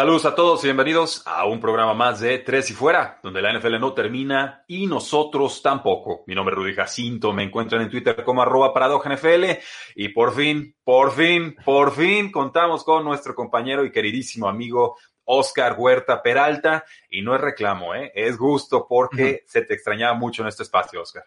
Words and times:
Saludos 0.00 0.24
a 0.24 0.34
todos 0.34 0.64
y 0.64 0.68
bienvenidos 0.68 1.22
a 1.26 1.44
un 1.44 1.60
programa 1.60 1.92
más 1.92 2.20
de 2.20 2.38
Tres 2.38 2.70
y 2.70 2.72
Fuera, 2.72 3.20
donde 3.22 3.42
la 3.42 3.52
NFL 3.52 3.78
no 3.78 3.92
termina 3.92 4.64
y 4.66 4.86
nosotros 4.86 5.60
tampoco. 5.60 6.24
Mi 6.26 6.34
nombre 6.34 6.54
es 6.54 6.58
Rudy 6.58 6.74
Jacinto, 6.74 7.34
me 7.34 7.42
encuentran 7.42 7.82
en 7.82 7.90
Twitter 7.90 8.24
como 8.24 8.40
arroba 8.40 8.72
NFL 8.72 9.44
y 9.96 10.08
por 10.08 10.34
fin, 10.34 10.74
por 10.82 11.12
fin, 11.12 11.54
por 11.66 11.92
fin 11.92 12.32
contamos 12.32 12.82
con 12.82 13.04
nuestro 13.04 13.34
compañero 13.34 13.84
y 13.84 13.92
queridísimo 13.92 14.48
amigo 14.48 14.96
Oscar 15.32 15.76
Huerta 15.78 16.22
Peralta, 16.22 16.84
y 17.08 17.22
no 17.22 17.36
es 17.36 17.40
reclamo, 17.40 17.94
¿eh? 17.94 18.10
es 18.16 18.36
gusto 18.36 18.86
porque 18.88 19.44
se 19.46 19.62
te 19.62 19.74
extrañaba 19.74 20.14
mucho 20.14 20.42
en 20.42 20.48
este 20.48 20.64
espacio, 20.64 21.02
Oscar. 21.02 21.22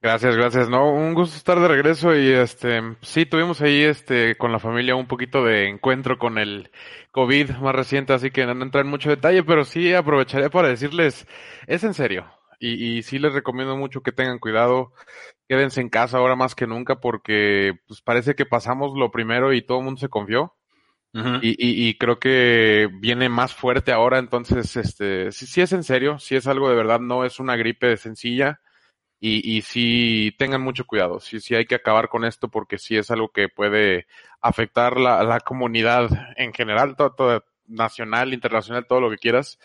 Gracias, 0.00 0.36
gracias. 0.36 0.68
No, 0.68 0.92
un 0.92 1.14
gusto 1.14 1.36
estar 1.36 1.58
de 1.58 1.66
regreso 1.66 2.14
y 2.14 2.30
este, 2.30 2.80
sí, 3.00 3.26
tuvimos 3.26 3.60
ahí 3.60 3.82
este, 3.82 4.36
con 4.36 4.52
la 4.52 4.60
familia 4.60 4.94
un 4.94 5.08
poquito 5.08 5.44
de 5.44 5.68
encuentro 5.68 6.16
con 6.16 6.38
el 6.38 6.70
COVID 7.10 7.50
más 7.56 7.74
reciente, 7.74 8.12
así 8.12 8.30
que 8.30 8.46
no 8.46 8.52
entrar 8.52 8.84
en 8.84 8.90
mucho 8.90 9.10
detalle, 9.10 9.42
pero 9.42 9.64
sí 9.64 9.92
aprovecharé 9.94 10.48
para 10.48 10.68
decirles, 10.68 11.26
es 11.66 11.82
en 11.82 11.94
serio. 11.94 12.30
Y, 12.60 12.98
y 12.98 13.02
sí 13.02 13.18
les 13.18 13.32
recomiendo 13.32 13.76
mucho 13.76 14.02
que 14.02 14.12
tengan 14.12 14.38
cuidado, 14.38 14.92
quédense 15.48 15.80
en 15.80 15.88
casa 15.88 16.18
ahora 16.18 16.36
más 16.36 16.54
que 16.54 16.68
nunca 16.68 17.00
porque 17.00 17.72
pues 17.88 18.00
parece 18.00 18.36
que 18.36 18.46
pasamos 18.46 18.92
lo 18.96 19.10
primero 19.10 19.52
y 19.52 19.62
todo 19.62 19.78
el 19.78 19.84
mundo 19.84 19.98
se 19.98 20.08
confió 20.08 20.54
y, 21.12 21.88
y, 21.88 21.98
creo 21.98 22.20
que 22.20 22.88
viene 23.00 23.28
más 23.28 23.54
fuerte 23.54 23.90
ahora, 23.92 24.18
entonces, 24.18 24.76
este, 24.76 25.32
sí, 25.32 25.60
es 25.60 25.72
en 25.72 25.82
serio, 25.82 26.18
si 26.18 26.36
es 26.36 26.46
algo 26.46 26.68
de 26.68 26.76
verdad, 26.76 27.00
no 27.00 27.24
es 27.24 27.40
una 27.40 27.56
gripe 27.56 27.96
sencilla. 27.96 28.60
Y, 29.22 29.58
y 29.58 29.62
sí 29.62 30.34
tengan 30.38 30.62
mucho 30.62 30.86
cuidado, 30.86 31.20
sí, 31.20 31.40
sí 31.40 31.54
hay 31.54 31.66
que 31.66 31.74
acabar 31.74 32.08
con 32.08 32.24
esto 32.24 32.48
porque 32.48 32.78
sí 32.78 32.96
es 32.96 33.10
algo 33.10 33.28
que 33.28 33.50
puede 33.50 34.06
afectar 34.40 34.98
la, 34.98 35.22
la 35.24 35.40
comunidad 35.40 36.08
en 36.38 36.54
general, 36.54 36.96
todo, 36.96 37.44
nacional, 37.66 38.32
internacional, 38.32 38.86
todo 38.86 39.00
lo 39.02 39.10
que 39.10 39.18
quieras, 39.18 39.58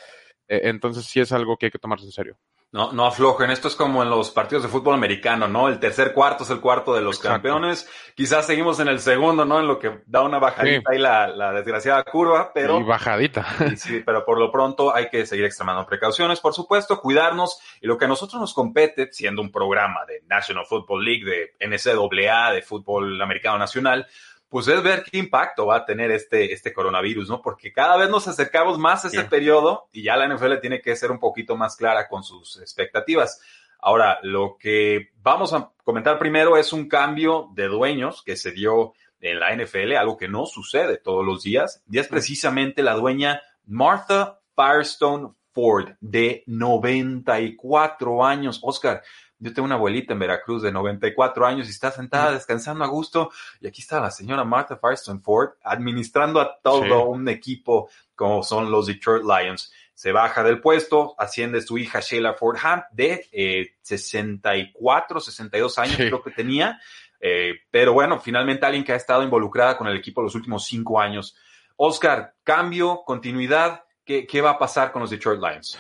eh, 0.48 0.62
entonces 0.66 1.06
sí 1.06 1.22
es 1.22 1.32
algo 1.32 1.58
que 1.58 1.68
hay 1.68 1.72
que 1.72 1.80
tomarse 1.80 2.06
en 2.06 2.12
serio. 2.12 2.38
No, 2.76 2.92
no 2.92 3.06
aflojen. 3.06 3.52
Esto 3.52 3.70
es 3.70 3.76
como 3.78 4.04
en 4.04 4.10
los 4.10 4.32
partidos 4.32 4.64
de 4.64 4.68
fútbol 4.68 4.96
americano, 4.96 5.48
¿no? 5.48 5.70
El 5.70 5.80
tercer 5.80 6.12
cuarto 6.12 6.44
es 6.44 6.50
el 6.50 6.60
cuarto 6.60 6.94
de 6.94 7.00
los 7.00 7.20
campeones. 7.20 7.88
Quizás 8.16 8.46
seguimos 8.46 8.82
en 8.82 8.90
el 8.90 9.00
segundo, 9.00 9.46
¿no? 9.46 9.62
En 9.62 9.68
lo 9.68 9.80
que 9.80 10.02
da 10.08 10.24
una 10.24 10.40
bajadita 10.40 10.94
y 10.94 10.98
la, 10.98 11.28
la, 11.28 11.54
desgraciada 11.54 12.04
curva, 12.04 12.52
pero. 12.54 12.78
Y 12.78 12.84
bajadita. 12.84 13.46
sí, 13.78 14.04
pero 14.06 14.26
por 14.26 14.38
lo 14.38 14.52
pronto 14.52 14.94
hay 14.94 15.08
que 15.08 15.26
seguir 15.26 15.46
extremando 15.46 15.86
precauciones, 15.86 16.42
por 16.42 16.54
supuesto, 16.54 17.00
cuidarnos. 17.00 17.62
Y 17.80 17.88
lo 17.88 17.98
que 17.98 18.04
a 18.04 18.10
nosotros 18.10 18.42
nos 18.42 18.54
compete, 18.54 19.08
siendo 19.10 19.42
un 19.42 19.54
programa 19.54 20.02
de 20.06 20.24
National 20.28 20.66
Football 20.66 21.06
League, 21.06 21.24
de 21.24 21.54
NCAA, 21.66 22.52
de 22.52 22.62
fútbol 22.62 23.22
americano 23.22 23.58
nacional, 23.58 24.06
pues 24.50 24.68
es 24.68 24.82
ver 24.84 25.04
qué 25.04 25.18
impacto 25.18 25.66
va 25.66 25.78
a 25.78 25.86
tener 25.86 26.12
este, 26.12 26.54
este 26.54 26.74
coronavirus, 26.74 27.30
¿no? 27.30 27.42
Porque 27.42 27.74
cada 27.74 27.98
vez 27.98 28.10
nos 28.10 28.28
acercamos 28.28 28.78
más 28.78 29.04
a 29.04 29.08
ese 29.08 29.24
periodo 29.26 29.90
y 29.92 30.04
ya 30.04 30.16
la 30.16 30.28
NFL 30.28 30.60
tiene 30.62 30.82
que 30.82 30.96
ser 30.96 31.12
un 31.12 31.20
poquito 31.20 31.56
más 31.56 31.76
clara 31.76 32.08
con 32.08 32.24
sus 32.24 32.60
expectativas. 32.62 33.42
Ahora, 33.80 34.20
lo 34.24 34.58
que 34.58 35.10
vamos 35.22 35.54
a 35.54 35.72
comentar 35.84 36.18
primero 36.18 36.58
es 36.58 36.74
un 36.74 36.88
cambio 36.88 37.50
de 37.54 37.68
dueños 37.68 38.24
que 38.24 38.36
se 38.36 38.52
dio 38.52 38.94
en 39.20 39.40
la 39.40 39.56
NFL, 39.56 39.94
algo 39.94 40.18
que 40.18 40.28
no 40.28 40.46
sucede 40.46 40.98
todos 40.98 41.26
los 41.26 41.44
días, 41.44 41.84
y 41.90 42.00
es 42.00 42.08
precisamente 42.08 42.84
la 42.84 42.94
dueña 42.94 43.42
Martha 43.66 44.40
Firestone 44.56 45.34
Ford, 45.52 45.94
de 46.02 46.44
94 46.48 48.26
años. 48.26 48.60
Oscar, 48.62 49.04
yo 49.40 49.54
tengo 49.54 49.66
una 49.66 49.76
abuelita 49.76 50.14
en 50.14 50.20
Veracruz 50.20 50.62
de 50.62 50.72
94 50.72 51.46
años 51.46 51.68
y 51.68 51.72
está 51.72 51.92
sentada 51.92 52.32
descansando 52.32 52.84
a 52.84 52.88
gusto. 52.88 53.32
Y 53.60 53.68
aquí 53.68 53.82
está 53.82 54.00
la 54.00 54.12
señora 54.12 54.44
Martha 54.44 54.78
Firestone 54.78 55.20
Ford 55.20 55.52
administrando 55.64 56.40
a 56.40 56.58
todo 56.62 57.06
un 57.06 57.28
equipo 57.28 57.90
como 58.16 58.44
son 58.44 58.72
los 58.72 58.88
Detroit 58.88 59.24
Lions. 59.24 59.74
Se 59.94 60.12
baja 60.12 60.44
del 60.44 60.62
puesto, 60.62 61.16
asciende 61.18 61.62
su 61.62 61.78
hija 61.78 62.00
Sheila 62.00 62.34
Fordham 62.34 62.84
de 62.92 63.28
eh, 63.32 63.76
64, 63.82 65.20
62 65.20 65.80
años 65.80 65.98
creo 65.98 66.22
que 66.22 66.32
tenía. 66.32 66.80
Eh, 67.20 67.62
pero 67.72 67.94
bueno, 67.94 68.20
finalmente 68.20 68.66
alguien 68.66 68.84
que 68.84 68.94
ha 68.94 68.98
estado 68.98 69.24
involucrada 69.24 69.78
con 69.78 69.88
el 69.88 69.98
equipo 69.98 70.22
los 70.22 70.36
últimos 70.36 70.66
cinco 70.66 71.00
años. 71.00 71.36
Oscar, 71.78 72.36
cambio, 72.44 73.04
continuidad, 73.06 73.84
¿qué, 74.06 74.26
qué 74.26 74.42
va 74.42 74.52
a 74.52 74.60
pasar 74.60 74.92
con 74.92 75.02
los 75.02 75.10
Detroit 75.10 75.42
Lions? 75.42 75.78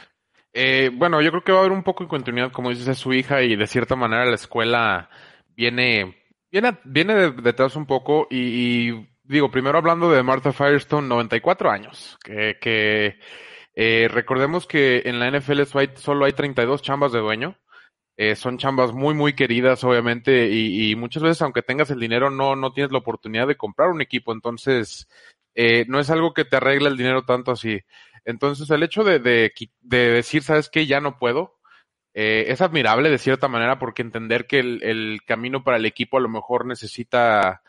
Eh, 0.57 0.89
bueno, 0.93 1.21
yo 1.21 1.31
creo 1.31 1.43
que 1.43 1.51
va 1.51 1.57
a 1.57 1.61
haber 1.61 1.73
un 1.73 1.83
poco 1.83 2.05
de 2.05 2.09
continuidad, 2.09 2.49
como 2.49 2.69
dices, 2.69 2.85
de 2.85 2.95
su 2.95 3.13
hija 3.13 3.41
y 3.41 3.57
de 3.57 3.67
cierta 3.67 3.97
manera 3.97 4.25
la 4.25 4.35
escuela 4.35 5.09
viene, 5.53 6.15
viene, 6.49 6.77
viene 6.85 7.31
detrás 7.31 7.75
un 7.75 7.85
poco 7.85 8.27
y, 8.31 9.05
digo, 9.23 9.51
primero 9.51 9.77
hablando 9.77 10.09
de 10.09 10.23
Martha 10.23 10.53
Firestone, 10.53 11.09
94 11.09 11.69
años, 11.69 12.17
que, 12.23 12.57
que 12.61 13.19
eh, 13.75 14.07
recordemos 14.09 14.65
que 14.65 15.01
en 15.03 15.19
la 15.19 15.29
NFL 15.29 15.63
solo 15.95 16.23
hay 16.23 16.31
32 16.31 16.81
chambas 16.81 17.11
de 17.11 17.19
dueño. 17.19 17.57
Eh, 18.17 18.37
son 18.37 18.57
chambas 18.57 18.93
muy, 18.93 19.13
muy 19.13 19.33
queridas, 19.33 19.83
obviamente, 19.83 20.47
y, 20.49 20.91
y, 20.91 20.95
muchas 20.95 21.21
veces, 21.21 21.41
aunque 21.41 21.63
tengas 21.63 21.91
el 21.91 21.99
dinero, 21.99 22.29
no, 22.29 22.55
no 22.55 22.71
tienes 22.71 22.93
la 22.93 22.99
oportunidad 22.99 23.45
de 23.45 23.57
comprar 23.57 23.89
un 23.89 24.01
equipo. 24.01 24.31
Entonces, 24.31 25.05
eh, 25.55 25.85
no 25.87 25.99
es 25.99 26.09
algo 26.09 26.33
que 26.33 26.45
te 26.45 26.57
arregle 26.57 26.89
el 26.89 26.97
dinero 26.97 27.23
tanto 27.25 27.51
así. 27.51 27.79
Entonces, 28.25 28.69
el 28.71 28.83
hecho 28.83 29.03
de, 29.03 29.19
de, 29.19 29.53
de 29.81 29.97
decir, 30.09 30.43
¿sabes 30.43 30.69
qué? 30.69 30.85
Ya 30.87 30.99
no 30.99 31.17
puedo, 31.17 31.55
eh, 32.13 32.45
es 32.47 32.61
admirable 32.61 33.09
de 33.09 33.17
cierta 33.17 33.47
manera 33.47 33.77
porque 33.77 34.01
entender 34.01 34.47
que 34.47 34.59
el, 34.59 34.81
el, 34.83 35.19
camino 35.25 35.63
para 35.63 35.77
el 35.77 35.85
equipo 35.85 36.17
a 36.17 36.21
lo 36.21 36.29
mejor 36.29 36.65
necesita 36.65 37.61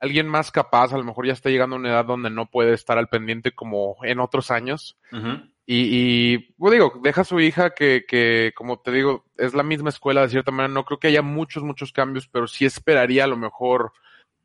alguien 0.00 0.26
más 0.26 0.50
capaz, 0.50 0.92
a 0.92 0.98
lo 0.98 1.04
mejor 1.04 1.26
ya 1.26 1.32
está 1.32 1.50
llegando 1.50 1.76
a 1.76 1.78
una 1.78 1.90
edad 1.90 2.04
donde 2.04 2.28
no 2.28 2.50
puede 2.50 2.74
estar 2.74 2.98
al 2.98 3.08
pendiente 3.08 3.52
como 3.52 3.96
en 4.02 4.18
otros 4.18 4.50
años. 4.50 4.98
Uh 5.12 5.16
-huh. 5.16 5.52
Y, 5.64 6.34
y 6.34 6.38
pues 6.58 6.72
digo, 6.72 7.00
deja 7.00 7.20
a 7.20 7.24
su 7.24 7.38
hija 7.38 7.70
que, 7.70 8.04
que, 8.06 8.52
como 8.56 8.80
te 8.80 8.90
digo, 8.90 9.24
es 9.38 9.54
la 9.54 9.62
misma 9.62 9.90
escuela 9.90 10.22
de 10.22 10.30
cierta 10.30 10.50
manera. 10.50 10.74
No 10.74 10.84
creo 10.84 10.98
que 10.98 11.06
haya 11.06 11.22
muchos, 11.22 11.62
muchos 11.62 11.92
cambios, 11.92 12.26
pero 12.26 12.48
sí 12.48 12.64
esperaría 12.64 13.22
a 13.22 13.28
lo 13.28 13.36
mejor 13.36 13.92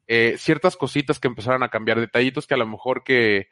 eh, 0.06 0.36
ciertas 0.38 0.78
cositas 0.78 1.20
que 1.20 1.28
empezaran 1.28 1.64
a 1.64 1.70
cambiar, 1.70 2.00
detallitos 2.00 2.46
que 2.46 2.54
a 2.54 2.58
lo 2.58 2.68
mejor 2.68 3.04
que, 3.04 3.50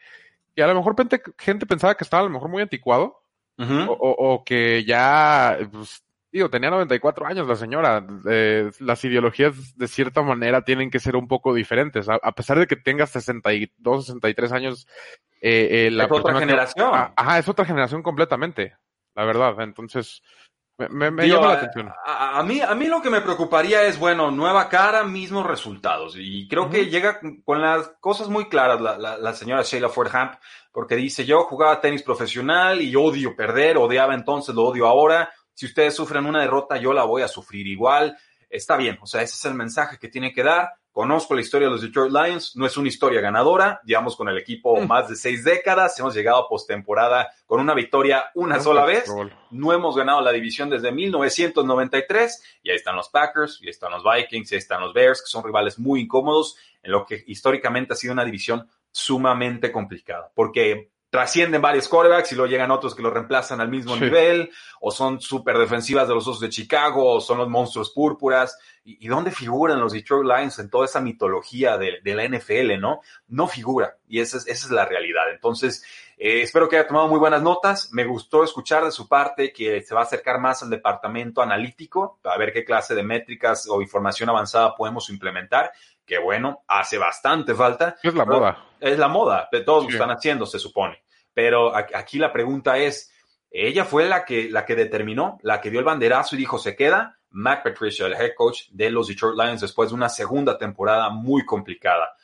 que 0.56 0.64
a 0.64 0.68
lo 0.68 0.76
mejor 0.76 0.96
gente, 0.96 1.22
gente 1.38 1.66
pensaba 1.66 1.96
que 1.96 2.04
estaba 2.04 2.22
a 2.22 2.26
lo 2.26 2.32
mejor 2.32 2.50
muy 2.50 2.62
anticuado. 2.62 3.22
Uh 3.58 3.64
-huh. 3.64 3.88
o, 3.90 3.94
o, 3.94 4.34
o, 4.34 4.44
que 4.44 4.84
ya, 4.84 5.58
pues, 5.72 6.04
digo, 6.32 6.50
tenía 6.50 6.70
94 6.70 7.26
años 7.26 7.48
la 7.48 7.56
señora. 7.56 8.06
Eh, 8.30 8.70
las 8.80 9.04
ideologías 9.06 9.78
de 9.78 9.88
cierta 9.88 10.22
manera 10.22 10.64
tienen 10.64 10.90
que 10.90 11.00
ser 11.00 11.16
un 11.16 11.28
poco 11.28 11.54
diferentes. 11.54 12.10
A, 12.10 12.16
a 12.16 12.32
pesar 12.34 12.60
de 12.60 12.68
que 12.68 12.76
tengas 12.76 13.12
62, 13.12 14.08
63 14.08 14.52
años. 14.52 14.88
Eh, 15.42 15.88
eh, 15.88 15.92
la 15.92 16.06
es 16.06 16.12
otra 16.12 16.38
generación. 16.40 16.92
Que, 16.92 17.12
ajá, 17.16 17.40
es 17.40 17.48
otra 17.48 17.66
generación 17.66 18.04
completamente. 18.04 18.76
La 19.14 19.24
verdad. 19.24 19.62
Entonces, 19.62 20.22
me, 20.78 21.12
me 21.12 21.24
Digo, 21.24 21.38
llama 21.38 21.48
la 21.48 21.54
a, 21.54 21.58
atención. 21.58 21.90
A, 22.06 22.40
a, 22.40 22.44
mí, 22.44 22.62
a 22.62 22.76
mí 22.76 22.88
lo 22.88 23.02
que 23.02 23.10
me 23.10 23.22
preocuparía 23.22 23.84
es, 23.84 23.98
bueno, 23.98 24.32
nueva 24.32 24.68
cara, 24.70 25.04
mismos 25.04 25.46
resultados. 25.46 26.16
Y 26.18 26.48
creo 26.48 26.64
uh 26.64 26.68
-huh. 26.68 26.72
que 26.72 26.86
llega 26.88 27.20
con 27.44 27.62
las 27.62 27.94
cosas 28.00 28.28
muy 28.28 28.50
claras 28.50 28.82
la, 28.82 28.98
la, 28.98 29.18
la 29.18 29.34
señora 29.34 29.64
Sheila 29.64 29.90
Fordham, 29.90 30.32
porque 30.72 30.96
dice, 30.96 31.26
yo 31.26 31.44
jugaba 31.44 31.80
tenis 31.80 32.04
profesional 32.04 32.82
y 32.82 32.96
odio 32.96 33.36
perder, 33.36 33.78
odiaba 33.78 34.14
entonces, 34.14 34.54
lo 34.54 34.64
odio 34.64 34.86
ahora. 34.88 35.32
Si 35.54 35.66
ustedes 35.66 35.96
sufren 35.96 36.26
una 36.26 36.42
derrota, 36.42 36.78
yo 36.78 36.92
la 36.92 37.04
voy 37.06 37.22
a 37.22 37.28
sufrir 37.30 37.66
igual. 37.68 38.18
Está 38.50 38.76
bien, 38.76 38.98
o 39.02 39.06
sea, 39.06 39.22
ese 39.22 39.36
es 39.36 39.46
el 39.46 39.54
mensaje 39.54 39.98
que 39.98 40.10
tiene 40.10 40.34
que 40.34 40.44
dar. 40.44 40.74
Conozco 40.96 41.36
la 41.36 41.42
historia 41.42 41.68
de 41.68 41.74
los 41.74 41.82
Detroit 41.82 42.10
Lions, 42.10 42.56
no 42.56 42.66
es 42.66 42.78
una 42.78 42.88
historia 42.88 43.20
ganadora, 43.20 43.82
llevamos 43.84 44.16
con 44.16 44.30
el 44.30 44.38
equipo 44.38 44.80
mm. 44.80 44.88
más 44.88 45.10
de 45.10 45.18
seis 45.18 45.44
décadas, 45.44 46.00
hemos 46.00 46.16
llegado 46.16 46.38
a 46.38 46.48
postemporada 46.48 47.34
con 47.46 47.60
una 47.60 47.74
victoria 47.74 48.28
una 48.34 48.56
no, 48.56 48.64
sola 48.64 48.86
vez, 48.86 49.14
no 49.52 49.74
hemos 49.74 49.98
ganado 49.98 50.22
la 50.22 50.32
división 50.32 50.70
desde 50.70 50.94
1993, 50.94 52.60
y 52.64 52.70
ahí 52.70 52.78
están 52.78 52.96
los 52.96 53.10
Packers, 53.10 53.60
y 53.62 53.66
ahí 53.66 53.72
están 53.72 53.92
los 53.92 54.04
Vikings, 54.06 54.50
y 54.50 54.56
ahí 54.56 54.60
están 54.60 54.80
los 54.80 54.94
Bears, 54.94 55.20
que 55.20 55.28
son 55.28 55.44
rivales 55.44 55.78
muy 55.80 56.00
incómodos, 56.00 56.56
en 56.82 56.94
lo 56.94 57.06
que 57.06 57.26
históricamente 57.28 57.92
ha 57.92 57.98
sido 57.98 58.14
una 58.14 58.24
división 58.24 58.66
sumamente 58.90 59.74
complicada, 59.74 60.32
porque 60.34 60.92
trascienden 61.10 61.62
varios 61.62 61.88
quarterbacks 61.88 62.32
y 62.34 62.36
luego 62.36 62.50
llegan 62.50 62.72
otros 62.72 62.94
que 62.94 63.02
lo 63.02 63.10
reemplazan 63.10 63.62
al 63.62 63.70
mismo 63.70 63.96
nivel, 63.96 64.50
o 64.82 64.92
son 64.92 65.22
súper 65.22 65.58
defensivas 65.58 66.08
de 66.08 66.14
los 66.14 66.28
Osos 66.28 66.42
de 66.42 66.50
Chicago, 66.50 67.16
o 67.16 67.22
son 67.22 67.38
los 67.38 67.48
monstruos 67.48 67.92
púrpuras. 67.92 68.58
¿Y, 68.88 69.08
dónde 69.08 69.32
figuran 69.32 69.80
los 69.80 69.94
Detroit 69.94 70.26
Lions 70.26 70.60
en 70.60 70.70
toda 70.70 70.86
esa 70.86 71.02
mitología 71.02 71.76
de, 71.78 72.00
la 72.04 72.24
NFL, 72.24 72.80
no? 72.80 73.02
No 73.28 73.48
figura, 73.48 73.98
y 74.08 74.20
esa 74.20 74.38
es, 74.38 74.48
esa 74.48 74.68
es 74.68 74.72
la 74.72 74.86
realidad. 74.86 75.32
Entonces, 75.34 75.84
eh, 76.18 76.44
espero 76.44 76.70
que 76.70 76.78
haya 76.78 76.88
tomado 76.88 77.08
muy 77.08 77.18
buenas 77.18 77.42
notas. 77.42 77.92
Me 77.92 78.06
gustó 78.06 78.44
escuchar 78.44 78.86
de 78.86 78.92
su 78.92 79.08
parte 79.08 79.52
que 79.52 79.82
se 79.82 79.96
va 79.96 80.02
a 80.02 80.04
acercar 80.04 80.40
más 80.40 80.62
al 80.62 80.70
departamento 80.70 81.42
analítico, 81.42 82.20
a 82.24 82.38
ver 82.38 82.54
qué 82.54 82.64
clase 82.64 82.94
de 82.94 83.02
métricas 83.02 83.68
o 83.68 83.82
información 83.82 84.30
avanzada 84.30 84.76
podemos 84.76 85.10
implementar 85.10 85.72
que 86.06 86.20
bueno, 86.20 86.64
hace 86.68 86.98
bastante 86.98 87.54
falta. 87.54 87.96
Es 88.04 88.14
la 88.14 88.26
moda. 88.26 88.66
Es 88.80 89.00
la 89.00 89.08
moda, 89.08 89.50
todos 89.66 89.86
lo 89.86 89.90
están 89.90 90.12
haciendo, 90.12 90.46
se 90.46 90.60
supone. 90.60 91.02
Pero 91.34 91.76
aquí 91.76 92.20
la 92.20 92.32
pregunta 92.32 92.78
es, 92.78 93.12
ella 93.50 93.84
fue 93.84 94.06
la 94.06 94.24
que, 94.24 94.50
la 94.50 94.66
que 94.66 94.76
determinó, 94.76 95.40
la 95.42 95.60
que 95.60 95.72
dio 95.72 95.80
el 95.80 95.86
banderazo 95.86 96.36
y 96.36 96.40
dijo, 96.40 96.60
se 96.60 96.76
queda 96.76 97.18
Matt 97.32 97.64
Patricia, 97.64 98.06
el 98.06 98.14
head 98.14 98.34
coach 98.36 98.70
de 98.72 98.90
los 98.90 99.08
Detroit 99.08 99.36
Lions, 99.38 99.62
después 99.62 99.90
de 99.90 99.96
una 99.96 100.10
segunda 100.10 100.58
temporada 100.58 101.10
muy 101.10 101.46
complicada. 101.46 102.16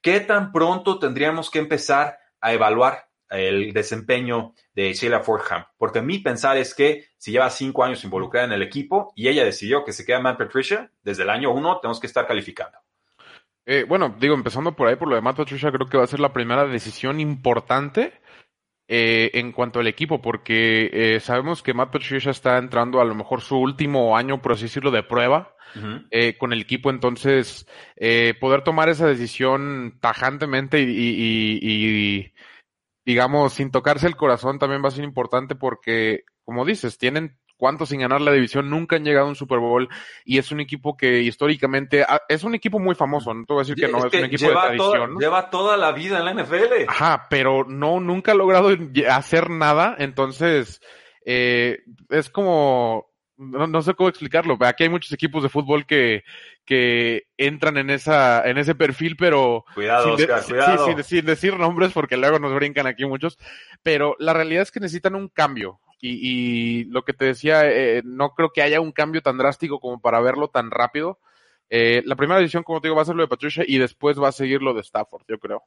¿Qué 0.00 0.20
tan 0.20 0.50
pronto 0.50 0.98
tendríamos 0.98 1.50
que 1.50 1.58
empezar 1.58 2.18
a 2.40 2.52
evaluar 2.52 3.06
el 3.28 3.72
desempeño 3.72 4.54
de 4.74 4.92
Sheila 4.92 5.20
Fordham? 5.20 5.64
Porque 5.76 6.00
mi 6.00 6.18
pensar 6.18 6.56
es 6.56 6.74
que 6.74 7.06
si 7.16 7.32
lleva 7.32 7.50
cinco 7.50 7.84
años 7.84 8.02
involucrada 8.02 8.46
en 8.46 8.52
el 8.52 8.62
equipo 8.62 9.12
y 9.14 9.28
ella 9.28 9.44
decidió 9.44 9.84
que 9.84 9.92
se 9.92 10.04
queda 10.04 10.20
Matt 10.20 10.38
Patricia, 10.38 10.90
desde 11.02 11.22
el 11.22 11.30
año 11.30 11.52
uno 11.52 11.78
tenemos 11.80 12.00
que 12.00 12.06
estar 12.06 12.26
calificando. 12.26 12.78
Eh, 13.66 13.84
bueno, 13.86 14.16
digo, 14.18 14.34
empezando 14.34 14.74
por 14.74 14.88
ahí, 14.88 14.96
por 14.96 15.08
lo 15.08 15.14
de 15.14 15.20
Matt 15.20 15.36
Patricia, 15.36 15.70
creo 15.70 15.86
que 15.88 15.98
va 15.98 16.04
a 16.04 16.08
ser 16.08 16.18
la 16.18 16.32
primera 16.32 16.66
decisión 16.66 17.20
importante 17.20 18.20
eh, 18.92 19.30
en 19.34 19.52
cuanto 19.52 19.78
al 19.78 19.86
equipo, 19.86 20.20
porque 20.20 20.90
eh, 20.92 21.20
sabemos 21.20 21.62
que 21.62 21.74
Matt 21.74 21.92
Patricia 21.92 22.32
está 22.32 22.58
entrando 22.58 23.00
a 23.00 23.04
lo 23.04 23.14
mejor 23.14 23.40
su 23.40 23.56
último 23.56 24.16
año, 24.16 24.42
por 24.42 24.52
así 24.52 24.64
decirlo, 24.64 24.90
de 24.90 25.04
prueba 25.04 25.54
con 26.40 26.52
el 26.52 26.62
equipo, 26.62 26.90
entonces 26.90 27.64
poder 28.40 28.64
tomar 28.64 28.88
esa 28.88 29.06
decisión 29.06 29.98
tajantemente 30.00 30.80
y, 30.80 32.32
digamos, 33.06 33.52
sin 33.52 33.70
tocarse 33.70 34.08
el 34.08 34.16
corazón 34.16 34.58
también 34.58 34.82
va 34.82 34.88
a 34.88 34.90
ser 34.90 35.04
importante 35.04 35.54
porque, 35.54 36.24
como 36.44 36.64
dices, 36.64 36.98
tienen 36.98 37.38
cuántos 37.60 37.90
sin 37.90 38.00
ganar 38.00 38.22
la 38.22 38.32
división 38.32 38.70
nunca 38.70 38.96
han 38.96 39.04
llegado 39.04 39.26
a 39.26 39.28
un 39.28 39.36
Super 39.36 39.58
Bowl 39.58 39.86
y 40.24 40.38
es 40.38 40.50
un 40.50 40.60
equipo 40.60 40.96
que 40.96 41.20
históricamente 41.20 42.02
ah, 42.08 42.22
es 42.26 42.42
un 42.42 42.54
equipo 42.54 42.78
muy 42.78 42.94
famoso, 42.94 43.34
no 43.34 43.44
te 43.44 43.52
voy 43.52 43.60
a 43.60 43.64
decir 43.64 43.76
que 43.76 43.92
no, 43.92 43.98
es, 43.98 44.14
un 44.14 44.24
equipo 44.24 44.48
de 44.48 44.54
tradición. 44.54 45.18
Lleva 45.18 45.50
toda 45.50 45.76
la 45.76 45.92
vida 45.92 46.18
en 46.18 46.24
la 46.24 46.42
NFL. 46.42 46.88
Ajá, 46.88 47.26
pero 47.28 47.64
no, 47.68 48.00
nunca 48.00 48.32
ha 48.32 48.34
logrado 48.34 48.70
hacer 49.10 49.50
nada, 49.50 49.94
entonces 49.98 50.80
eh, 51.26 51.82
es 52.08 52.30
como, 52.30 53.10
no, 53.36 53.82
sé 53.82 53.92
cómo 53.92 54.08
explicarlo, 54.08 54.56
aquí 54.60 54.84
hay 54.84 54.88
muchos 54.88 55.12
equipos 55.12 55.42
de 55.42 55.50
fútbol 55.50 55.84
que, 55.84 56.24
que 56.64 57.24
entran 57.36 57.76
en 57.76 57.90
esa, 57.90 58.42
en 58.48 58.56
ese 58.56 58.74
perfil, 58.74 59.16
pero 59.18 59.66
cuidado, 59.74 60.16
sin, 60.16 60.26
cuidado. 60.26 61.02
sin 61.02 61.26
decir 61.26 61.58
nombres 61.58 61.92
porque 61.92 62.16
luego 62.16 62.38
nos 62.38 62.54
brincan 62.54 62.86
aquí 62.86 63.04
muchos, 63.04 63.36
pero 63.82 64.16
la 64.18 64.32
realidad 64.32 64.62
es 64.62 64.70
que 64.70 64.80
necesitan 64.80 65.14
un 65.14 65.28
cambio. 65.28 65.78
Y, 66.00 66.84
lo 66.84 67.04
que 67.04 67.12
te 67.12 67.26
decía, 67.26 67.68
eh, 67.70 68.02
no 68.04 68.30
creo 68.30 68.50
que 68.50 68.62
haya 68.62 68.80
un 68.80 68.92
cambio 68.92 69.22
tan 69.22 69.36
drástico 69.36 69.80
como 69.80 70.00
para 70.00 70.20
verlo 70.20 70.48
tan 70.48 70.70
rápido. 70.70 71.18
Eh, 71.68 72.02
la 72.04 72.16
primera 72.16 72.40
decisión, 72.40 72.62
como 72.62 72.80
te 72.80 72.88
digo, 72.88 72.96
va 72.96 73.02
a 73.02 73.06
ser 73.06 73.16
lo 73.16 73.22
de 73.22 73.28
Patricia 73.28 73.64
y 73.66 73.78
después 73.78 74.20
va 74.20 74.28
a 74.28 74.32
seguir 74.32 74.62
lo 74.62 74.74
de 74.74 74.80
Stafford, 74.80 75.24
yo 75.28 75.38
creo. 75.38 75.62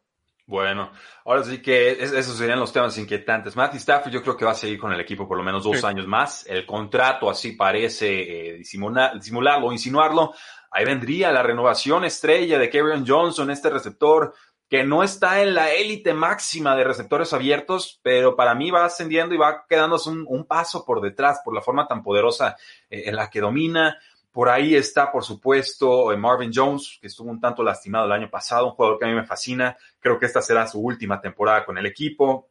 Bueno, 0.46 0.92
ahora 1.24 1.44
sí 1.44 1.62
que 1.62 1.92
esos 1.92 2.38
serían 2.38 2.60
los 2.60 2.74
temas 2.74 2.98
inquietantes. 2.98 3.56
Matty 3.56 3.78
Stafford 3.78 4.12
yo 4.12 4.22
creo 4.22 4.36
que 4.36 4.44
va 4.44 4.52
a 4.52 4.56
seguir 4.56 4.78
con 4.78 4.92
el 4.92 5.00
equipo 5.00 5.26
por 5.26 5.38
lo 5.38 5.44
menos 5.44 5.64
dos 5.64 5.82
años 5.86 6.06
más. 6.06 6.46
El 6.48 6.66
contrato 6.66 7.30
así 7.30 7.54
parece 7.54 8.50
eh, 8.50 8.54
disimular, 8.58 9.14
disimularlo, 9.14 9.72
insinuarlo. 9.72 10.34
Ahí 10.70 10.84
vendría 10.84 11.32
la 11.32 11.44
renovación 11.44 12.04
estrella 12.04 12.60
de 12.60 12.70
Kevin 12.70 13.06
Johnson, 13.08 13.52
este 13.52 13.70
receptor 13.70 14.34
que 14.74 14.84
no 14.84 15.04
está 15.04 15.44
en 15.44 15.54
la 15.54 15.72
élite 15.72 16.16
máxima 16.16 16.76
de 16.76 16.84
receptores 16.84 17.32
abiertos, 17.32 18.00
pero 18.02 18.36
para 18.36 18.56
mí 18.56 18.72
va 18.72 18.86
ascendiendo 18.86 19.36
y 19.36 19.38
va 19.38 19.68
quedándose 19.70 20.10
un, 20.10 20.46
paso 20.48 20.84
por 20.84 21.00
detrás 21.00 21.42
por 21.46 21.54
la 21.54 21.62
forma 21.62 21.86
tan 21.88 22.02
poderosa 22.02 22.56
eh, 22.90 23.04
en 23.06 23.16
la 23.16 23.30
que 23.30 23.40
domina. 23.40 24.00
Por 24.32 24.50
ahí 24.50 24.74
está, 24.74 25.12
por 25.12 25.24
supuesto, 25.24 26.12
eh, 26.12 26.18
Marvin 26.18 26.50
Jones, 26.52 26.98
que 27.00 27.06
estuvo 27.06 27.30
un 27.30 27.40
tanto 27.40 27.62
lastimado 27.62 28.08
el 28.08 28.14
año 28.14 28.32
pasado, 28.32 28.66
un 28.66 28.72
jugador 28.72 28.98
que 28.98 29.06
a 29.06 29.10
mí 29.10 29.14
me 29.14 29.28
fascina. 29.28 29.78
Creo 30.00 30.18
que 30.18 30.26
esta 30.26 30.42
será 30.42 30.66
su 30.66 30.80
última 30.80 31.22
temporada 31.22 31.64
con 31.66 31.78
el 31.78 31.86
equipo. 31.86 32.50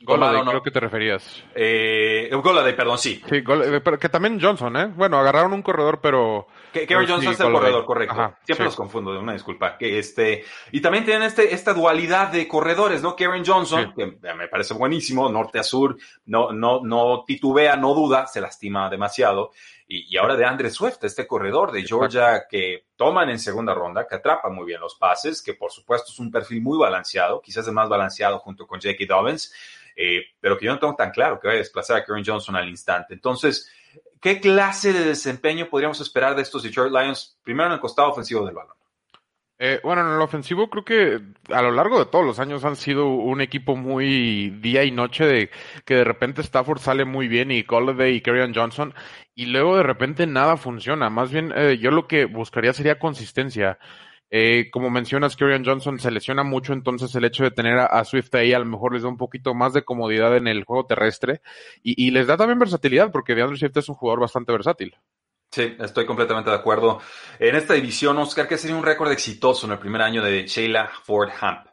Goladay, 0.00 0.42
creo 0.42 0.62
que 0.64 0.72
te 0.72 0.80
referías. 0.80 1.44
Eh, 1.54 2.30
perdón, 2.76 2.98
sí. 2.98 3.22
Sí, 3.28 3.36
eh, 3.36 3.80
pero 3.84 3.96
que 3.96 4.08
también 4.08 4.40
Johnson, 4.40 4.76
¿eh? 4.76 4.86
Bueno, 4.86 5.18
agarraron 5.18 5.52
un 5.52 5.62
corredor, 5.62 6.00
pero... 6.02 6.48
Que, 6.72 6.86
Johnson 6.88 7.32
es 7.32 7.40
el 7.40 7.52
corredor, 7.52 7.84
correcto. 7.84 8.34
Siempre 8.44 8.66
los 8.66 8.76
confundo, 8.76 9.12
de 9.12 9.18
una 9.18 9.32
disculpa. 9.32 9.76
Que 9.76 9.98
este, 9.98 10.44
y 10.72 10.80
también 10.80 11.04
tienen 11.04 11.24
este, 11.24 11.54
esta 11.54 11.72
dualidad 11.72 12.28
de 12.28 12.46
corredores, 12.46 13.02
¿no? 13.02 13.16
Kevin 13.16 13.44
Johnson, 13.44 13.92
que 13.96 14.06
me 14.34 14.48
parece 14.48 14.74
buenísimo, 14.74 15.28
norte 15.28 15.58
a 15.58 15.62
sur, 15.62 15.96
no, 16.26 16.52
no, 16.52 16.80
no 16.82 17.24
titubea, 17.26 17.76
no 17.76 17.94
duda, 17.94 18.26
se 18.26 18.40
lastima 18.40 18.88
demasiado. 18.88 19.50
Y, 19.86 20.14
y 20.14 20.16
ahora 20.18 20.36
de 20.36 20.44
Andre 20.44 20.70
Swift, 20.70 21.02
este 21.02 21.26
corredor 21.26 21.72
de 21.72 21.82
Georgia 21.82 22.44
que 22.48 22.86
toman 22.96 23.28
en 23.30 23.38
segunda 23.38 23.74
ronda, 23.74 24.06
que 24.06 24.14
atrapa 24.14 24.48
muy 24.48 24.66
bien 24.66 24.80
los 24.80 24.94
pases, 24.94 25.42
que 25.42 25.54
por 25.54 25.72
supuesto 25.72 26.12
es 26.12 26.18
un 26.18 26.30
perfil 26.30 26.62
muy 26.62 26.78
balanceado, 26.78 27.40
quizás 27.40 27.66
el 27.66 27.74
más 27.74 27.88
balanceado 27.88 28.38
junto 28.38 28.66
con 28.66 28.78
Jackie 28.78 29.06
Dobbins 29.06 29.52
eh, 30.02 30.22
pero 30.40 30.56
que 30.56 30.64
yo 30.64 30.72
no 30.72 30.78
tengo 30.78 30.94
tan 30.94 31.10
claro 31.10 31.38
que 31.38 31.46
vaya 31.46 31.58
a 31.58 31.62
desplazar 31.62 31.98
a 31.98 32.04
Karen 32.04 32.24
Johnson 32.24 32.56
al 32.56 32.68
instante. 32.68 33.12
Entonces, 33.12 33.70
¿qué 34.20 34.40
clase 34.40 34.92
de 34.92 35.04
desempeño 35.04 35.68
podríamos 35.68 36.00
esperar 36.00 36.36
de 36.36 36.42
estos 36.42 36.62
Detroit 36.62 36.92
Lions, 36.92 37.38
primero 37.42 37.68
en 37.68 37.74
el 37.74 37.80
costado 37.80 38.10
ofensivo 38.10 38.44
del 38.44 38.54
balón? 38.54 38.74
Eh, 39.62 39.78
bueno, 39.84 40.00
en 40.00 40.14
el 40.14 40.22
ofensivo 40.22 40.70
creo 40.70 40.86
que 40.86 41.20
a 41.54 41.60
lo 41.60 41.70
largo 41.70 41.98
de 41.98 42.06
todos 42.06 42.24
los 42.24 42.38
años 42.38 42.64
han 42.64 42.76
sido 42.76 43.08
un 43.08 43.42
equipo 43.42 43.76
muy 43.76 44.48
día 44.62 44.84
y 44.84 44.90
noche 44.90 45.26
de 45.26 45.50
que 45.84 45.96
de 45.96 46.04
repente 46.04 46.40
Stafford 46.40 46.80
sale 46.80 47.04
muy 47.04 47.28
bien 47.28 47.50
y 47.50 47.62
Golladay 47.64 48.14
y 48.14 48.20
Kerryon 48.22 48.54
Johnson 48.54 48.94
y 49.34 49.44
luego 49.46 49.76
de 49.76 49.82
repente 49.82 50.26
nada 50.26 50.56
funciona. 50.56 51.10
Más 51.10 51.30
bien 51.30 51.52
eh, 51.54 51.76
yo 51.78 51.90
lo 51.90 52.08
que 52.08 52.24
buscaría 52.24 52.72
sería 52.72 52.98
consistencia. 52.98 53.78
Eh, 54.30 54.70
como 54.70 54.90
mencionas, 54.90 55.36
Kieran 55.36 55.64
Johnson 55.64 55.98
se 55.98 56.10
lesiona 56.10 56.44
mucho, 56.44 56.72
entonces 56.72 57.12
el 57.16 57.24
hecho 57.24 57.42
de 57.42 57.50
tener 57.50 57.78
a, 57.78 58.04
Swift 58.04 58.32
ahí 58.36 58.52
a 58.52 58.60
lo 58.60 58.64
mejor 58.64 58.94
les 58.94 59.02
da 59.02 59.08
un 59.08 59.16
poquito 59.16 59.54
más 59.54 59.72
de 59.72 59.82
comodidad 59.82 60.36
en 60.36 60.46
el 60.46 60.64
juego 60.64 60.86
terrestre 60.86 61.42
y, 61.82 62.10
les 62.12 62.28
da 62.28 62.36
también 62.36 62.58
versatilidad, 62.58 63.10
porque 63.10 63.34
DeAndre 63.34 63.58
Swift 63.58 63.76
es 63.76 63.88
un 63.88 63.96
jugador 63.96 64.20
bastante 64.20 64.52
versátil. 64.52 64.96
Sí, 65.50 65.76
estoy 65.80 66.06
completamente 66.06 66.48
de 66.48 66.56
acuerdo. 66.56 67.00
En 67.40 67.56
esta 67.56 67.74
división, 67.74 68.18
Oscar, 68.18 68.46
¿qué 68.46 68.56
sería 68.56 68.76
un 68.76 68.84
récord 68.84 69.10
exitoso 69.10 69.66
en 69.66 69.72
el 69.72 69.78
primer 69.80 70.00
año 70.00 70.22
de 70.22 70.46
Sheila 70.46 70.88
Ford 71.02 71.30
Hamp? 71.40 71.69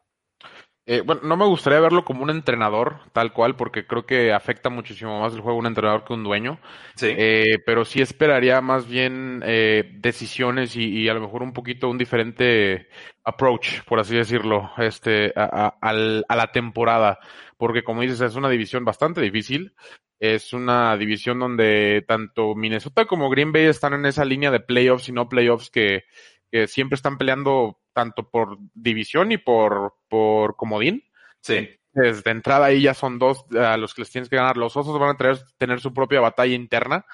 Eh, 0.90 1.02
bueno, 1.02 1.20
no 1.26 1.36
me 1.36 1.46
gustaría 1.46 1.82
verlo 1.82 2.06
como 2.06 2.24
un 2.24 2.30
entrenador, 2.30 3.00
tal 3.12 3.34
cual, 3.34 3.58
porque 3.58 3.86
creo 3.86 4.06
que 4.06 4.32
afecta 4.32 4.70
muchísimo 4.70 5.20
más 5.20 5.34
el 5.34 5.42
juego 5.42 5.60
un 5.60 5.66
entrenador 5.66 6.06
que 6.06 6.14
un 6.14 6.24
dueño. 6.24 6.60
Sí. 6.96 7.08
Eh, 7.10 7.60
pero 7.66 7.84
sí 7.84 8.02
esperaría 8.02 8.62
más 8.62 8.88
bien 8.88 9.44
eh, 9.46 9.92
decisiones 9.96 10.78
y, 10.78 11.10
a 11.10 11.14
lo 11.14 11.20
mejor 11.20 11.44
un 11.44 11.52
poquito 11.52 11.90
un 11.90 11.98
diferente 11.98 12.88
approach, 13.26 13.84
por 13.84 14.00
así 14.00 14.16
decirlo, 14.16 14.72
este, 14.78 15.34
a, 15.36 15.76
a, 15.82 15.94
la 15.94 16.52
temporada. 16.54 17.20
Porque 17.58 17.84
como 17.84 18.02
dices, 18.02 18.22
es 18.22 18.36
una 18.36 18.50
división 18.50 18.86
bastante 18.86 19.20
difícil. 19.20 19.74
Es 20.22 20.54
una 20.54 20.96
división 20.96 21.38
donde 21.38 22.06
tanto 22.08 22.56
Minnesota 22.56 23.04
como 23.06 23.30
Green 23.30 23.52
Bay 23.52 23.66
están 23.66 23.94
en 23.94 24.06
esa 24.06 24.24
línea 24.24 24.52
de 24.52 24.62
playoffs 24.62 25.10
y 25.10 25.12
no 25.12 25.28
playoffs 25.28 25.70
que, 25.70 26.06
que 26.50 26.68
siempre 26.68 26.96
están 26.96 27.18
peleando 27.18 27.78
tanto 27.98 28.30
por 28.30 28.60
división 28.76 29.32
y 29.32 29.40
por, 29.40 29.96
por 30.08 30.56
comodín. 30.56 31.04
Sí. 31.42 31.68
Desde 31.92 32.30
entrada 32.30 32.68
ahí 32.68 32.84
ya 32.84 32.94
son 32.94 33.18
dos 33.18 33.44
a 33.60 33.76
los 33.76 33.96
que 33.96 34.04
les 34.04 34.12
tienes 34.12 34.30
que 34.30 34.36
ganar. 34.36 34.56
Los 34.56 34.78
osos 34.78 35.00
van 35.00 35.16
a 35.16 35.18
tener, 35.18 35.40
tener 35.58 35.80
su 35.80 35.92
propia 35.96 36.20
batalla 36.20 36.54
interna. 36.54 37.08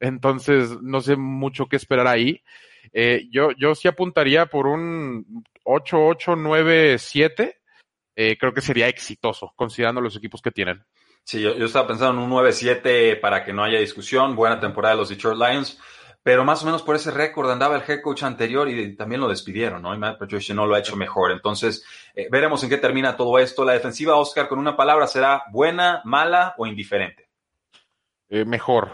Entonces, 0.00 0.82
no 0.82 1.00
sé 1.02 1.14
mucho 1.14 1.66
qué 1.66 1.76
esperar 1.76 2.08
ahí. 2.08 2.42
Eh, 2.92 3.28
yo, 3.30 3.52
yo 3.52 3.76
sí 3.76 3.86
apuntaría 3.86 4.46
por 4.46 4.66
un 4.66 5.44
8-8-9-7. 5.64 7.54
Eh, 8.16 8.36
creo 8.36 8.52
que 8.52 8.60
sería 8.60 8.88
exitoso, 8.88 9.52
considerando 9.54 10.00
los 10.00 10.16
equipos 10.16 10.42
que 10.42 10.50
tienen. 10.50 10.84
Sí, 11.22 11.40
yo, 11.40 11.56
yo 11.56 11.66
estaba 11.66 11.86
pensando 11.86 12.20
en 12.20 12.28
un 12.28 12.36
9-7 12.36 13.20
para 13.20 13.44
que 13.44 13.52
no 13.52 13.62
haya 13.62 13.78
discusión. 13.78 14.34
Buena 14.34 14.58
temporada 14.58 14.94
de 14.94 14.98
los 14.98 15.10
Detroit 15.10 15.38
Lions. 15.38 15.78
Pero 16.24 16.44
más 16.44 16.62
o 16.62 16.66
menos 16.66 16.82
por 16.82 16.96
ese 16.96 17.12
récord 17.12 17.48
andaba 17.48 17.76
el 17.76 17.82
head 17.86 18.00
coach 18.02 18.24
anterior 18.24 18.68
y 18.68 18.96
también 18.96 19.20
lo 19.20 19.28
despidieron, 19.28 19.82
¿no? 19.82 19.94
Y 19.94 19.98
Matt 19.98 20.18
Patricia 20.18 20.54
no 20.54 20.66
lo 20.66 20.74
ha 20.74 20.80
hecho 20.80 20.96
mejor. 20.96 21.30
Entonces, 21.30 21.84
eh, 22.14 22.26
veremos 22.30 22.64
en 22.64 22.70
qué 22.70 22.78
termina 22.78 23.16
todo 23.16 23.38
esto. 23.38 23.64
La 23.64 23.74
defensiva, 23.74 24.16
Oscar, 24.16 24.48
con 24.48 24.58
una 24.58 24.76
palabra, 24.76 25.06
¿será 25.06 25.44
buena, 25.52 26.00
mala 26.04 26.54
o 26.58 26.66
indiferente? 26.66 27.28
Eh, 28.28 28.44
mejor. 28.44 28.90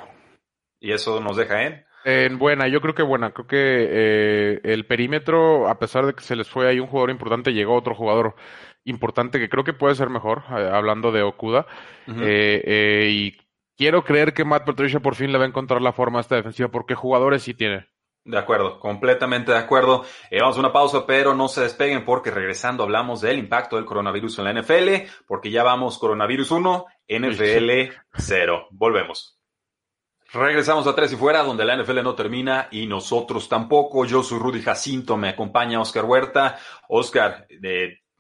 ¿Y 0.81 0.93
eso 0.93 1.21
nos 1.21 1.37
deja 1.37 1.63
en? 1.63 1.87
En 2.05 2.39
buena, 2.39 2.67
yo 2.67 2.81
creo 2.81 2.95
que 2.95 3.03
buena. 3.03 3.33
Creo 3.33 3.47
que 3.47 3.57
eh, 3.59 4.61
el 4.65 4.87
perímetro, 4.87 5.69
a 5.69 5.79
pesar 5.79 6.07
de 6.07 6.15
que 6.15 6.23
se 6.23 6.35
les 6.37 6.49
fue 6.49 6.67
ahí 6.67 6.81
un 6.81 6.87
jugador 6.87 7.11
importante, 7.11 7.53
llegó 7.53 7.77
otro 7.77 7.95
jugador 7.95 8.35
importante 8.85 9.39
que 9.39 9.51
creo 9.51 9.65
que 9.65 9.75
puede 9.75 9.95
ser 9.95 10.09
mejor, 10.09 10.43
eh, 10.51 10.71
hablando 10.73 11.13
de 11.13 11.23
Okuda. 11.23 11.67
Eh, 12.09 13.09
y 13.11 13.39
quiero 13.81 14.05
creer 14.05 14.35
que 14.35 14.45
Matt 14.45 14.67
Patricia 14.67 15.01
por 15.01 15.15
fin 15.15 15.33
le 15.33 15.39
va 15.39 15.45
a 15.45 15.49
encontrar 15.49 15.81
la 15.81 15.95
forma 15.95 16.19
a 16.19 16.21
esta 16.21 16.37
defensiva, 16.37 16.69
porque 16.69 16.95
jugadores 16.95 17.45
sí 17.45 17.55
tiene. 17.55 17.87
De 18.25 18.37
acuerdo, 18.37 18.79
completamente 18.79 19.53
de 19.53 19.57
acuerdo. 19.57 20.05
vamos 20.39 20.57
a 20.59 20.61
una 20.61 20.71
pausa, 20.71 21.07
pero 21.07 21.35
no 21.35 21.49
se 21.49 21.63
despeguen 21.63 22.05
porque 22.05 22.31
regresando 22.31 22.83
hablamos 22.83 23.23
del 23.23 23.39
impacto 23.39 23.77
del 23.77 23.87
coronavirus 23.87 24.39
en 24.39 24.45
la 24.45 24.53
NFL, 24.53 25.09
porque 25.27 25.51
ya 25.51 25.63
vamos 25.63 25.99
coronavirus 25.99 26.51
1, 26.51 26.85
NFL 27.09 27.95
0. 28.19 28.69
Volvemos. 28.71 29.41
Regresamos 30.31 30.87
a 30.87 30.95
Tres 30.95 31.15
y 31.15 31.17
Fuera, 31.17 31.43
donde 31.43 31.65
la 31.65 31.75
NFL 31.83 32.03
no 32.03 32.15
termina 32.15 32.69
y 32.71 32.87
nosotros 32.87 33.49
tampoco. 33.49 34.05
Yo 34.05 34.23
soy 34.23 34.39
Rudy 34.39 34.61
Jacinto, 34.61 35.17
me 35.17 35.31
acompaña 35.31 35.81
Oscar 35.81 36.05
Huerta. 36.05 36.59
Oscar, 36.87 37.47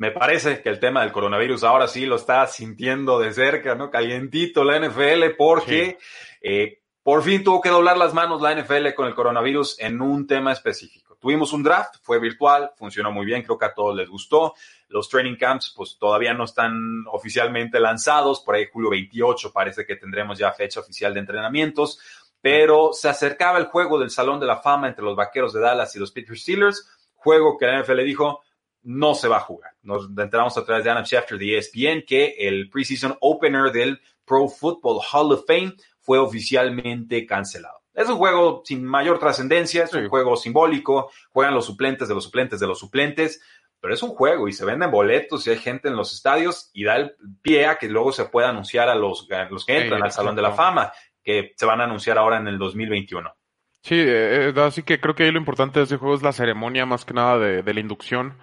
me 0.00 0.12
parece 0.12 0.62
que 0.62 0.70
el 0.70 0.80
tema 0.80 1.02
del 1.02 1.12
coronavirus 1.12 1.62
ahora 1.62 1.86
sí 1.86 2.06
lo 2.06 2.16
está 2.16 2.46
sintiendo 2.46 3.18
de 3.18 3.34
cerca, 3.34 3.74
¿no? 3.74 3.90
Calientito 3.90 4.64
la 4.64 4.78
NFL 4.80 5.36
porque 5.36 5.98
eh, 6.40 6.80
por 7.02 7.22
fin 7.22 7.44
tuvo 7.44 7.60
que 7.60 7.68
doblar 7.68 7.98
las 7.98 8.14
manos 8.14 8.40
la 8.40 8.54
NFL 8.54 8.94
con 8.96 9.08
el 9.08 9.14
coronavirus 9.14 9.78
en 9.78 10.00
un 10.00 10.26
tema 10.26 10.52
específico. 10.52 11.18
Tuvimos 11.20 11.52
un 11.52 11.62
draft, 11.62 11.96
fue 12.00 12.18
virtual, 12.18 12.70
funcionó 12.78 13.12
muy 13.12 13.26
bien, 13.26 13.42
creo 13.42 13.58
que 13.58 13.66
a 13.66 13.74
todos 13.74 13.94
les 13.94 14.08
gustó. 14.08 14.54
Los 14.88 15.10
training 15.10 15.36
camps, 15.36 15.74
pues 15.76 15.98
todavía 16.00 16.32
no 16.32 16.44
están 16.44 17.04
oficialmente 17.12 17.78
lanzados. 17.78 18.40
Por 18.40 18.54
ahí, 18.54 18.68
julio 18.72 18.88
28, 18.88 19.52
parece 19.52 19.84
que 19.84 19.96
tendremos 19.96 20.38
ya 20.38 20.50
fecha 20.52 20.80
oficial 20.80 21.12
de 21.12 21.20
entrenamientos. 21.20 22.00
Pero 22.40 22.94
se 22.94 23.10
acercaba 23.10 23.58
el 23.58 23.66
juego 23.66 23.98
del 23.98 24.08
Salón 24.08 24.40
de 24.40 24.46
la 24.46 24.62
Fama 24.62 24.88
entre 24.88 25.04
los 25.04 25.14
Vaqueros 25.14 25.52
de 25.52 25.60
Dallas 25.60 25.94
y 25.94 25.98
los 25.98 26.10
Pittsburgh 26.10 26.38
Steelers. 26.38 26.88
Juego 27.16 27.58
que 27.58 27.66
la 27.66 27.82
NFL 27.82 28.02
dijo, 28.02 28.40
no 28.82 29.14
se 29.14 29.28
va 29.28 29.38
a 29.38 29.40
jugar. 29.40 29.72
Nos 29.82 30.08
enteramos 30.08 30.56
a 30.56 30.64
través 30.64 30.84
de 30.84 30.90
Adam 30.90 31.04
Schefter 31.04 31.38
de 31.38 31.58
ESPN 31.58 32.04
que 32.06 32.34
el 32.38 32.70
preseason 32.70 33.16
opener 33.20 33.72
del 33.72 34.00
Pro 34.24 34.48
Football 34.48 35.00
Hall 35.12 35.32
of 35.32 35.44
Fame 35.46 35.74
fue 36.00 36.18
oficialmente 36.18 37.26
cancelado. 37.26 37.80
Es 37.92 38.08
un 38.08 38.16
juego 38.16 38.62
sin 38.64 38.84
mayor 38.84 39.18
trascendencia, 39.18 39.84
es 39.84 39.92
un 39.92 40.08
juego 40.08 40.36
simbólico, 40.36 41.10
juegan 41.30 41.54
los 41.54 41.66
suplentes 41.66 42.08
de 42.08 42.14
los 42.14 42.24
suplentes 42.24 42.60
de 42.60 42.66
los 42.66 42.78
suplentes, 42.78 43.42
pero 43.80 43.94
es 43.94 44.02
un 44.02 44.10
juego 44.10 44.46
y 44.48 44.52
se 44.52 44.64
venden 44.64 44.90
boletos 44.90 45.46
y 45.46 45.50
hay 45.50 45.58
gente 45.58 45.88
en 45.88 45.96
los 45.96 46.12
estadios 46.12 46.70
y 46.72 46.84
da 46.84 46.96
el 46.96 47.16
pie 47.42 47.66
a 47.66 47.76
que 47.76 47.88
luego 47.88 48.12
se 48.12 48.26
pueda 48.26 48.50
anunciar 48.50 48.88
a 48.88 48.94
los, 48.94 49.26
los 49.50 49.64
que 49.64 49.78
entran 49.78 50.02
al 50.02 50.12
Salón 50.12 50.36
de 50.36 50.42
la 50.42 50.52
Fama, 50.52 50.92
que 51.22 51.52
se 51.56 51.66
van 51.66 51.80
a 51.80 51.84
anunciar 51.84 52.18
ahora 52.18 52.36
en 52.36 52.46
el 52.46 52.58
2021. 52.58 53.34
Sí, 53.82 53.94
eh, 53.94 54.52
eh, 54.54 54.60
así 54.60 54.82
que 54.82 55.00
creo 55.00 55.14
que 55.14 55.24
ahí 55.24 55.30
lo 55.30 55.38
importante 55.38 55.80
de 55.80 55.84
ese 55.84 55.96
juego 55.96 56.14
es 56.14 56.22
la 56.22 56.32
ceremonia 56.32 56.84
más 56.84 57.04
que 57.06 57.14
nada 57.14 57.38
de, 57.38 57.74
la 57.74 57.80
inducción 57.80 58.36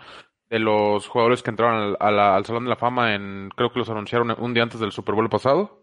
de 0.50 0.60
los 0.60 1.08
jugadores 1.08 1.44
que 1.44 1.50
entraron 1.50 1.96
al, 2.00 2.20
al, 2.20 2.46
Salón 2.46 2.64
de 2.64 2.70
la 2.70 2.78
Fama 2.78 3.16
en, 3.16 3.50
creo 3.56 3.72
que 3.72 3.80
los 3.80 3.90
anunciaron 3.90 4.34
un 4.40 4.54
día 4.54 4.64
antes 4.64 4.80
del 4.80 4.92
Super 4.92 5.16
Bowl 5.16 5.30
pasado. 5.30 5.82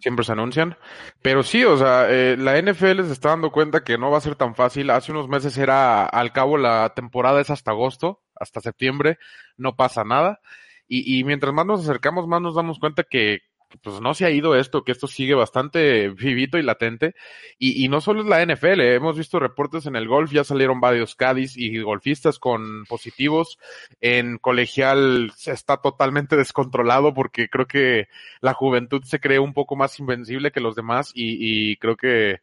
Siempre 0.00 0.26
se 0.26 0.32
anuncian. 0.32 0.76
Pero 1.22 1.42
sí, 1.42 1.64
o 1.64 1.78
sea, 1.78 2.06
eh, 2.10 2.36
la 2.36 2.60
NFL 2.60 3.02
se 3.04 3.12
está 3.12 3.30
dando 3.30 3.50
cuenta 3.50 3.82
que 3.82 3.96
no 3.96 4.10
va 4.10 4.18
a 4.18 4.20
ser 4.20 4.34
tan 4.34 4.54
fácil. 4.54 4.90
Hace 4.90 5.10
unos 5.10 5.26
meses 5.26 5.56
era, 5.56 6.04
al 6.04 6.32
cabo, 6.32 6.58
la 6.58 6.92
temporada 6.94 7.40
es 7.40 7.48
hasta 7.48 7.70
agosto, 7.70 8.20
hasta 8.34 8.60
septiembre, 8.60 9.18
no 9.56 9.74
pasa 9.74 10.04
nada. 10.04 10.40
Y, 10.86 11.18
y 11.18 11.24
mientras 11.24 11.54
más 11.54 11.64
nos 11.64 11.80
acercamos, 11.80 12.28
más 12.28 12.42
nos 12.42 12.54
damos 12.54 12.78
cuenta 12.78 13.04
que, 13.04 13.40
pues 13.82 14.00
no 14.00 14.14
se 14.14 14.24
ha 14.24 14.30
ido 14.30 14.54
esto, 14.56 14.84
que 14.84 14.92
esto 14.92 15.06
sigue 15.06 15.34
bastante 15.34 16.08
vivito 16.10 16.58
y 16.58 16.62
latente. 16.62 17.14
Y, 17.58 17.84
y 17.84 17.88
no 17.88 18.00
solo 18.00 18.22
es 18.22 18.26
la 18.26 18.44
NFL, 18.44 18.80
¿eh? 18.80 18.94
hemos 18.94 19.16
visto 19.16 19.38
reportes 19.38 19.86
en 19.86 19.96
el 19.96 20.08
golf, 20.08 20.32
ya 20.32 20.44
salieron 20.44 20.80
varios 20.80 21.14
Cádiz 21.14 21.56
y 21.56 21.80
golfistas 21.80 22.38
con 22.38 22.84
positivos. 22.86 23.58
En 24.00 24.38
colegial 24.38 25.32
está 25.46 25.78
totalmente 25.78 26.36
descontrolado 26.36 27.14
porque 27.14 27.48
creo 27.48 27.66
que 27.66 28.08
la 28.40 28.54
juventud 28.54 29.02
se 29.04 29.20
cree 29.20 29.38
un 29.38 29.54
poco 29.54 29.76
más 29.76 29.98
invencible 29.98 30.52
que 30.52 30.60
los 30.60 30.74
demás 30.74 31.12
y, 31.14 31.72
y 31.72 31.76
creo 31.76 31.96
que 31.96 32.40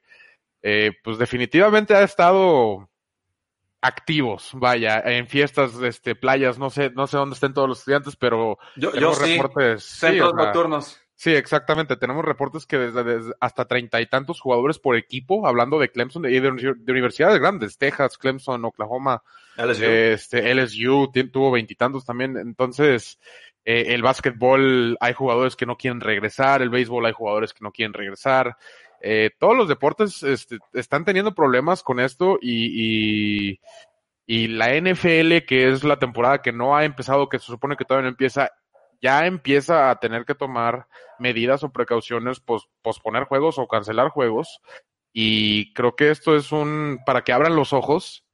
eh, 0.61 0.91
pues 1.03 1.17
definitivamente 1.17 1.95
ha 1.95 2.03
estado 2.03 2.87
activos, 3.81 4.51
vaya, 4.53 5.01
en 5.03 5.27
fiestas, 5.27 5.73
este, 5.81 6.15
playas, 6.15 6.59
no 6.59 6.69
sé, 6.69 6.91
no 6.91 7.07
sé 7.07 7.17
dónde 7.17 7.33
estén 7.33 7.53
todos 7.53 7.67
los 7.67 7.79
estudiantes, 7.79 8.15
pero 8.15 8.59
yo, 8.75 8.93
yo 8.93 9.13
reportes, 9.13 9.83
centros 9.83 10.33
nocturnos. 10.35 11.01
Sí, 11.21 11.29
exactamente. 11.35 11.97
Tenemos 11.97 12.25
reportes 12.25 12.65
que 12.65 12.79
desde, 12.79 13.31
hasta 13.39 13.65
treinta 13.65 14.01
y 14.01 14.07
tantos 14.07 14.41
jugadores 14.41 14.79
por 14.79 14.95
equipo, 14.95 15.45
hablando 15.45 15.77
de 15.77 15.91
Clemson 15.91 16.25
y 16.25 16.39
de, 16.39 16.49
universidades 16.49 17.39
grandes, 17.39 17.77
Texas, 17.77 18.17
Clemson, 18.17 18.65
Oklahoma, 18.65 19.21
LSU, 19.55 19.83
este, 19.85 20.51
LSU 20.55 21.11
tuvo 21.31 21.51
veintitantos 21.51 22.05
también. 22.05 22.37
Entonces, 22.37 23.19
eh, 23.63 23.83
el 23.89 24.01
básquetbol 24.01 24.97
hay 24.99 25.13
jugadores 25.13 25.55
que 25.55 25.67
no 25.67 25.77
quieren 25.77 26.01
regresar, 26.01 26.63
el 26.63 26.71
béisbol 26.71 27.05
hay 27.05 27.13
jugadores 27.13 27.53
que 27.53 27.63
no 27.63 27.71
quieren 27.71 27.93
regresar. 27.93 28.57
Eh, 28.99 29.29
todos 29.37 29.55
los 29.55 29.67
deportes 29.67 30.23
este, 30.23 30.57
están 30.73 31.05
teniendo 31.05 31.35
problemas 31.35 31.83
con 31.83 31.99
esto 31.99 32.39
y, 32.41 33.51
y, 33.51 33.59
y 34.25 34.47
la 34.47 34.75
NFL, 34.75 35.45
que 35.47 35.69
es 35.69 35.83
la 35.83 35.99
temporada 35.99 36.41
que 36.41 36.51
no 36.51 36.75
ha 36.75 36.83
empezado, 36.83 37.29
que 37.29 37.37
se 37.37 37.45
supone 37.45 37.75
que 37.75 37.85
todavía 37.85 38.05
no 38.05 38.09
empieza, 38.09 38.49
ya 39.01 39.25
empieza 39.25 39.89
a 39.89 39.99
tener 39.99 40.25
que 40.25 40.35
tomar 40.35 40.87
medidas 41.19 41.63
o 41.63 41.71
precauciones, 41.71 42.41
posponer 42.81 43.25
juegos 43.25 43.57
o 43.57 43.67
cancelar 43.67 44.09
juegos. 44.09 44.61
Y 45.13 45.73
creo 45.73 45.95
que 45.95 46.11
esto 46.11 46.35
es 46.35 46.51
un, 46.51 46.99
para 47.05 47.23
que 47.23 47.33
abran 47.33 47.55
los 47.55 47.73
ojos 47.73 48.25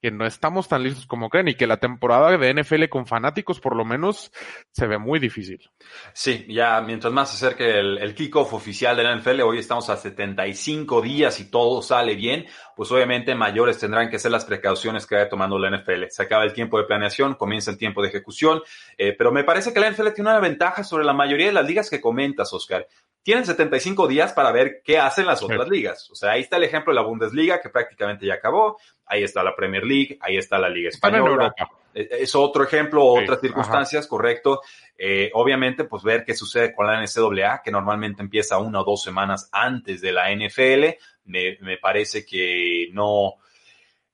que 0.00 0.10
no 0.10 0.26
estamos 0.26 0.68
tan 0.68 0.82
listos 0.82 1.06
como 1.06 1.28
creen 1.28 1.48
y 1.48 1.54
que 1.54 1.66
la 1.66 1.76
temporada 1.76 2.36
de 2.36 2.54
NFL 2.54 2.88
con 2.88 3.06
fanáticos 3.06 3.60
por 3.60 3.76
lo 3.76 3.84
menos 3.84 4.32
se 4.72 4.86
ve 4.86 4.98
muy 4.98 5.18
difícil. 5.18 5.70
Sí, 6.14 6.46
ya 6.48 6.80
mientras 6.80 7.12
más 7.12 7.30
se 7.30 7.46
acerque 7.46 7.80
el, 7.80 8.14
kickoff 8.14 8.54
oficial 8.54 8.96
de 8.96 9.04
la 9.04 9.16
NFL, 9.16 9.42
hoy 9.42 9.58
estamos 9.58 9.90
a 9.90 9.96
75 9.96 11.02
días 11.02 11.38
y 11.40 11.50
todo 11.50 11.82
sale 11.82 12.14
bien, 12.14 12.46
pues 12.74 12.90
obviamente 12.92 13.34
mayores 13.34 13.78
tendrán 13.78 14.10
que 14.10 14.18
ser 14.18 14.30
las 14.30 14.44
precauciones 14.44 15.06
que 15.06 15.16
vaya 15.16 15.28
tomando 15.28 15.58
la 15.58 15.70
NFL. 15.70 16.04
Se 16.08 16.22
acaba 16.22 16.44
el 16.44 16.52
tiempo 16.52 16.78
de 16.78 16.84
planeación, 16.84 17.34
comienza 17.34 17.70
el 17.70 17.78
tiempo 17.78 18.02
de 18.02 18.08
ejecución, 18.08 18.62
eh, 18.96 19.14
pero 19.16 19.32
me 19.32 19.44
parece 19.44 19.72
que 19.72 19.80
la 19.80 19.90
NFL 19.90 20.12
tiene 20.14 20.30
una 20.30 20.40
ventaja 20.40 20.82
sobre 20.82 21.04
la 21.04 21.12
mayoría 21.12 21.46
de 21.46 21.52
las 21.52 21.66
ligas 21.66 21.90
que 21.90 22.00
comentas, 22.00 22.52
Oscar 22.52 22.86
tienen 23.30 23.46
75 23.46 24.08
días 24.08 24.32
para 24.32 24.50
ver 24.50 24.82
qué 24.82 24.98
hacen 24.98 25.24
las 25.24 25.40
otras 25.40 25.68
ligas. 25.68 26.10
O 26.10 26.16
sea, 26.16 26.32
ahí 26.32 26.40
está 26.40 26.56
el 26.56 26.64
ejemplo 26.64 26.92
de 26.92 26.96
la 26.96 27.06
Bundesliga, 27.06 27.60
que 27.60 27.68
prácticamente 27.68 28.26
ya 28.26 28.34
acabó. 28.34 28.76
Ahí 29.06 29.22
está 29.22 29.44
la 29.44 29.54
Premier 29.54 29.84
League, 29.84 30.18
ahí 30.20 30.36
está 30.36 30.58
la 30.58 30.68
Liga 30.68 30.88
Española. 30.88 31.54
E, 31.94 32.08
es 32.10 32.34
otro 32.34 32.64
ejemplo, 32.64 33.04
otras 33.04 33.40
circunstancias, 33.40 34.08
correcto. 34.08 34.62
Eh, 34.98 35.30
obviamente, 35.34 35.84
pues 35.84 36.02
ver 36.02 36.24
qué 36.24 36.34
sucede 36.34 36.74
con 36.74 36.88
la 36.88 37.00
NCAA, 37.00 37.62
que 37.62 37.70
normalmente 37.70 38.20
empieza 38.20 38.58
una 38.58 38.80
o 38.80 38.84
dos 38.84 39.00
semanas 39.00 39.48
antes 39.52 40.00
de 40.00 40.10
la 40.10 40.34
NFL. 40.34 40.98
Me, 41.26 41.56
me 41.60 41.78
parece 41.78 42.26
que 42.26 42.88
no, 42.92 43.34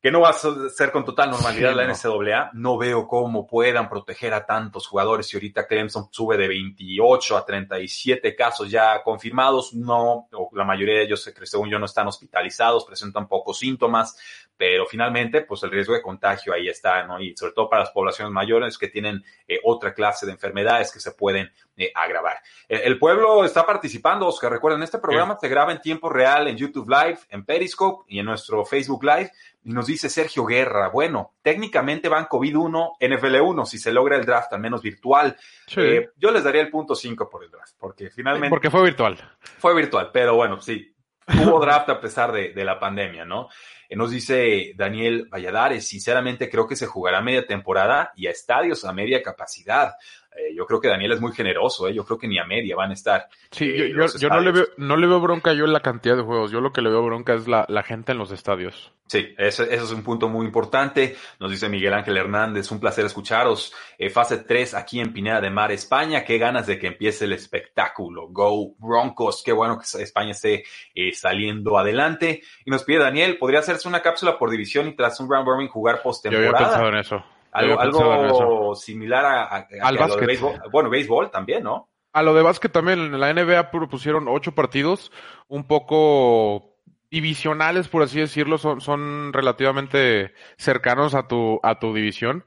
que 0.00 0.10
no 0.10 0.20
va 0.20 0.30
a 0.30 0.32
ser 0.32 0.92
con 0.92 1.04
total 1.04 1.30
normalidad 1.30 1.74
la 1.74 1.86
NCAA. 1.86 2.50
No 2.52 2.78
veo 2.78 3.08
cómo 3.08 3.46
puedan 3.46 3.88
proteger 3.88 4.34
a 4.34 4.46
tantos 4.46 4.86
jugadores. 4.86 5.26
Si 5.26 5.36
ahorita 5.36 5.66
Clemson 5.66 6.08
sube 6.10 6.36
de 6.36 6.48
28 6.48 7.36
a 7.36 7.44
37 7.44 8.36
casos 8.36 8.70
ya 8.70 9.02
confirmados, 9.02 9.74
no, 9.74 10.28
la 10.52 10.64
mayoría 10.64 10.96
de 10.96 11.04
ellos, 11.04 11.32
según 11.44 11.70
yo, 11.70 11.78
no 11.78 11.86
están 11.86 12.06
hospitalizados, 12.06 12.84
presentan 12.84 13.26
pocos 13.26 13.58
síntomas, 13.58 14.16
pero 14.56 14.86
finalmente, 14.86 15.42
pues 15.42 15.62
el 15.62 15.70
riesgo 15.70 15.94
de 15.94 16.02
contagio 16.02 16.52
ahí 16.52 16.68
está, 16.68 17.04
¿no? 17.04 17.20
Y 17.20 17.36
sobre 17.36 17.52
todo 17.52 17.68
para 17.68 17.82
las 17.82 17.90
poblaciones 17.90 18.32
mayores 18.32 18.78
que 18.78 18.88
tienen 18.88 19.22
eh, 19.46 19.60
otra 19.64 19.92
clase 19.92 20.26
de 20.26 20.32
enfermedades 20.32 20.92
que 20.92 21.00
se 21.00 21.12
pueden 21.12 21.50
eh, 21.76 21.92
agravar. 21.94 22.38
El, 22.68 22.98
pueblo 22.98 23.44
está 23.44 23.66
participando, 23.66 24.26
Oscar. 24.26 24.50
Recuerden, 24.50 24.82
este 24.82 24.98
programa 24.98 25.36
se 25.38 25.48
graba 25.48 25.72
en 25.72 25.80
tiempo 25.80 26.08
real 26.08 26.48
en 26.48 26.56
YouTube 26.56 26.88
Live, 26.88 27.18
en 27.28 27.44
Periscope 27.44 28.04
y 28.08 28.18
en 28.18 28.26
nuestro 28.26 28.64
Facebook 28.64 29.04
Live. 29.04 29.30
Y 29.62 29.72
nos 29.72 29.86
dice 29.86 30.08
Sergio 30.08 30.46
Guerra, 30.46 30.88
bueno, 30.88 31.34
técnicamente 31.42 32.08
van 32.08 32.28
COVID-1, 32.28 32.98
NFL1, 33.00 33.66
si 33.66 33.78
se 33.78 33.92
logra 33.92 34.16
el 34.16 34.24
draft, 34.24 34.52
al 34.52 34.60
menos 34.60 34.80
virtual. 34.80 35.36
Eh, 35.76 36.10
yo 36.16 36.30
les 36.30 36.44
daría 36.44 36.62
el 36.62 36.70
punto 36.70 36.94
5 36.94 37.28
por 37.28 37.44
el 37.44 37.50
draft, 37.50 37.74
porque 37.78 38.08
finalmente... 38.10 38.50
Porque 38.50 38.70
fue 38.70 38.82
virtual. 38.82 39.18
Fue 39.58 39.74
virtual, 39.74 40.10
pero 40.12 40.36
bueno, 40.36 40.60
sí, 40.60 40.95
hubo 41.28 41.60
draft 41.64 41.88
a 41.88 42.00
pesar 42.00 42.32
de, 42.32 42.52
de 42.52 42.64
la 42.64 42.78
pandemia, 42.78 43.24
¿no? 43.24 43.48
Eh, 43.88 43.96
nos 43.96 44.10
dice 44.10 44.72
Daniel 44.76 45.28
Valladares, 45.30 45.86
sinceramente 45.86 46.48
creo 46.50 46.66
que 46.66 46.76
se 46.76 46.86
jugará 46.86 47.20
media 47.20 47.46
temporada 47.46 48.12
y 48.16 48.26
a 48.26 48.30
estadios 48.30 48.84
a 48.84 48.92
media 48.92 49.22
capacidad. 49.22 49.94
Eh, 50.36 50.54
yo 50.54 50.66
creo 50.66 50.80
que 50.80 50.88
Daniel 50.88 51.12
es 51.12 51.20
muy 51.20 51.32
generoso, 51.32 51.88
¿eh? 51.88 51.94
yo 51.94 52.04
creo 52.04 52.18
que 52.18 52.28
ni 52.28 52.38
a 52.38 52.44
media 52.44 52.76
van 52.76 52.90
a 52.90 52.94
estar. 52.94 53.28
Sí, 53.50 53.72
yo, 53.76 54.28
no, 54.28 54.40
le 54.40 54.52
veo, 54.52 54.66
no 54.76 54.96
le 54.96 55.06
veo 55.06 55.20
bronca 55.20 55.52
yo 55.52 55.64
en 55.64 55.72
la 55.72 55.80
cantidad 55.80 56.16
de 56.16 56.22
juegos, 56.22 56.50
yo 56.50 56.60
lo 56.60 56.72
que 56.72 56.82
le 56.82 56.90
veo 56.90 57.02
bronca 57.02 57.34
es 57.34 57.48
la, 57.48 57.64
la 57.68 57.82
gente 57.82 58.12
en 58.12 58.18
los 58.18 58.30
estadios. 58.32 58.92
Sí, 59.06 59.34
ese, 59.38 59.72
es 59.72 59.92
un 59.92 60.02
punto 60.02 60.28
muy 60.28 60.44
importante. 60.46 61.16
Nos 61.38 61.50
dice 61.50 61.68
Miguel 61.68 61.94
Ángel 61.94 62.16
Hernández, 62.16 62.72
un 62.72 62.80
placer 62.80 63.06
escucharos. 63.06 63.72
fase 64.12 64.38
3 64.38 64.74
aquí 64.74 64.98
en 64.98 65.12
Pineda 65.12 65.40
de 65.40 65.48
Mar, 65.48 65.70
España. 65.70 66.24
Qué 66.24 66.38
ganas 66.38 66.66
de 66.66 66.76
que 66.76 66.88
empiece 66.88 67.24
el 67.24 67.32
espectáculo. 67.32 68.26
Go 68.30 68.74
Broncos. 68.78 69.44
Qué 69.44 69.52
bueno 69.52 69.78
que 69.78 70.02
España 70.02 70.32
esté 70.32 70.64
saliendo 71.12 71.78
adelante. 71.78 72.42
Y 72.64 72.70
nos 72.72 72.82
pide 72.82 72.98
Daniel, 72.98 73.38
¿podría 73.38 73.60
hacerse 73.60 73.86
una 73.86 74.02
cápsula 74.02 74.38
por 74.38 74.50
división 74.50 74.88
y 74.88 74.96
tras 74.96 75.20
un 75.20 75.30
round 75.30 75.46
robin 75.46 75.68
jugar 75.68 76.02
postemporada? 76.02 76.50
Yo 76.50 76.56
había 76.56 76.66
pensado 76.66 76.88
en 76.88 76.96
eso. 76.96 77.35
Algo, 77.56 78.74
similar 78.74 79.24
a, 79.24 79.66
Al 79.82 79.96
básquet. 79.96 80.26
béisbol. 80.26 80.60
Bueno, 80.70 80.90
béisbol 80.90 81.30
también, 81.30 81.62
¿no? 81.64 81.88
A 82.12 82.22
lo 82.22 82.34
de 82.34 82.42
básquet 82.42 82.72
también, 82.72 82.98
en 83.00 83.20
la 83.20 83.32
NBA 83.32 83.70
propusieron 83.70 84.26
ocho 84.28 84.52
partidos, 84.52 85.12
un 85.48 85.66
poco 85.66 86.76
divisionales, 87.10 87.88
por 87.88 88.02
así 88.02 88.18
decirlo, 88.20 88.58
son, 88.58 88.80
son 88.80 89.32
relativamente 89.32 90.32
cercanos 90.56 91.14
a 91.14 91.28
tu, 91.28 91.60
a 91.62 91.78
tu 91.78 91.94
división. 91.94 92.44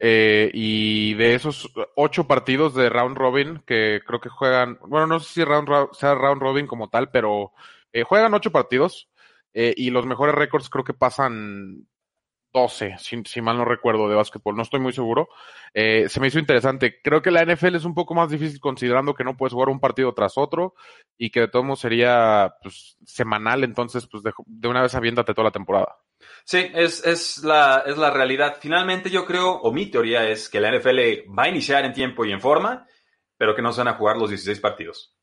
eh, 0.00 0.50
y 0.52 1.14
de 1.14 1.34
esos 1.34 1.72
ocho 1.96 2.26
partidos 2.26 2.74
de 2.74 2.90
round 2.90 3.16
robin 3.16 3.62
que 3.66 4.00
creo 4.06 4.20
que 4.20 4.28
juegan, 4.28 4.78
bueno, 4.86 5.06
no 5.06 5.20
sé 5.20 5.32
si 5.32 5.44
round, 5.44 5.68
sea 5.92 6.14
round 6.14 6.42
robin 6.42 6.66
como 6.66 6.88
tal, 6.88 7.10
pero 7.10 7.52
eh, 7.92 8.02
juegan 8.02 8.34
ocho 8.34 8.50
partidos. 8.52 9.08
Eh, 9.56 9.72
y 9.76 9.90
los 9.90 10.04
mejores 10.04 10.34
récords 10.34 10.68
creo 10.68 10.82
que 10.82 10.94
pasan 10.94 11.86
12, 12.54 12.96
si, 12.98 13.20
si, 13.26 13.42
mal 13.42 13.58
no 13.58 13.64
recuerdo, 13.64 14.08
de 14.08 14.14
básquetbol, 14.14 14.54
no 14.54 14.62
estoy 14.62 14.78
muy 14.78 14.92
seguro. 14.92 15.28
Eh, 15.74 16.08
se 16.08 16.20
me 16.20 16.28
hizo 16.28 16.38
interesante. 16.38 17.00
Creo 17.02 17.20
que 17.20 17.32
la 17.32 17.44
NFL 17.44 17.74
es 17.74 17.84
un 17.84 17.94
poco 17.94 18.14
más 18.14 18.30
difícil 18.30 18.60
considerando 18.60 19.12
que 19.12 19.24
no 19.24 19.36
puedes 19.36 19.52
jugar 19.52 19.68
un 19.68 19.80
partido 19.80 20.14
tras 20.14 20.38
otro 20.38 20.74
y 21.18 21.30
que 21.30 21.40
de 21.40 21.48
todo 21.48 21.64
modo 21.64 21.76
sería 21.76 22.54
pues, 22.62 22.96
semanal, 23.04 23.64
entonces 23.64 24.06
pues 24.06 24.22
de, 24.22 24.68
una 24.68 24.82
vez 24.82 24.94
aviéntate 24.94 25.34
toda 25.34 25.48
la 25.48 25.50
temporada. 25.50 25.96
Sí, 26.44 26.70
es, 26.72 27.04
es, 27.04 27.42
la, 27.42 27.82
es 27.86 27.98
la 27.98 28.10
realidad. 28.10 28.56
Finalmente 28.60 29.10
yo 29.10 29.26
creo, 29.26 29.50
o 29.50 29.72
mi 29.72 29.86
teoría 29.86 30.28
es 30.28 30.48
que 30.48 30.60
la 30.60 30.70
NFL 30.70 31.28
va 31.36 31.44
a 31.44 31.48
iniciar 31.48 31.84
en 31.84 31.92
tiempo 31.92 32.24
y 32.24 32.30
en 32.30 32.40
forma, 32.40 32.86
pero 33.36 33.56
que 33.56 33.62
no 33.62 33.72
se 33.72 33.80
van 33.80 33.88
a 33.88 33.98
jugar 33.98 34.16
los 34.16 34.30
16 34.30 34.60
partidos 34.60 35.14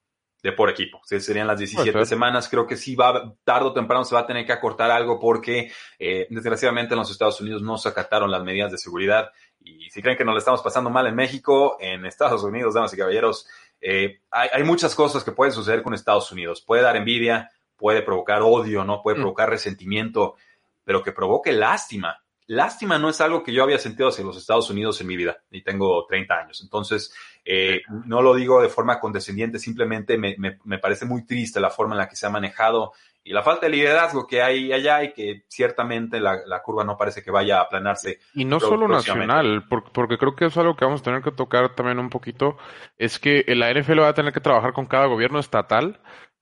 de 0.44 0.52
por 0.52 0.70
equipo. 0.70 1.02
serían 1.06 1.48
las 1.48 1.60
17 1.60 2.06
semanas. 2.06 2.50
Creo 2.50 2.66
que 2.66 2.76
sí 2.76 2.96
va, 2.96 3.34
tarde 3.44 3.68
o 3.68 3.74
temprano 3.74 4.04
se 4.04 4.16
va 4.16 4.22
a 4.22 4.28
tener 4.28 4.46
que 4.46 4.52
acortar 4.52 4.90
algo 4.90 5.20
porque, 5.20 5.72
eh, 6.00 6.28
desgraciadamente, 6.30 6.94
en 6.94 7.00
los 7.00 7.12
Estados 7.12 7.40
Unidos 7.42 7.62
no 7.62 7.78
se 7.78 7.90
acataron 7.90 8.32
las 8.32 8.44
medidas 8.44 8.72
de 8.72 8.78
seguridad. 8.78 9.30
Y 9.60 9.90
si 9.92 10.02
creen 10.02 10.18
que 10.18 10.26
nos 10.26 10.34
lo 10.34 10.40
estamos 10.40 10.62
pasando 10.62 10.90
mal 10.90 11.06
en 11.06 11.16
México, 11.16 11.78
en 11.80 12.06
Estados 12.06 12.44
Unidos, 12.44 12.74
damas 12.74 12.94
y 12.94 12.98
caballeros, 12.98 13.48
eh, 13.80 14.22
hay, 14.32 14.50
hay, 14.54 14.64
muchas 14.64 14.96
cosas 14.96 15.24
que 15.24 15.32
pueden 15.32 15.54
suceder 15.54 15.84
con 15.84 15.94
Estados 15.94 16.32
Unidos. 16.32 16.62
Puede 16.62 16.82
dar 16.82 16.96
envidia, 16.96 17.52
puede 17.78 18.02
provocar 18.02 18.42
odio, 18.42 18.84
¿no? 18.84 19.02
Puede 19.04 19.18
mm. 19.18 19.22
provocar 19.22 19.50
resentimiento, 19.50 20.36
pero 20.84 21.04
que 21.04 21.12
provoque 21.12 21.52
lástima 21.52 22.21
lástima 22.52 23.00
no 23.00 23.10
es 23.10 23.22
algo 23.22 23.44
que 23.44 23.54
yo 23.54 23.64
había 23.64 23.78
sentido 23.78 24.10
hacia 24.10 24.26
los 24.26 24.38
Estados 24.38 24.70
Unidos 24.70 25.00
en 25.00 25.08
mi 25.08 25.16
vida 25.16 25.38
y 25.52 25.64
tengo 25.64 26.06
30 26.06 26.34
años. 26.34 26.62
Entonces, 26.62 27.14
eh, 27.46 27.82
no 28.06 28.22
lo 28.22 28.36
digo 28.36 28.62
de 28.62 28.68
forma 28.68 29.00
condescendiente, 29.00 29.58
simplemente 29.58 30.18
me, 30.18 30.36
me, 30.38 30.60
me, 30.66 30.78
parece 30.78 31.06
muy 31.06 31.26
triste 31.26 31.62
la 31.62 31.70
forma 31.70 31.96
en 31.96 32.00
la 32.00 32.10
que 32.10 32.18
se 32.18 32.26
ha 32.26 32.30
manejado 32.30 32.92
y 33.24 33.32
la 33.32 33.42
falta 33.42 33.68
de 33.68 33.72
liderazgo 33.72 34.28
que 34.28 34.42
hay 34.42 34.74
allá 34.74 35.02
y 35.04 35.14
que 35.14 35.46
ciertamente 35.48 36.20
la, 36.20 36.40
la 36.46 36.62
curva 36.62 36.84
no 36.84 36.98
parece 36.98 37.24
que 37.24 37.32
vaya 37.32 37.60
a 37.60 37.62
aplanarse. 37.62 38.20
Y 38.34 38.44
no 38.44 38.60
solo 38.60 38.88
nacional, 38.88 39.68
porque, 39.70 39.90
porque 39.94 40.18
creo 40.18 40.36
que 40.36 40.48
es 40.48 40.58
algo 40.58 40.76
que 40.76 40.84
vamos 40.84 41.02
a 41.02 41.06
tener 41.06 41.22
que 41.22 41.32
tocar 41.32 41.74
también 41.74 42.00
un 42.00 42.10
poquito, 42.10 42.58
es 42.98 43.18
que 43.18 43.46
la 43.48 43.72
NFL 43.72 44.00
va 44.00 44.10
a 44.10 44.14
tener 44.14 44.34
que 44.34 44.42
trabajar 44.42 44.74
con 44.74 44.88
cada 44.88 45.06
gobierno 45.06 45.40
estatal 45.40 46.02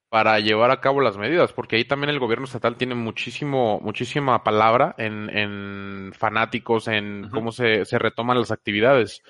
para 0.09 0.39
llevar 0.39 0.71
a 0.71 0.81
cabo 0.81 1.01
las 1.01 1.17
medidas, 1.17 1.53
porque 1.53 1.75
ahí 1.75 1.85
también 1.85 2.09
el 2.09 2.19
gobierno 2.19 2.45
estatal 2.45 2.75
tiene 2.77 2.95
muchísimo, 2.95 3.79
muchísima 3.81 4.43
palabra 4.43 4.95
en, 4.97 5.29
en 5.29 6.13
fanáticos, 6.17 6.87
en 6.87 7.25
uh 7.25 7.27
-huh. 7.27 7.31
cómo 7.31 7.51
se, 7.51 7.85
se 7.85 7.99
retoman 7.99 8.39
las 8.39 8.51
actividades. 8.51 9.21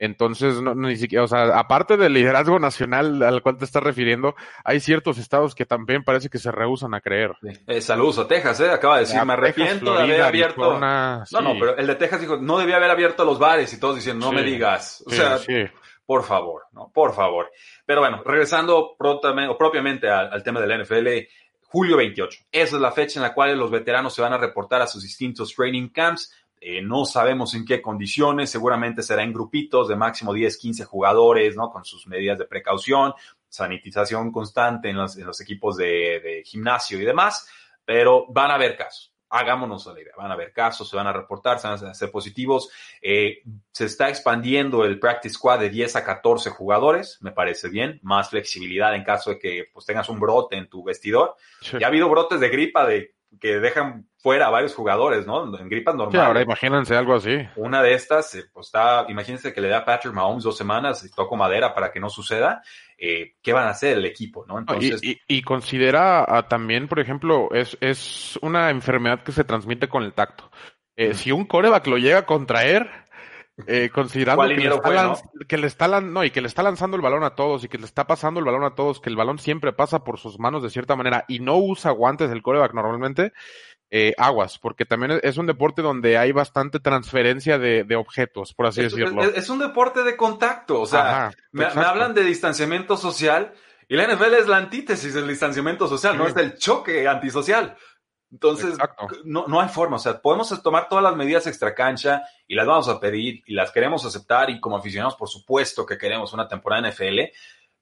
Entonces, 0.00 0.62
no, 0.62 0.76
ni 0.76 0.94
siquiera, 0.94 1.24
o 1.24 1.26
sea, 1.26 1.58
aparte 1.58 1.96
del 1.96 2.12
liderazgo 2.12 2.60
nacional 2.60 3.20
al 3.20 3.42
cual 3.42 3.56
te 3.56 3.64
estás 3.64 3.82
refiriendo, 3.82 4.36
hay 4.64 4.78
ciertos 4.78 5.18
estados 5.18 5.56
que 5.56 5.66
también 5.66 6.04
parece 6.04 6.28
que 6.28 6.38
se 6.38 6.52
rehusan 6.52 6.94
a 6.94 7.00
creer. 7.00 7.32
Eh, 7.66 7.80
saludos 7.80 8.20
a 8.20 8.28
Texas, 8.28 8.60
¿eh? 8.60 8.70
Acaba 8.70 8.94
de 8.94 9.00
decir, 9.00 9.20
me 9.24 9.32
arrepiento 9.32 9.86
Florida, 9.86 10.06
de 10.06 10.12
haber 10.12 10.22
abierto. 10.22 10.74
Sí. 11.26 11.34
No, 11.34 11.40
no, 11.40 11.58
pero 11.58 11.76
el 11.76 11.88
de 11.88 11.96
Texas 11.96 12.20
dijo, 12.20 12.36
no 12.36 12.58
debía 12.58 12.76
haber 12.76 12.92
abierto 12.92 13.24
los 13.24 13.40
bares 13.40 13.72
y 13.74 13.80
todos 13.80 13.96
diciendo, 13.96 14.26
no 14.26 14.30
sí. 14.30 14.36
me 14.36 14.48
digas. 14.48 15.02
O 15.04 15.10
sea, 15.10 15.38
por 16.08 16.24
favor, 16.24 16.62
¿no? 16.72 16.90
Por 16.90 17.14
favor. 17.14 17.52
Pero 17.84 18.00
bueno, 18.00 18.22
regresando 18.24 18.96
propiamente 18.96 20.08
al, 20.08 20.42
tema 20.42 20.58
de 20.58 20.66
la 20.66 20.82
NFL, 20.82 21.06
julio 21.64 21.98
28. 21.98 22.44
Esa 22.50 22.76
es 22.76 22.80
la 22.80 22.92
fecha 22.92 23.18
en 23.18 23.24
la 23.24 23.34
cual 23.34 23.58
los 23.58 23.70
veteranos 23.70 24.14
se 24.14 24.22
van 24.22 24.32
a 24.32 24.38
reportar 24.38 24.80
a 24.80 24.86
sus 24.86 25.02
distintos 25.02 25.54
training 25.54 25.90
camps. 25.90 26.32
Eh, 26.62 26.80
no 26.80 27.04
sabemos 27.04 27.52
en 27.52 27.66
qué 27.66 27.82
condiciones, 27.82 28.48
seguramente 28.48 29.02
será 29.02 29.22
en 29.22 29.34
grupitos 29.34 29.86
de 29.86 29.96
máximo 29.96 30.32
10, 30.32 30.56
15 30.56 30.86
jugadores, 30.86 31.54
¿no? 31.56 31.68
Con 31.68 31.84
sus 31.84 32.06
medidas 32.06 32.38
de 32.38 32.46
precaución, 32.46 33.12
sanitización 33.46 34.32
constante 34.32 34.88
en 34.88 34.96
los, 34.96 35.14
en 35.18 35.26
los 35.26 35.38
equipos 35.42 35.76
de, 35.76 36.20
de, 36.24 36.42
gimnasio 36.42 36.98
y 36.98 37.04
demás, 37.04 37.46
pero 37.84 38.24
van 38.30 38.50
a 38.50 38.54
haber 38.54 38.78
casos. 38.78 39.12
Hagámonos 39.30 39.86
la 39.86 40.00
idea, 40.00 40.14
van 40.16 40.30
a 40.30 40.34
haber 40.34 40.52
casos, 40.52 40.88
se 40.88 40.96
van 40.96 41.06
a 41.06 41.12
reportar, 41.12 41.58
se 41.58 41.68
van 41.68 41.84
a 41.84 41.90
hacer 41.90 42.10
positivos. 42.10 42.70
Eh, 43.02 43.42
se 43.70 43.84
está 43.84 44.08
expandiendo 44.08 44.84
el 44.84 44.98
practice 44.98 45.34
squad 45.34 45.60
de 45.60 45.70
10 45.70 45.96
a 45.96 46.04
14 46.04 46.50
jugadores, 46.50 47.18
me 47.20 47.32
parece 47.32 47.68
bien, 47.68 48.00
más 48.02 48.30
flexibilidad 48.30 48.94
en 48.94 49.04
caso 49.04 49.30
de 49.30 49.38
que 49.38 49.64
pues, 49.72 49.84
tengas 49.84 50.08
un 50.08 50.18
brote 50.18 50.56
en 50.56 50.68
tu 50.68 50.82
vestidor. 50.82 51.36
Sí. 51.60 51.76
Ya 51.78 51.86
ha 51.86 51.90
habido 51.90 52.08
brotes 52.08 52.40
de 52.40 52.48
gripa 52.48 52.86
de 52.86 53.17
que 53.40 53.58
dejan 53.60 54.06
fuera 54.20 54.46
a 54.46 54.50
varios 54.50 54.74
jugadores, 54.74 55.26
¿no? 55.26 55.56
En 55.58 55.68
gripas 55.68 55.94
normales. 55.94 56.20
Sí, 56.20 56.26
ahora 56.26 56.42
imagínense 56.42 56.96
algo 56.96 57.14
así. 57.14 57.38
Una 57.56 57.82
de 57.82 57.94
estas, 57.94 58.34
eh, 58.34 58.44
pues 58.52 58.66
está, 58.66 59.06
imagínense 59.08 59.52
que 59.52 59.60
le 59.60 59.68
da 59.68 59.78
a 59.78 59.84
Patrick 59.84 60.12
Mahomes 60.14 60.44
dos 60.44 60.56
semanas 60.56 61.04
y 61.04 61.10
toco 61.10 61.36
madera 61.36 61.72
para 61.74 61.92
que 61.92 62.00
no 62.00 62.08
suceda. 62.10 62.62
Eh, 62.96 63.34
¿Qué 63.40 63.52
van 63.52 63.66
a 63.66 63.70
hacer 63.70 63.98
el 63.98 64.04
equipo, 64.06 64.44
no? 64.46 64.58
Entonces... 64.58 65.02
Y, 65.04 65.12
y, 65.12 65.38
y 65.38 65.42
considera 65.42 66.24
a, 66.26 66.48
también, 66.48 66.88
por 66.88 66.98
ejemplo, 66.98 67.50
es, 67.52 67.78
es 67.80 68.38
una 68.42 68.70
enfermedad 68.70 69.22
que 69.22 69.32
se 69.32 69.44
transmite 69.44 69.88
con 69.88 70.02
el 70.02 70.14
tacto. 70.14 70.50
Eh, 70.96 71.14
si 71.14 71.30
un 71.30 71.44
coreback 71.44 71.86
lo 71.86 71.96
llega 71.96 72.18
a 72.18 72.26
contraer, 72.26 72.90
eh, 73.66 73.90
considerando 73.92 74.42
que 74.46 74.54
le, 74.54 74.80
fue, 74.80 74.94
¿no? 74.94 75.16
que 75.48 75.58
le, 75.58 75.66
está 75.66 76.00
no, 76.00 76.24
y 76.24 76.30
que 76.30 76.40
le 76.40 76.46
está 76.46 76.62
lanzando 76.62 76.96
el 76.96 77.02
balón 77.02 77.24
a 77.24 77.34
todos 77.34 77.64
y 77.64 77.68
que 77.68 77.78
le 77.78 77.86
está 77.86 78.06
pasando 78.06 78.38
el 78.38 78.46
balón 78.46 78.64
a 78.64 78.74
todos, 78.74 79.00
que 79.00 79.10
el 79.10 79.16
balón 79.16 79.38
siempre 79.38 79.72
pasa 79.72 80.04
por 80.04 80.18
sus 80.18 80.38
manos 80.38 80.62
de 80.62 80.70
cierta 80.70 80.94
manera 80.96 81.24
y 81.28 81.40
no 81.40 81.56
usa 81.56 81.90
guantes 81.90 82.30
el 82.30 82.42
coreback 82.42 82.74
normalmente, 82.74 83.32
eh, 83.90 84.14
aguas, 84.16 84.58
porque 84.58 84.84
también 84.84 85.18
es 85.22 85.38
un 85.38 85.46
deporte 85.46 85.82
donde 85.82 86.18
hay 86.18 86.30
bastante 86.30 86.78
transferencia 86.78 87.58
de, 87.58 87.84
de 87.84 87.96
objetos, 87.96 88.54
por 88.54 88.66
así 88.66 88.82
es, 88.82 88.92
decirlo. 88.92 89.22
Es, 89.22 89.36
es, 89.36 89.48
un 89.48 89.58
deporte 89.58 90.02
de 90.02 90.16
contacto, 90.16 90.80
o 90.80 90.86
sea, 90.86 91.00
Ajá, 91.00 91.30
me, 91.50 91.64
me, 91.64 91.82
hablan 91.82 92.14
de 92.14 92.22
distanciamiento 92.22 92.96
social 92.96 93.54
y 93.88 93.96
la 93.96 94.06
NFL 94.06 94.34
es 94.34 94.46
la 94.46 94.58
antítesis 94.58 95.14
del 95.14 95.26
distanciamiento 95.26 95.88
social, 95.88 96.12
sí. 96.12 96.18
no 96.18 96.26
es 96.28 96.34
del 96.34 96.58
choque 96.58 97.08
antisocial. 97.08 97.76
Entonces, 98.30 98.76
no, 99.24 99.46
no 99.46 99.60
hay 99.60 99.68
forma, 99.68 99.96
o 99.96 99.98
sea, 99.98 100.20
podemos 100.20 100.62
tomar 100.62 100.88
todas 100.88 101.02
las 101.02 101.16
medidas 101.16 101.46
extra 101.46 101.74
cancha 101.74 102.22
y 102.46 102.54
las 102.54 102.66
vamos 102.66 102.88
a 102.88 103.00
pedir 103.00 103.42
y 103.46 103.54
las 103.54 103.72
queremos 103.72 104.04
aceptar 104.04 104.50
y 104.50 104.60
como 104.60 104.76
aficionados, 104.76 105.16
por 105.16 105.28
supuesto 105.28 105.86
que 105.86 105.96
queremos 105.96 106.34
una 106.34 106.46
temporada 106.46 106.90
NFL, 106.90 107.20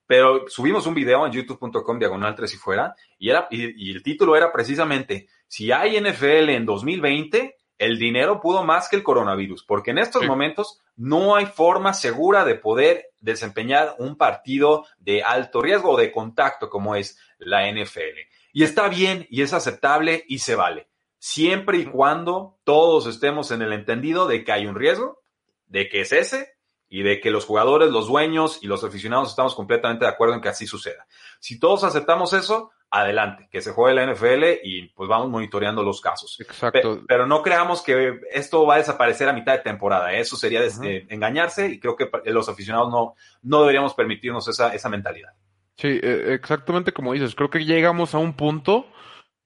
pero 0.07 0.45
subimos 0.47 0.87
un 0.87 0.95
video 0.95 1.27
en 1.27 1.33
youtube.com 1.33 1.99
diagonal 1.99 2.37
3 2.37 2.55
y 2.55 2.57
fuera 2.57 2.95
y, 3.19 3.31
era, 3.31 3.49
y, 3.51 3.89
y 3.89 3.91
el 3.91 4.05
título 4.05 4.37
era 4.37 4.53
precisamente, 4.53 5.27
si 5.49 5.73
hay 5.73 6.01
NFL 6.01 6.51
en 6.51 6.65
2020, 6.65 7.57
el 7.79 7.99
dinero 7.99 8.41
pudo 8.41 8.63
más 8.65 8.89
que 8.89 8.97
el 8.97 9.03
coronavirus, 9.03 9.65
porque 9.65 9.91
en 9.91 9.99
estos 9.99 10.23
sí. 10.23 10.29
momentos 10.29 10.81
no 10.97 11.37
hay 11.37 11.47
forma 11.47 11.93
segura 11.93 12.45
de 12.45 12.55
poder 12.55 13.11
desempeñar 13.21 13.97
un 13.99 14.17
partido 14.17 14.87
de 14.99 15.23
alto 15.23 15.61
riesgo 15.61 15.91
o 15.91 15.97
de 15.97 16.11
contacto 16.11 16.71
como 16.71 16.95
es 16.95 17.19
la 17.39 17.71
NFL. 17.71 18.19
Y 18.57 18.65
está 18.65 18.89
bien 18.89 19.27
y 19.29 19.43
es 19.43 19.53
aceptable 19.53 20.25
y 20.29 20.39
se 20.39 20.55
vale. 20.55 20.89
Siempre 21.19 21.77
y 21.77 21.85
cuando 21.85 22.59
todos 22.65 23.07
estemos 23.07 23.51
en 23.51 23.61
el 23.61 23.75
entendido 23.75 24.27
de 24.27 24.45
que 24.45 24.53
hay 24.53 24.67
un 24.67 24.77
riesgo, 24.77 25.21
de 25.67 25.91
que 25.91 26.01
es 26.01 26.13
ese 26.13 26.55
y 26.89 27.03
de 27.03 27.21
que 27.21 27.31
los 27.31 27.45
jugadores, 27.45 27.91
los 27.91 28.09
dueños 28.09 28.61
y 28.63 28.67
los 28.67 28.83
aficionados 28.83 29.29
estamos 29.29 29.55
completamente 29.55 30.07
de 30.07 30.11
acuerdo 30.11 30.33
en 30.33 30.41
que 30.41 30.49
así 30.49 30.67
suceda. 30.67 31.07
Si 31.39 31.61
todos 31.61 31.85
aceptamos 31.85 32.33
eso, 32.33 32.71
adelante, 32.89 33.47
que 33.53 33.61
se 33.61 33.73
juegue 33.73 33.95
la 33.95 34.11
NFL 34.11 34.45
y 34.65 34.89
pues 34.95 35.07
vamos 35.07 35.29
monitoreando 35.29 35.83
los 35.83 36.01
casos. 36.01 36.41
Exacto. 36.41 37.01
Pe 37.01 37.03
pero 37.07 37.27
no 37.27 37.43
creamos 37.43 37.83
que 37.83 38.21
esto 38.31 38.65
va 38.65 38.77
a 38.77 38.79
desaparecer 38.79 39.29
a 39.29 39.35
mitad 39.35 39.53
de 39.53 39.59
temporada. 39.59 40.15
Eso 40.15 40.35
sería 40.35 40.61
uh 40.61 40.65
-huh. 40.65 40.87
eh, 40.87 41.07
engañarse 41.11 41.69
y 41.69 41.79
creo 41.79 41.95
que 41.95 42.09
los 42.25 42.49
aficionados 42.49 42.91
no, 42.91 43.17
no 43.43 43.61
deberíamos 43.61 43.93
permitirnos 43.93 44.49
esa, 44.49 44.75
esa 44.75 44.89
mentalidad. 44.89 45.35
Sí, 45.77 45.89
eh, 46.03 46.35
exactamente 46.35 46.93
como 46.93 47.13
dices. 47.13 47.35
Creo 47.35 47.51
que 47.51 47.65
llegamos 47.65 48.15
a 48.15 48.19
un 48.19 48.35
punto 48.35 48.87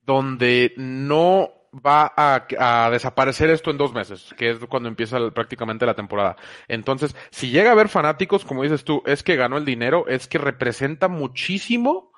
donde 0.01 0.73
no 0.77 1.51
va 1.73 2.11
a, 2.17 2.89
desaparecer 2.89 3.49
esto 3.49 3.71
en 3.71 3.77
dos 3.77 3.93
meses, 3.93 4.33
que 4.37 4.51
es 4.51 4.57
cuando 4.67 4.89
empieza 4.89 5.17
prácticamente 5.31 5.85
la 5.85 5.95
temporada. 5.95 6.35
Entonces, 6.67 7.15
si 7.29 7.49
llega 7.49 7.69
a 7.69 7.73
haber 7.73 7.87
fanáticos, 7.87 8.43
como 8.43 8.63
dices 8.63 8.83
tú, 8.83 9.03
es 9.05 9.23
que 9.23 9.37
ganó 9.37 9.57
el 9.57 9.65
dinero, 9.65 10.05
es 10.07 10.27
que 10.27 10.37
representa 10.37 11.07
muchísimo 11.07 12.11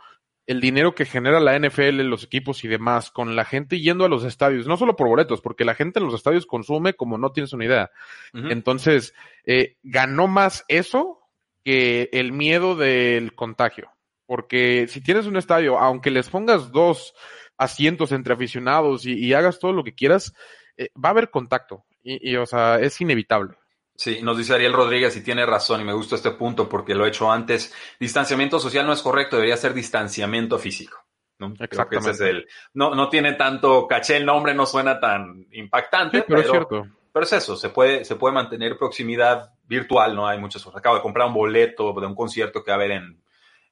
el 0.45 0.59
dinero 0.59 0.93
que 0.93 1.05
genera 1.05 1.39
la 1.39 1.57
NFL, 1.57 2.01
los 2.01 2.25
equipos 2.25 2.63
y 2.63 2.67
demás, 2.67 3.11
con 3.11 3.35
la 3.35 3.45
gente 3.45 3.79
yendo 3.79 4.05
a 4.05 4.09
los 4.09 4.25
estadios, 4.25 4.67
no 4.67 4.75
solo 4.75 4.95
por 4.95 5.07
boletos, 5.07 5.39
porque 5.39 5.63
la 5.63 5.75
gente 5.75 5.99
en 5.99 6.05
los 6.05 6.15
estadios 6.15 6.45
consume 6.45 6.95
como 6.95 7.17
no 7.17 7.31
tienes 7.31 7.53
una 7.53 7.65
idea. 7.65 7.91
Entonces, 8.33 9.13
eh, 9.45 9.77
ganó 9.83 10.27
más 10.27 10.65
eso 10.67 11.19
que 11.63 12.09
el 12.11 12.33
miedo 12.33 12.75
del 12.75 13.35
contagio. 13.35 13.91
Porque 14.25 14.87
si 14.87 15.01
tienes 15.01 15.25
un 15.25 15.37
estadio, 15.37 15.77
aunque 15.77 16.11
les 16.11 16.29
pongas 16.29 16.71
dos 16.71 17.13
asientos 17.57 18.11
entre 18.11 18.33
aficionados 18.33 19.05
y, 19.05 19.33
hagas 19.33 19.59
todo 19.59 19.73
lo 19.73 19.83
que 19.83 19.93
quieras, 19.93 20.33
eh, 20.77 20.89
va 20.95 21.09
a 21.09 21.11
haber 21.11 21.29
contacto. 21.29 21.85
Y, 22.05 22.35
o 22.35 22.45
sea, 22.45 22.79
es 22.79 22.99
inevitable. 22.99 23.55
Sí, 23.95 24.21
nos 24.21 24.37
dice 24.37 24.53
Ariel 24.55 24.73
Rodríguez 24.73 25.15
y 25.15 25.23
tiene 25.23 25.45
razón 25.45 25.79
y 25.79 25.85
me 25.85 25.93
gusta 25.93 26.15
este 26.15 26.31
punto 26.31 26.67
porque 26.67 26.95
lo 26.95 27.05
he 27.05 27.09
hecho 27.09 27.31
antes. 27.31 27.73
Distanciamiento 27.99 28.59
social 28.59 28.85
no 28.85 28.91
es 28.91 29.01
correcto, 29.01 29.37
debería 29.37 29.55
ser 29.55 29.73
distanciamiento 29.73 30.59
físico. 30.59 30.97
¿no? 31.39 31.53
Exactamente. 31.59 32.29
el, 32.29 32.47
no, 32.73 32.93
no 32.95 33.09
tiene 33.09 33.33
tanto 33.33 33.87
caché 33.87 34.17
el 34.17 34.25
nombre, 34.25 34.53
no 34.53 34.65
suena 34.65 34.99
tan 34.99 35.47
impactante, 35.51 36.23
pero, 36.27 36.41
es 36.41 36.49
cierto. 36.49 36.87
Pero 37.11 37.25
es 37.25 37.33
eso, 37.33 37.55
se 37.55 37.69
puede, 37.69 38.03
se 38.03 38.15
puede 38.15 38.33
mantener 38.33 38.77
proximidad 38.77 39.53
virtual, 39.63 40.15
¿no? 40.15 40.27
Hay 40.27 40.39
muchas 40.39 40.63
cosas. 40.63 40.79
Acabo 40.79 40.95
de 40.95 41.01
comprar 41.01 41.27
un 41.27 41.33
boleto 41.33 41.93
de 41.93 42.07
un 42.07 42.15
concierto 42.15 42.63
que 42.63 42.71
va 42.71 42.75
a 42.75 42.79
haber 42.79 42.91
en, 42.91 43.22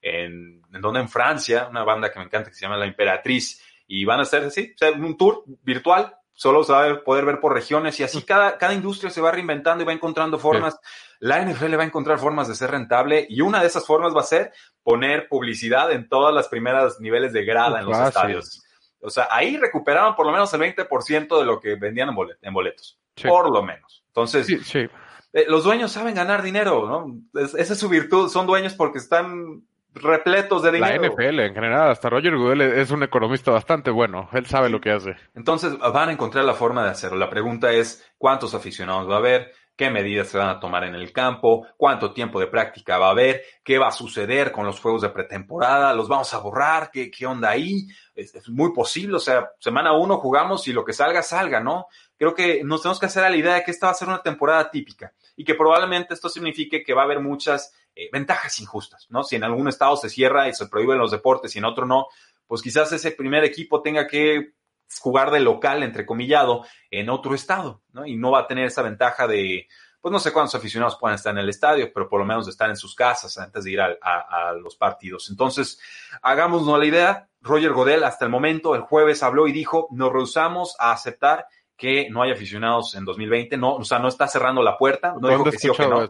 en, 0.01 0.61
en 0.73 0.81
donde 0.81 0.99
en 0.99 1.09
Francia, 1.09 1.67
una 1.69 1.83
banda 1.83 2.11
que 2.11 2.19
me 2.19 2.25
encanta 2.25 2.49
que 2.49 2.55
se 2.55 2.61
llama 2.61 2.77
La 2.77 2.87
Imperatriz, 2.87 3.61
y 3.87 4.05
van 4.05 4.19
a 4.19 4.23
hacer 4.23 4.45
así, 4.45 4.73
un 4.97 5.17
tour 5.17 5.43
virtual, 5.63 6.15
solo 6.33 6.63
se 6.63 6.71
va 6.71 6.89
a 6.89 7.03
poder 7.03 7.25
ver 7.25 7.39
por 7.39 7.53
regiones 7.53 7.99
y 7.99 8.03
así 8.03 8.23
cada, 8.23 8.57
cada 8.57 8.73
industria 8.73 9.11
se 9.11 9.21
va 9.21 9.31
reinventando 9.31 9.83
y 9.83 9.85
va 9.85 9.93
encontrando 9.93 10.39
formas. 10.39 10.79
La 11.19 11.39
NFL 11.43 11.77
va 11.77 11.83
a 11.83 11.87
encontrar 11.87 12.17
formas 12.17 12.47
de 12.47 12.55
ser 12.55 12.71
rentable 12.71 13.27
y 13.29 13.41
una 13.41 13.59
de 13.59 13.67
esas 13.67 13.85
formas 13.85 14.15
va 14.15 14.21
a 14.21 14.23
ser 14.23 14.53
poner 14.81 15.27
publicidad 15.27 15.91
en 15.91 16.07
todas 16.07 16.33
las 16.33 16.47
primeras 16.47 16.99
niveles 16.99 17.33
de 17.33 17.43
grada 17.43 17.81
en 17.81 17.85
los 17.85 17.99
estadios. 17.99 18.63
O 19.01 19.09
sea, 19.09 19.27
ahí 19.29 19.57
recuperaron 19.57 20.15
por 20.15 20.25
lo 20.25 20.31
menos 20.31 20.53
el 20.53 20.61
20% 20.61 21.37
de 21.37 21.45
lo 21.45 21.59
que 21.59 21.75
vendían 21.75 22.09
en, 22.41 22.53
boletos. 22.53 22.97
Por 23.21 23.51
lo 23.51 23.61
menos. 23.61 24.03
Entonces, 24.07 24.47
eh, 24.73 25.45
los 25.47 25.63
dueños 25.63 25.91
saben 25.91 26.15
ganar 26.15 26.41
dinero, 26.41 26.87
¿no? 26.87 27.41
esa 27.41 27.73
es 27.73 27.77
su 27.77 27.89
virtud. 27.89 28.29
Son 28.29 28.47
dueños 28.47 28.73
porque 28.73 28.99
están 28.99 29.63
repletos 29.93 30.63
de 30.63 30.71
dinero. 30.71 31.01
La 31.01 31.09
NFL 31.09 31.39
en 31.39 31.53
general, 31.53 31.91
hasta 31.91 32.09
Roger 32.09 32.35
Goodell 32.35 32.61
es 32.61 32.91
un 32.91 33.03
economista 33.03 33.51
bastante 33.51 33.91
bueno, 33.91 34.29
él 34.33 34.45
sabe 34.45 34.69
lo 34.69 34.79
que 34.79 34.91
hace. 34.91 35.15
Entonces 35.35 35.77
van 35.77 36.09
a 36.09 36.11
encontrar 36.11 36.45
la 36.45 36.53
forma 36.53 36.83
de 36.83 36.91
hacerlo. 36.91 37.17
La 37.17 37.29
pregunta 37.29 37.71
es 37.71 38.05
cuántos 38.17 38.53
aficionados 38.53 39.09
va 39.09 39.15
a 39.15 39.19
haber, 39.19 39.51
qué 39.75 39.89
medidas 39.89 40.27
se 40.27 40.37
van 40.37 40.49
a 40.49 40.59
tomar 40.59 40.83
en 40.83 40.95
el 40.95 41.11
campo, 41.11 41.65
cuánto 41.77 42.13
tiempo 42.13 42.39
de 42.39 42.47
práctica 42.47 42.97
va 42.97 43.07
a 43.07 43.11
haber, 43.11 43.43
qué 43.63 43.77
va 43.77 43.87
a 43.87 43.91
suceder 43.91 44.51
con 44.51 44.65
los 44.65 44.79
juegos 44.79 45.01
de 45.01 45.09
pretemporada, 45.09 45.93
los 45.93 46.07
vamos 46.07 46.33
a 46.33 46.39
borrar, 46.39 46.89
qué, 46.91 47.09
qué 47.09 47.25
onda 47.25 47.49
ahí. 47.49 47.87
Es, 48.13 48.35
es 48.35 48.49
muy 48.49 48.73
posible, 48.73 49.15
o 49.15 49.19
sea, 49.19 49.49
semana 49.59 49.93
uno 49.93 50.17
jugamos 50.17 50.67
y 50.67 50.73
lo 50.73 50.85
que 50.85 50.93
salga, 50.93 51.21
salga, 51.21 51.59
¿no? 51.59 51.87
Creo 52.17 52.35
que 52.35 52.63
nos 52.63 52.83
tenemos 52.83 52.99
que 52.99 53.07
hacer 53.07 53.23
a 53.23 53.29
la 53.29 53.37
idea 53.37 53.55
de 53.55 53.63
que 53.63 53.71
esta 53.71 53.87
va 53.87 53.93
a 53.93 53.95
ser 53.95 54.07
una 54.07 54.21
temporada 54.21 54.69
típica 54.69 55.11
y 55.35 55.43
que 55.43 55.55
probablemente 55.55 56.13
esto 56.13 56.29
signifique 56.29 56.83
que 56.83 56.93
va 56.93 57.01
a 57.01 57.05
haber 57.05 57.19
muchas 57.19 57.73
eh, 57.95 58.09
ventajas 58.11 58.59
injustas, 58.59 59.07
¿no? 59.09 59.23
Si 59.23 59.35
en 59.35 59.43
algún 59.43 59.67
estado 59.67 59.95
se 59.97 60.09
cierra 60.09 60.47
y 60.47 60.53
se 60.53 60.67
prohíben 60.67 60.97
los 60.97 61.11
deportes 61.11 61.55
y 61.55 61.59
en 61.59 61.65
otro 61.65 61.85
no, 61.85 62.07
pues 62.47 62.61
quizás 62.61 62.91
ese 62.91 63.11
primer 63.11 63.43
equipo 63.43 63.81
tenga 63.81 64.07
que 64.07 64.53
jugar 64.99 65.31
de 65.31 65.39
local, 65.39 65.83
entrecomillado, 65.83 66.65
en 66.89 67.09
otro 67.09 67.33
estado, 67.33 67.81
¿no? 67.93 68.05
Y 68.05 68.17
no 68.17 68.31
va 68.31 68.39
a 68.41 68.47
tener 68.47 68.65
esa 68.65 68.81
ventaja 68.81 69.27
de, 69.27 69.67
pues 70.01 70.11
no 70.11 70.19
sé 70.19 70.33
cuántos 70.33 70.55
aficionados 70.55 70.97
puedan 70.99 71.15
estar 71.15 71.31
en 71.31 71.39
el 71.39 71.49
estadio, 71.49 71.91
pero 71.93 72.09
por 72.09 72.19
lo 72.19 72.25
menos 72.25 72.47
estar 72.47 72.69
en 72.69 72.75
sus 72.75 72.95
casas 72.95 73.37
antes 73.37 73.63
de 73.63 73.71
ir 73.71 73.81
a, 73.81 74.53
los 74.61 74.75
partidos. 74.75 75.29
Entonces, 75.29 75.79
hagámonos 76.21 76.77
la 76.77 76.85
idea. 76.85 77.29
Roger 77.39 77.71
Godel, 77.71 78.03
hasta 78.03 78.25
el 78.25 78.31
momento, 78.31 78.75
el 78.75 78.81
jueves 78.81 79.23
habló 79.23 79.47
y 79.47 79.51
dijo, 79.51 79.87
nos 79.91 80.11
rehusamos 80.11 80.75
a 80.79 80.91
aceptar 80.91 81.47
que 81.77 82.09
no 82.09 82.21
hay 82.21 82.31
aficionados 82.31 82.95
en 82.95 83.05
2020. 83.05 83.57
No, 83.57 83.75
o 83.75 83.83
sea, 83.83 83.99
no 83.99 84.07
está 84.07 84.27
cerrando 84.27 84.61
la 84.61 84.77
puerta. 84.77 85.15
No 85.19 85.29
dijo 85.29 85.43
que 85.45 85.57
sí 85.57 85.69
o 85.69 85.73
que 85.73 85.87
no. 85.87 86.09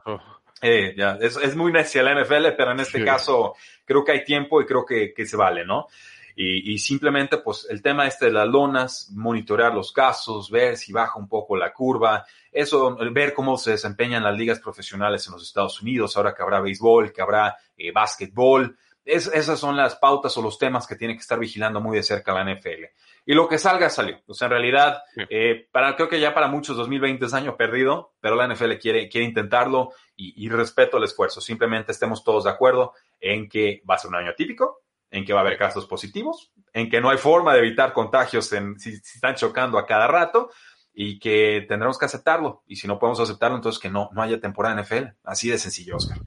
Eh, 0.61 0.93
ya, 0.95 1.17
es, 1.19 1.37
es, 1.37 1.55
muy 1.55 1.71
necia 1.71 2.03
la 2.03 2.13
NFL, 2.21 2.49
pero 2.55 2.71
en 2.71 2.81
este 2.81 3.03
caso 3.03 3.55
creo 3.83 4.03
que 4.03 4.11
hay 4.11 4.23
tiempo 4.23 4.61
y 4.61 4.65
creo 4.65 4.85
que, 4.85 5.11
que 5.13 5.25
se 5.25 5.35
vale, 5.35 5.65
¿no? 5.65 5.87
Y, 6.35 6.73
y, 6.73 6.77
simplemente, 6.77 7.39
pues, 7.39 7.67
el 7.69 7.81
tema 7.81 8.07
este 8.07 8.27
de 8.27 8.31
las 8.31 8.47
lonas, 8.47 9.09
monitorear 9.11 9.73
los 9.73 9.91
casos, 9.91 10.49
ver 10.49 10.77
si 10.77 10.93
baja 10.93 11.19
un 11.19 11.27
poco 11.27 11.57
la 11.57 11.73
curva, 11.73 12.25
eso, 12.51 12.97
ver 13.11 13.33
cómo 13.33 13.57
se 13.57 13.71
desempeñan 13.71 14.23
las 14.23 14.37
ligas 14.37 14.59
profesionales 14.59 15.25
en 15.27 15.33
los 15.33 15.43
Estados 15.43 15.81
Unidos, 15.81 16.15
ahora 16.15 16.33
que 16.33 16.41
habrá 16.41 16.61
béisbol, 16.61 17.11
que 17.11 17.21
habrá 17.21 17.57
eh, 17.77 17.91
básquetbol, 17.91 18.77
es, 19.05 19.27
esas 19.27 19.59
son 19.59 19.75
las 19.75 19.95
pautas 19.95 20.37
o 20.37 20.41
los 20.41 20.57
temas 20.57 20.87
que 20.87 20.95
tiene 20.95 21.15
que 21.15 21.21
estar 21.21 21.39
vigilando 21.39 21.81
muy 21.81 21.97
de 21.97 22.03
cerca 22.03 22.33
la 22.33 22.43
NFL. 22.43 22.85
Y 23.25 23.33
lo 23.33 23.47
que 23.47 23.57
salga, 23.57 23.89
salió. 23.89 24.19
O 24.27 24.33
sea, 24.33 24.45
en 24.45 24.51
realidad, 24.51 25.03
eh, 25.29 25.67
para, 25.71 25.95
creo 25.95 26.09
que 26.09 26.19
ya 26.19 26.33
para 26.33 26.47
muchos 26.47 26.75
2020 26.77 27.25
es 27.25 27.33
año 27.33 27.55
perdido, 27.55 28.13
pero 28.19 28.35
la 28.35 28.47
NFL 28.47 28.73
quiere, 28.73 29.09
quiere 29.09 29.27
intentarlo 29.27 29.91
y, 30.15 30.49
respeto 30.49 30.97
el 30.97 31.03
esfuerzo. 31.03 31.41
Simplemente 31.41 31.91
estemos 31.91 32.23
todos 32.23 32.43
de 32.43 32.51
acuerdo 32.51 32.93
en 33.19 33.49
que 33.49 33.81
va 33.89 33.95
a 33.95 33.97
ser 33.97 34.09
un 34.09 34.15
año 34.15 34.31
atípico, 34.31 34.81
en 35.09 35.25
que 35.25 35.33
va 35.33 35.39
a 35.39 35.41
haber 35.41 35.57
casos 35.57 35.87
positivos, 35.87 36.51
en 36.73 36.89
que 36.89 37.01
no 37.01 37.09
hay 37.09 37.17
forma 37.17 37.53
de 37.53 37.59
evitar 37.59 37.91
contagios 37.91 38.53
en, 38.53 38.79
si, 38.79 38.91
están 38.91 39.35
chocando 39.35 39.79
a 39.79 39.85
cada 39.87 40.07
rato 40.07 40.51
y 40.93 41.17
que 41.19 41.65
tendremos 41.67 41.97
que 41.97 42.05
aceptarlo. 42.05 42.63
Y 42.67 42.75
si 42.75 42.87
no 42.87 42.99
podemos 42.99 43.19
aceptarlo, 43.19 43.55
entonces 43.55 43.81
que 43.81 43.89
no, 43.89 44.09
no 44.13 44.21
haya 44.21 44.39
temporada 44.39 44.79
NFL. 44.79 45.05
Así 45.23 45.49
de 45.49 45.57
sencillo, 45.57 45.97
Oscar. 45.97 46.19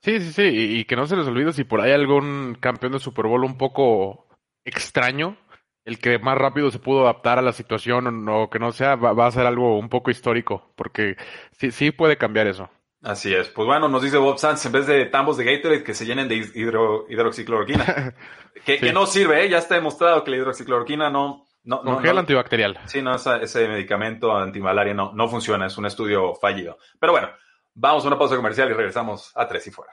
Sí, 0.00 0.20
sí, 0.20 0.32
sí, 0.32 0.42
y, 0.44 0.84
que 0.84 0.96
no 0.96 1.06
se 1.06 1.16
les 1.16 1.26
olvide 1.26 1.52
si 1.52 1.64
por 1.64 1.80
ahí 1.80 1.90
algún 1.90 2.56
campeón 2.60 2.92
de 2.92 3.00
Super 3.00 3.26
Bowl 3.26 3.44
un 3.44 3.58
poco 3.58 4.28
extraño, 4.64 5.36
el 5.84 5.98
que 5.98 6.18
más 6.18 6.38
rápido 6.38 6.70
se 6.70 6.78
pudo 6.78 7.02
adaptar 7.02 7.38
a 7.38 7.42
la 7.42 7.52
situación 7.52 8.28
o, 8.28 8.48
que 8.48 8.58
no 8.58 8.70
sea, 8.72 8.94
va, 8.94 9.26
a 9.26 9.30
ser 9.30 9.46
algo 9.46 9.78
un 9.78 9.88
poco 9.88 10.10
histórico, 10.10 10.72
porque 10.76 11.16
sí, 11.52 11.72
sí 11.72 11.90
puede 11.90 12.16
cambiar 12.16 12.46
eso. 12.46 12.70
Así 13.02 13.32
es. 13.32 13.48
Pues 13.48 13.66
bueno, 13.66 13.88
nos 13.88 14.02
dice 14.02 14.18
Bob 14.18 14.38
Sanz, 14.38 14.64
en 14.66 14.72
vez 14.72 14.86
de 14.86 15.06
tambos 15.06 15.36
de 15.36 15.44
Gatorade, 15.44 15.84
que 15.84 15.94
se 15.94 16.04
llenen 16.04 16.28
de 16.28 16.36
hidroxicloroquina. 16.54 18.14
que, 18.64 18.92
no 18.92 19.06
sirve, 19.06 19.44
¿eh? 19.44 19.48
Ya 19.48 19.58
está 19.58 19.76
demostrado 19.76 20.24
que 20.24 20.30
la 20.32 20.38
hidroxicloroquina 20.38 21.08
no... 21.08 21.46
no, 21.64 21.82
no, 21.84 22.00
gel 22.00 22.18
antibacterial. 22.18 22.78
Sí, 22.86 23.00
no, 23.00 23.14
ese 23.14 23.68
medicamento 23.68 24.36
antimalaria 24.36 24.94
no, 24.94 25.12
no 25.12 25.28
funciona, 25.28 25.66
es 25.66 25.78
un 25.78 25.86
estudio 25.86 26.34
fallido. 26.34 26.78
Pero 26.98 27.12
bueno, 27.12 27.28
Vamos 27.80 28.02
a 28.02 28.08
una 28.08 28.18
pausa 28.18 28.34
comercial 28.34 28.68
y 28.70 28.72
regresamos 28.72 29.30
a 29.36 29.46
Tres 29.46 29.68
y 29.68 29.70
Fuera. 29.70 29.92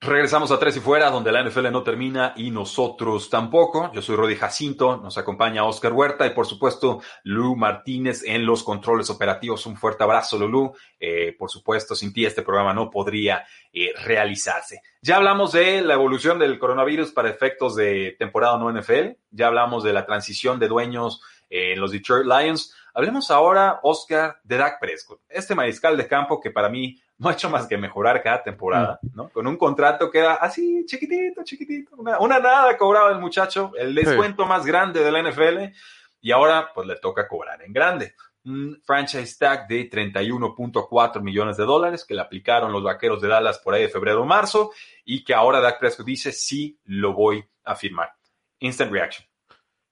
Regresamos 0.00 0.50
a 0.50 0.58
Tres 0.58 0.74
y 0.78 0.80
Fuera, 0.80 1.10
donde 1.10 1.30
la 1.30 1.42
NFL 1.42 1.70
no 1.70 1.82
termina 1.82 2.32
y 2.34 2.50
nosotros 2.50 3.28
tampoco. 3.28 3.92
Yo 3.92 4.00
soy 4.00 4.16
Rodi 4.16 4.36
Jacinto, 4.36 4.96
nos 4.96 5.18
acompaña 5.18 5.66
Oscar 5.66 5.92
Huerta 5.92 6.26
y 6.26 6.30
por 6.30 6.46
supuesto 6.46 7.02
Lu 7.24 7.56
Martínez 7.56 8.22
en 8.24 8.46
los 8.46 8.62
controles 8.62 9.10
operativos. 9.10 9.66
Un 9.66 9.76
fuerte 9.76 10.02
abrazo, 10.02 10.38
Lulu. 10.38 10.72
Eh, 10.98 11.36
por 11.38 11.50
supuesto, 11.50 11.94
sin 11.94 12.10
ti 12.14 12.24
este 12.24 12.40
programa 12.40 12.72
no 12.72 12.88
podría 12.88 13.44
eh, 13.70 13.92
realizarse. 14.02 14.80
Ya 15.02 15.16
hablamos 15.16 15.52
de 15.52 15.82
la 15.82 15.92
evolución 15.92 16.38
del 16.38 16.58
coronavirus 16.58 17.12
para 17.12 17.28
efectos 17.28 17.76
de 17.76 18.16
temporada 18.18 18.56
no 18.56 18.72
NFL. 18.72 19.18
Ya 19.30 19.48
hablamos 19.48 19.84
de 19.84 19.92
la 19.92 20.06
transición 20.06 20.58
de 20.58 20.68
dueños 20.68 21.20
en 21.48 21.80
los 21.80 21.92
Detroit 21.92 22.26
Lions. 22.26 22.74
Hablemos 22.94 23.30
ahora, 23.30 23.80
Oscar, 23.82 24.40
de 24.42 24.56
Dak 24.56 24.80
Prescott, 24.80 25.20
este 25.28 25.54
mariscal 25.54 25.96
de 25.96 26.08
campo 26.08 26.40
que 26.40 26.50
para 26.50 26.68
mí 26.68 27.00
no 27.18 27.28
ha 27.28 27.32
hecho 27.32 27.50
más 27.50 27.66
que 27.66 27.76
mejorar 27.76 28.22
cada 28.22 28.42
temporada, 28.42 28.98
mm. 29.02 29.08
¿no? 29.14 29.28
Con 29.28 29.46
un 29.46 29.56
contrato 29.56 30.10
que 30.10 30.18
era 30.18 30.34
así, 30.34 30.84
chiquitito, 30.86 31.42
chiquitito, 31.42 31.96
una, 31.96 32.38
nada 32.38 32.76
cobraba 32.76 33.10
el 33.10 33.18
muchacho, 33.18 33.72
el 33.76 33.94
descuento 33.94 34.46
más 34.46 34.64
grande 34.64 35.02
de 35.02 35.10
la 35.10 35.22
NFL, 35.22 35.74
y 36.20 36.32
ahora 36.32 36.70
pues 36.74 36.86
le 36.86 36.96
toca 36.96 37.28
cobrar 37.28 37.62
en 37.62 37.72
grande. 37.72 38.14
Un 38.44 38.80
franchise 38.84 39.36
tag 39.36 39.66
de 39.66 39.90
31.4 39.90 41.20
millones 41.20 41.56
de 41.56 41.64
dólares 41.64 42.04
que 42.04 42.14
le 42.14 42.20
aplicaron 42.20 42.72
los 42.72 42.82
vaqueros 42.82 43.20
de 43.20 43.28
Dallas 43.28 43.58
por 43.58 43.74
ahí 43.74 43.82
de 43.82 43.88
febrero 43.88 44.22
o 44.22 44.26
marzo, 44.26 44.72
y 45.04 45.24
que 45.24 45.34
ahora 45.34 45.60
Dak 45.60 45.78
Prescott 45.78 46.06
dice, 46.06 46.32
sí, 46.32 46.78
lo 46.84 47.12
voy 47.12 47.44
a 47.64 47.74
firmar. 47.74 48.12
Instant 48.60 48.92
reaction. 48.92 49.26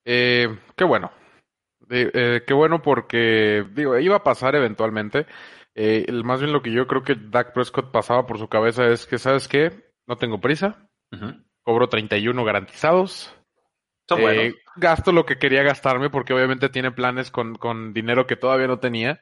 Eh, 0.04 0.48
qué 0.76 0.84
bueno, 0.84 1.10
eh, 1.90 2.42
qué 2.46 2.54
bueno 2.54 2.82
porque, 2.82 3.64
digo, 3.74 3.98
iba 3.98 4.16
a 4.16 4.24
pasar 4.24 4.54
eventualmente. 4.54 5.26
Eh, 5.74 6.10
más 6.24 6.40
bien 6.40 6.52
lo 6.52 6.62
que 6.62 6.72
yo 6.72 6.86
creo 6.86 7.02
que 7.02 7.14
Dak 7.14 7.52
Prescott 7.52 7.90
pasaba 7.92 8.26
por 8.26 8.38
su 8.38 8.48
cabeza 8.48 8.86
es 8.86 9.06
que, 9.06 9.18
¿sabes 9.18 9.46
qué? 9.46 9.92
No 10.06 10.16
tengo 10.16 10.40
prisa. 10.40 10.88
Cobro 11.62 11.88
31 11.88 12.44
garantizados. 12.44 13.34
Eh, 14.16 14.54
gasto 14.76 15.12
lo 15.12 15.26
que 15.26 15.38
quería 15.38 15.62
gastarme 15.62 16.10
porque 16.10 16.32
obviamente 16.32 16.68
tiene 16.68 16.92
planes 16.92 17.30
con, 17.30 17.56
con 17.56 17.92
dinero 17.92 18.26
que 18.26 18.36
todavía 18.36 18.68
no 18.68 18.78
tenía. 18.78 19.20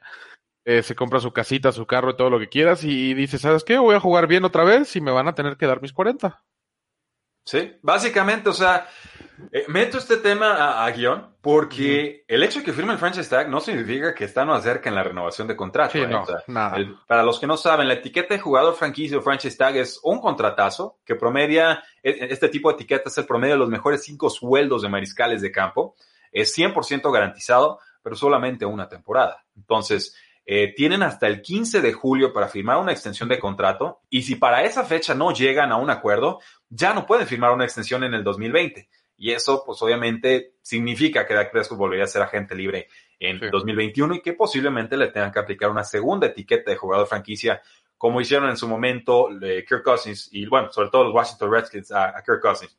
Eh, 0.66 0.83
se 0.83 0.94
compra 0.94 1.20
su 1.20 1.33
casita, 1.33 1.72
su 1.72 1.87
carro 1.87 2.11
y 2.11 2.16
todo 2.16 2.31
lo 2.31 2.38
que 2.38 2.48
quieras 2.48 2.85
y 2.85 3.14
dice, 3.14 3.38
¿sabes 3.38 3.64
qué? 3.64 3.79
Voy 3.79 3.94
a 3.94 4.00
jugar 4.00 4.27
bien 4.27 4.44
otra 4.44 4.64
vez 4.64 4.94
y 4.96 5.00
me 5.00 5.11
van 5.11 5.29
a 5.29 5.35
tener 5.35 5.57
que 5.57 5.66
dar 5.66 5.83
mis 5.83 5.92
40. 5.92 6.42
Sí, 7.44 7.76
básicamente, 7.83 8.48
o 8.48 8.54
sea, 8.54 8.88
eh, 9.52 9.64
meto 9.68 9.98
este 9.98 10.16
tema 10.16 10.85
a, 10.85 10.90
guion 10.90 11.35
porque 11.40 12.24
el 12.26 12.42
hecho 12.42 12.61
de 12.61 12.64
que 12.64 12.72
firme 12.72 12.92
el 12.92 12.98
franchise 12.98 13.28
tag 13.28 13.50
no 13.50 13.61
significa 13.61 14.14
que 14.14 14.24
está 14.24 14.44
no 14.44 14.54
acerca 14.54 14.88
en 14.88 14.94
la 14.94 15.02
renovación 15.02 15.46
de 15.46 15.57
contrato. 15.57 15.98
¿eh? 15.98 16.09
para 17.07 17.22
los 17.22 17.38
que 17.38 17.46
no 17.46 17.57
saben, 17.57 17.88
la 17.88 17.94
etiqueta 17.94 18.35
de 18.35 18.40
jugador 18.40 18.74
franquicia 18.74 19.18
o 19.18 19.22
franchise 19.22 19.57
tag 19.57 19.76
es 19.76 20.00
un 20.02 20.20
contratazo 20.20 20.98
que 21.04 21.16
promedia, 21.16 21.83
e, 22.02 22.11
e, 22.11 22.33
este 22.33 22.48
tipo 22.48 22.70
de 22.70 22.76
etiqueta 22.76 23.09
es 23.09 23.18
el 23.18 23.26
promedio 23.26 23.54
de 23.54 23.61
los 23.61 23.68
mejores 23.68 24.02
cinco 24.02 24.30
sueldos 24.30 24.83
de 24.83 24.88
mariscales 24.88 25.42
de 25.42 25.52
campo. 25.52 25.96
Es 26.33 26.57
100% 26.57 27.12
garantizado, 27.12 27.78
pero 28.02 28.16
solamente 28.16 28.64
una 28.64 28.88
temporada. 28.88 29.44
Entonces, 29.57 30.16
eh, 30.46 30.74
tienen 30.74 31.02
hasta 31.02 31.26
el 31.26 31.40
15 31.40 31.80
de 31.80 31.92
julio 31.92 32.33
para 32.33 32.48
firmar 32.48 32.78
una 32.78 32.92
extensión 32.92 33.28
de 33.28 33.38
contrato 33.38 34.00
y 34.11 34.22
si 34.22 34.37
para 34.37 34.62
esa 34.64 34.85
fecha 34.85 35.14
no 35.14 35.33
llegan 35.33 35.72
a 35.72 35.76
un 35.76 35.90
acuerdo, 35.90 36.40
ya 36.68 36.92
no 36.92 37.07
pueden 37.07 37.26
firmar 37.26 37.52
una 37.52 37.64
extensión 37.64 38.04
en 38.04 38.14
el 38.14 38.22
2020. 38.22 38.88
Y 39.16 39.30
eso, 39.30 39.62
pues 39.64 39.80
obviamente, 39.80 40.54
significa 40.61 41.26
que 41.26 41.35
Dak 41.35 41.52
Prescott 41.52 41.78
volvería 41.78 42.04
a 42.04 42.09
ser 42.09 42.22
agente 42.22 42.54
libre 42.54 42.88
en 43.18 43.40
2021 43.50 44.16
y 44.16 44.20
que 44.20 44.33
posiblemente 44.33 44.96
le 44.96 45.09
tengan 45.09 45.33
que 45.33 45.38
aplicar 45.38 45.70
una 45.70 45.85
segunda 45.85 46.26
etiqueta 46.26 46.70
de 46.70 46.76
jugador 46.76 47.07
franquicia, 47.07 47.62
como 47.96 48.20
hicieron 48.20 48.50
en 48.50 48.57
su 48.57 48.68
momento 48.68 49.28
eh, 49.40 49.64
Kirk 49.66 49.83
Cousins 49.83 50.28
y, 50.33 50.46
bueno, 50.46 50.70
sobre 50.72 50.90
todo 50.90 51.04
los 51.04 51.14
Washington 51.14 51.52
Redskins 51.52 51.92
a, 51.92 52.22
Kirk 52.26 52.40
Cousins. 52.40 52.76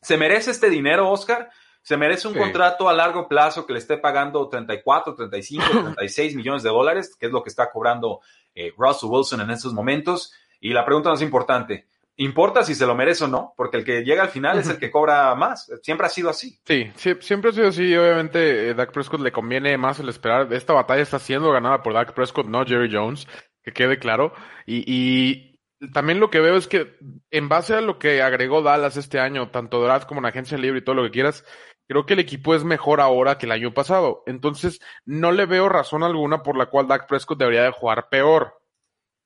¿Se 0.00 0.16
merece 0.16 0.50
este 0.50 0.68
dinero, 0.68 1.10
Oscar? 1.10 1.50
¿Se 1.82 1.96
merece 1.96 2.28
un 2.28 2.34
contrato 2.34 2.88
a 2.88 2.92
largo 2.92 3.28
plazo 3.28 3.66
que 3.66 3.72
le 3.72 3.80
esté 3.80 3.98
pagando 3.98 4.48
34, 4.48 5.14
35, 5.14 5.64
36 5.70 6.36
millones 6.36 6.62
de 6.62 6.70
dólares, 6.70 7.16
que 7.18 7.26
es 7.26 7.32
lo 7.32 7.42
que 7.42 7.50
está 7.50 7.70
cobrando 7.70 8.20
eh, 8.54 8.72
Russell 8.76 9.08
Wilson 9.10 9.40
en 9.40 9.50
estos 9.50 9.74
momentos? 9.74 10.32
Y 10.60 10.72
la 10.72 10.84
pregunta 10.84 11.10
más 11.10 11.22
importante, 11.22 11.86
importa 12.16 12.62
si 12.62 12.74
se 12.74 12.86
lo 12.86 12.94
merece 12.94 13.24
o 13.24 13.28
no, 13.28 13.54
porque 13.56 13.78
el 13.78 13.84
que 13.84 14.04
llega 14.04 14.22
al 14.22 14.28
final 14.28 14.58
es 14.58 14.68
el 14.68 14.78
que 14.78 14.90
cobra 14.90 15.34
más. 15.34 15.70
Siempre 15.82 16.06
ha 16.06 16.10
sido 16.10 16.30
así. 16.30 16.60
Sí, 16.64 16.90
siempre 17.20 17.50
ha 17.50 17.52
sido 17.52 17.68
así. 17.68 17.96
Obviamente, 17.96 18.70
eh, 18.70 18.74
Dak 18.74 18.92
Prescott 18.92 19.20
le 19.20 19.32
conviene 19.32 19.76
más 19.76 19.98
el 20.00 20.08
esperar. 20.08 20.52
Esta 20.52 20.72
batalla 20.72 21.02
está 21.02 21.18
siendo 21.18 21.50
ganada 21.50 21.82
por 21.82 21.94
Dak 21.94 22.14
Prescott, 22.14 22.46
no 22.46 22.64
Jerry 22.64 22.90
Jones, 22.92 23.26
que 23.62 23.72
quede 23.72 23.98
claro. 23.98 24.32
Y, 24.66 25.50
también 25.92 26.20
lo 26.20 26.30
que 26.30 26.38
veo 26.38 26.56
es 26.56 26.68
que, 26.68 26.96
en 27.32 27.48
base 27.48 27.74
a 27.74 27.80
lo 27.80 27.98
que 27.98 28.22
agregó 28.22 28.62
Dallas 28.62 28.96
este 28.96 29.18
año, 29.18 29.50
tanto 29.50 29.82
draft 29.82 30.06
como 30.06 30.20
en 30.20 30.26
agencia 30.26 30.56
libre 30.56 30.78
y 30.78 30.84
todo 30.84 30.94
lo 30.94 31.02
que 31.02 31.10
quieras, 31.10 31.44
creo 31.92 32.06
que 32.06 32.14
el 32.14 32.20
equipo 32.20 32.54
es 32.54 32.64
mejor 32.64 33.00
ahora 33.02 33.36
que 33.36 33.44
el 33.44 33.52
año 33.52 33.74
pasado. 33.74 34.22
Entonces, 34.26 34.80
no 35.04 35.30
le 35.30 35.44
veo 35.44 35.68
razón 35.68 36.02
alguna 36.02 36.42
por 36.42 36.56
la 36.56 36.66
cual 36.66 36.88
Dak 36.88 37.06
Prescott 37.06 37.38
debería 37.38 37.64
de 37.64 37.70
jugar 37.70 38.08
peor. 38.08 38.58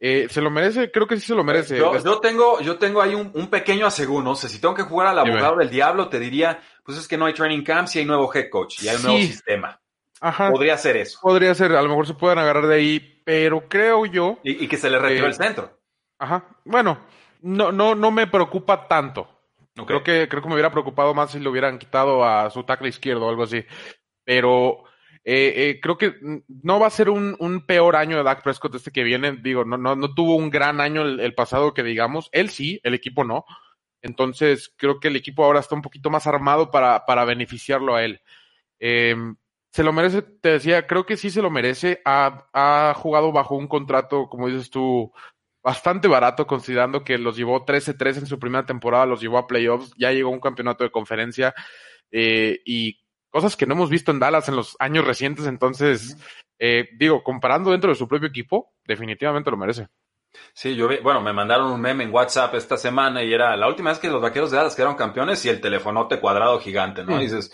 Eh, 0.00 0.26
¿Se 0.28 0.40
lo 0.40 0.50
merece? 0.50 0.90
Creo 0.90 1.06
que 1.06 1.14
sí 1.16 1.26
se 1.26 1.34
lo 1.36 1.44
merece. 1.44 1.78
Yo, 1.78 2.18
tengo, 2.20 2.60
yo 2.60 2.76
tengo 2.76 3.00
ahí 3.00 3.14
un, 3.14 3.46
pequeño 3.46 3.86
aseguro, 3.86 4.24
no 4.24 4.34
sé, 4.34 4.48
si 4.48 4.60
tengo 4.60 4.74
que 4.74 4.82
jugar 4.82 5.06
al 5.06 5.18
abogado 5.20 5.56
del 5.56 5.70
diablo, 5.70 6.08
te 6.08 6.18
diría, 6.18 6.60
pues 6.84 6.98
es 6.98 7.06
que 7.06 7.16
no 7.16 7.26
hay 7.26 7.34
training 7.34 7.62
camps 7.62 7.94
y 7.96 8.00
hay 8.00 8.04
nuevo 8.04 8.30
head 8.34 8.50
coach 8.50 8.82
y 8.82 8.88
hay 8.88 8.96
un 8.96 9.02
nuevo 9.04 9.18
sistema. 9.18 9.80
Ajá. 10.20 10.50
Podría 10.50 10.76
ser 10.76 10.96
eso. 10.96 11.20
Podría 11.22 11.54
ser, 11.54 11.72
a 11.72 11.82
lo 11.82 11.88
mejor 11.88 12.06
se 12.06 12.14
pueden 12.14 12.38
agarrar 12.38 12.66
de 12.66 12.74
ahí, 12.74 13.22
pero 13.24 13.68
creo 13.68 14.06
yo. 14.06 14.38
Y, 14.42 14.66
que 14.66 14.76
se 14.76 14.90
le 14.90 14.98
retiró 14.98 15.26
el 15.26 15.34
centro. 15.34 15.78
Ajá. 16.18 16.44
Bueno, 16.64 16.98
no, 17.42 17.70
no, 17.70 17.94
no 17.94 18.10
me 18.10 18.26
preocupa 18.26 18.88
tanto. 18.88 19.35
Creo 19.84 20.02
que, 20.02 20.26
creo 20.28 20.42
que 20.42 20.48
me 20.48 20.54
hubiera 20.54 20.70
preocupado 20.70 21.12
más 21.12 21.32
si 21.32 21.38
le 21.38 21.48
hubieran 21.48 21.78
quitado 21.78 22.24
a 22.24 22.48
su 22.50 22.64
tackle 22.64 22.88
izquierdo 22.88 23.26
o 23.26 23.28
algo 23.28 23.42
así. 23.42 23.64
Pero 24.24 24.84
eh, 25.22 25.52
eh, 25.56 25.80
creo 25.82 25.98
que 25.98 26.14
no 26.62 26.78
va 26.78 26.86
a 26.86 26.90
ser 26.90 27.10
un, 27.10 27.36
un, 27.40 27.66
peor 27.66 27.96
año 27.96 28.16
de 28.16 28.22
Dak 28.22 28.42
Prescott 28.42 28.76
este 28.76 28.90
que 28.90 29.02
viene. 29.02 29.32
Digo, 29.32 29.64
no, 29.64 29.76
no, 29.76 29.94
no 29.96 30.14
tuvo 30.14 30.36
un 30.36 30.50
gran 30.50 30.80
año 30.80 31.02
el, 31.02 31.34
pasado 31.34 31.74
que 31.74 31.82
digamos. 31.82 32.28
Él 32.32 32.48
sí, 32.48 32.80
el 32.84 32.94
equipo 32.94 33.24
no. 33.24 33.44
Entonces, 34.02 34.72
creo 34.76 35.00
que 35.00 35.08
el 35.08 35.16
equipo 35.16 35.44
ahora 35.44 35.60
está 35.60 35.74
un 35.74 35.82
poquito 35.82 36.10
más 36.10 36.26
armado 36.26 36.70
para, 36.70 37.04
para 37.06 37.24
beneficiarlo 37.24 37.96
a 37.96 38.04
él. 38.04 38.20
Em, 38.78 39.36
se 39.72 39.82
lo 39.82 39.92
merece, 39.92 40.22
te 40.22 40.50
decía, 40.50 40.86
creo 40.86 41.04
que 41.06 41.16
sí 41.16 41.28
se 41.30 41.42
lo 41.42 41.50
merece. 41.50 42.00
Ha, 42.04 42.48
ha 42.52 42.94
jugado 42.94 43.32
bajo 43.32 43.56
un 43.56 43.68
contrato, 43.68 44.28
como 44.28 44.48
dices 44.48 44.70
tú, 44.70 45.12
bastante 45.66 46.06
barato, 46.06 46.46
considerando 46.46 47.02
que 47.02 47.18
los 47.18 47.36
llevó 47.36 47.66
13-3 47.66 48.18
en 48.18 48.26
su 48.26 48.38
primera 48.38 48.64
temporada, 48.64 49.04
los 49.04 49.20
llevó 49.20 49.36
a 49.36 49.48
playoffs, 49.48 49.92
ya 49.98 50.12
llegó 50.12 50.28
a 50.28 50.32
un 50.32 50.38
campeonato 50.38 50.84
de 50.84 50.92
conferencia. 50.92 51.56
Eh, 52.12 52.60
y 52.64 53.00
cosas 53.30 53.56
que 53.56 53.66
no 53.66 53.74
hemos 53.74 53.90
visto 53.90 54.12
en 54.12 54.20
Dallas 54.20 54.48
en 54.48 54.54
los 54.54 54.76
años 54.78 55.04
recientes. 55.04 55.44
Entonces, 55.44 56.16
eh, 56.60 56.90
digo, 56.96 57.24
comparando 57.24 57.72
dentro 57.72 57.90
de 57.90 57.96
su 57.96 58.06
propio 58.06 58.28
equipo, 58.28 58.74
definitivamente 58.86 59.50
lo 59.50 59.56
merece. 59.56 59.88
Sí, 60.54 60.76
yo 60.76 60.86
vi, 60.86 60.98
bueno, 60.98 61.20
me 61.20 61.32
mandaron 61.32 61.72
un 61.72 61.80
meme 61.80 62.04
en 62.04 62.14
WhatsApp 62.14 62.54
esta 62.54 62.76
semana 62.76 63.24
y 63.24 63.32
era 63.32 63.56
la 63.56 63.66
última 63.66 63.90
vez 63.90 63.98
que 63.98 64.06
los 64.06 64.22
vaqueros 64.22 64.52
de 64.52 64.58
Dallas 64.58 64.76
quedaron 64.76 64.94
campeones 64.94 65.44
y 65.44 65.48
el 65.48 65.60
telefonote 65.60 66.20
cuadrado 66.20 66.60
gigante, 66.60 67.02
¿no? 67.02 67.18
Y 67.18 67.24
dices, 67.24 67.52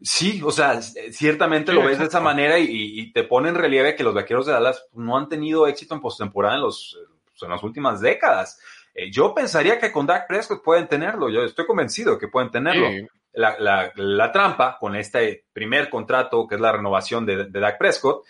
sí, 0.00 0.40
o 0.42 0.50
sea, 0.50 0.80
ciertamente 0.80 1.74
lo 1.74 1.82
ves 1.84 1.98
de 1.98 2.06
esa 2.06 2.20
manera 2.20 2.58
y, 2.58 3.12
te 3.12 3.24
pone 3.24 3.50
en 3.50 3.54
relieve 3.54 3.96
que 3.96 4.04
los 4.04 4.14
vaqueros 4.14 4.46
de 4.46 4.52
Dallas 4.52 4.86
no 4.94 5.18
han 5.18 5.28
tenido 5.28 5.66
éxito 5.66 5.94
en 5.94 6.00
postemporada 6.00 6.54
en, 6.54 6.62
los, 6.62 6.96
en 7.42 7.50
las 7.50 7.62
últimas 7.62 8.00
décadas. 8.00 8.60
Eh, 8.94 9.10
yo 9.10 9.34
pensaría 9.34 9.78
que 9.78 9.90
con 9.90 10.06
Dak 10.06 10.26
Prescott 10.26 10.62
pueden 10.62 10.88
tenerlo, 10.88 11.28
yo 11.28 11.42
estoy 11.42 11.66
convencido 11.66 12.18
que 12.18 12.28
pueden 12.28 12.50
tenerlo 12.50 12.88
la, 13.32 13.92
la, 13.96 14.32
trampa 14.32 14.78
con 14.78 14.94
este 14.94 15.46
primer 15.52 15.90
contrato, 15.90 16.46
que 16.46 16.54
es 16.54 16.60
la 16.60 16.72
renovación 16.72 17.26
de, 17.26 17.46
de 17.46 17.60
Dak 17.60 17.78
Prescott, 17.78 18.24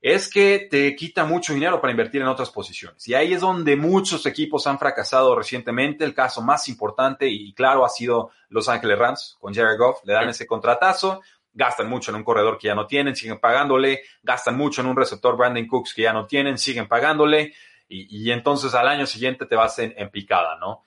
es 0.00 0.30
que 0.30 0.68
te 0.70 0.94
quita 0.94 1.24
mucho 1.24 1.52
dinero 1.52 1.80
para 1.80 1.90
invertir 1.90 2.22
en 2.22 2.28
otras 2.28 2.50
posiciones. 2.50 3.06
Y 3.08 3.14
ahí 3.14 3.32
es 3.32 3.40
donde 3.40 3.76
muchos 3.76 4.24
equipos 4.26 4.66
han 4.66 4.78
fracasado 4.78 5.34
recientemente. 5.34 6.04
El 6.04 6.14
caso 6.14 6.40
más 6.40 6.68
importante 6.68 7.28
y 7.28 7.52
claro 7.52 7.84
ha 7.84 7.88
sido 7.88 8.30
Los 8.48 8.68
Ángeles 8.68 8.98
Rams 8.98 9.36
con 9.40 9.52
Jared 9.52 9.76
Goff. 9.76 9.98
Le 10.04 10.12
dan 10.12 10.28
ese 10.28 10.46
contratazo, 10.46 11.20
gastan 11.52 11.88
mucho 11.88 12.12
en 12.12 12.16
un 12.18 12.24
corredor 12.24 12.58
que 12.58 12.68
ya 12.68 12.76
no 12.76 12.86
tienen, 12.86 13.16
siguen 13.16 13.40
pagándole, 13.40 14.02
gastan 14.22 14.56
mucho 14.56 14.82
en 14.82 14.86
un 14.86 14.96
receptor 14.96 15.36
Brandon 15.36 15.66
Cooks 15.66 15.94
que 15.94 16.02
ya 16.02 16.12
no 16.12 16.26
tienen, 16.26 16.58
siguen 16.58 16.86
pagándole. 16.86 17.54
Y, 17.88 18.30
entonces 18.30 18.74
al 18.74 18.86
año 18.86 19.06
siguiente 19.06 19.46
te 19.46 19.56
vas 19.56 19.78
en, 19.78 19.94
en 19.96 20.10
picada, 20.10 20.58
¿no? 20.58 20.84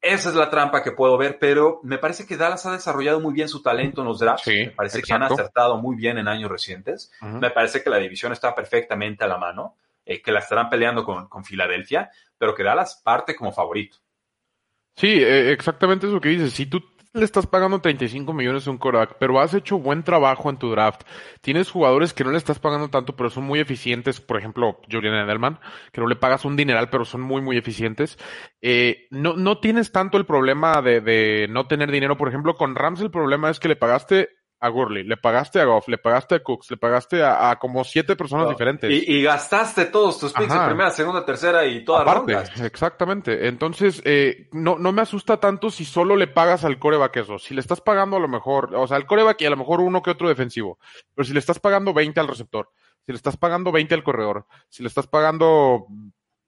Esa 0.00 0.28
es 0.28 0.34
la 0.34 0.50
trampa 0.50 0.82
que 0.82 0.92
puedo 0.92 1.16
ver, 1.16 1.38
pero 1.40 1.80
me 1.82 1.96
parece 1.96 2.26
que 2.26 2.36
Dallas 2.36 2.66
ha 2.66 2.72
desarrollado 2.72 3.20
muy 3.20 3.32
bien 3.32 3.48
su 3.48 3.62
talento 3.62 4.02
en 4.02 4.08
los 4.08 4.18
drafts. 4.18 4.46
me 4.46 4.70
parece 4.70 5.02
que 5.02 5.12
han 5.14 5.22
acertado 5.22 5.78
muy 5.78 5.96
bien 5.96 6.18
en 6.18 6.28
años 6.28 6.50
recientes. 6.50 7.10
Me 7.22 7.50
parece 7.50 7.82
que 7.82 7.88
la 7.88 7.96
división 7.96 8.30
está 8.30 8.54
perfectamente 8.54 9.24
a 9.24 9.28
la 9.28 9.38
mano, 9.38 9.76
eh, 10.04 10.20
que 10.20 10.30
la 10.30 10.40
estarán 10.40 10.68
peleando 10.68 11.04
con, 11.04 11.26
con 11.28 11.42
Filadelfia, 11.42 12.10
pero 12.36 12.54
que 12.54 12.62
Dallas 12.62 13.00
parte 13.02 13.34
como 13.34 13.50
favorito. 13.50 13.96
Sí, 14.94 15.22
eh, 15.22 15.52
exactamente 15.52 16.06
eso 16.06 16.20
que 16.20 16.28
dices. 16.28 16.52
Si 16.52 16.66
tú 16.66 16.82
le 17.14 17.24
estás 17.24 17.46
pagando 17.46 17.80
35 17.80 18.32
millones 18.32 18.66
a 18.66 18.70
un 18.72 18.78
Korak, 18.78 19.16
pero 19.18 19.40
has 19.40 19.54
hecho 19.54 19.78
buen 19.78 20.02
trabajo 20.02 20.50
en 20.50 20.58
tu 20.58 20.70
draft. 20.70 21.02
Tienes 21.40 21.70
jugadores 21.70 22.12
que 22.12 22.24
no 22.24 22.32
le 22.32 22.38
estás 22.38 22.58
pagando 22.58 22.88
tanto, 22.88 23.14
pero 23.14 23.30
son 23.30 23.44
muy 23.44 23.60
eficientes. 23.60 24.20
Por 24.20 24.36
ejemplo, 24.36 24.80
Julian 24.90 25.14
Edelman, 25.14 25.60
que 25.92 26.00
no 26.00 26.08
le 26.08 26.16
pagas 26.16 26.44
un 26.44 26.56
dineral, 26.56 26.90
pero 26.90 27.04
son 27.04 27.20
muy, 27.20 27.40
muy 27.40 27.56
eficientes. 27.56 28.18
Eh, 28.60 29.06
no, 29.10 29.34
no 29.34 29.60
tienes 29.60 29.92
tanto 29.92 30.18
el 30.18 30.26
problema 30.26 30.82
de, 30.82 31.00
de 31.00 31.46
no 31.48 31.68
tener 31.68 31.92
dinero. 31.92 32.16
Por 32.16 32.28
ejemplo, 32.28 32.56
con 32.56 32.74
Rams 32.74 33.00
el 33.00 33.12
problema 33.12 33.48
es 33.48 33.60
que 33.60 33.68
le 33.68 33.76
pagaste 33.76 34.30
a 34.64 34.68
Gurley, 34.70 35.04
le 35.04 35.18
pagaste 35.18 35.60
a 35.60 35.66
Goff, 35.66 35.88
le 35.88 35.98
pagaste 35.98 36.36
a 36.36 36.42
Cooks, 36.42 36.70
le 36.70 36.78
pagaste 36.78 37.22
a, 37.22 37.54
como 37.60 37.84
siete 37.84 38.16
personas 38.16 38.48
diferentes. 38.48 38.90
Y, 38.90 39.22
gastaste 39.22 39.84
todos 39.86 40.18
tus 40.18 40.32
picks 40.32 40.54
en 40.54 40.64
primera, 40.64 40.90
segunda, 40.90 41.22
tercera 41.22 41.66
y 41.66 41.84
todas 41.84 42.06
rondas. 42.06 42.60
Exactamente. 42.62 43.46
Entonces, 43.46 44.00
eh, 44.06 44.48
no, 44.52 44.78
no 44.78 44.90
me 44.92 45.02
asusta 45.02 45.38
tanto 45.38 45.70
si 45.70 45.84
solo 45.84 46.16
le 46.16 46.28
pagas 46.28 46.64
al 46.64 46.78
coreback 46.78 47.18
eso. 47.18 47.38
Si 47.38 47.52
le 47.52 47.60
estás 47.60 47.82
pagando 47.82 48.16
a 48.16 48.20
lo 48.20 48.28
mejor, 48.28 48.74
o 48.74 48.86
sea, 48.86 48.96
al 48.96 49.06
coreback 49.06 49.42
y 49.42 49.44
a 49.44 49.50
lo 49.50 49.58
mejor 49.58 49.82
uno 49.82 50.02
que 50.02 50.12
otro 50.12 50.28
defensivo. 50.28 50.78
Pero 51.14 51.26
si 51.26 51.34
le 51.34 51.40
estás 51.40 51.58
pagando 51.58 51.92
20 51.92 52.18
al 52.20 52.28
receptor, 52.28 52.70
si 53.04 53.12
le 53.12 53.16
estás 53.16 53.36
pagando 53.36 53.70
20 53.70 53.94
al 53.94 54.02
corredor, 54.02 54.46
si 54.70 54.82
le 54.82 54.88
estás 54.88 55.06
pagando 55.06 55.88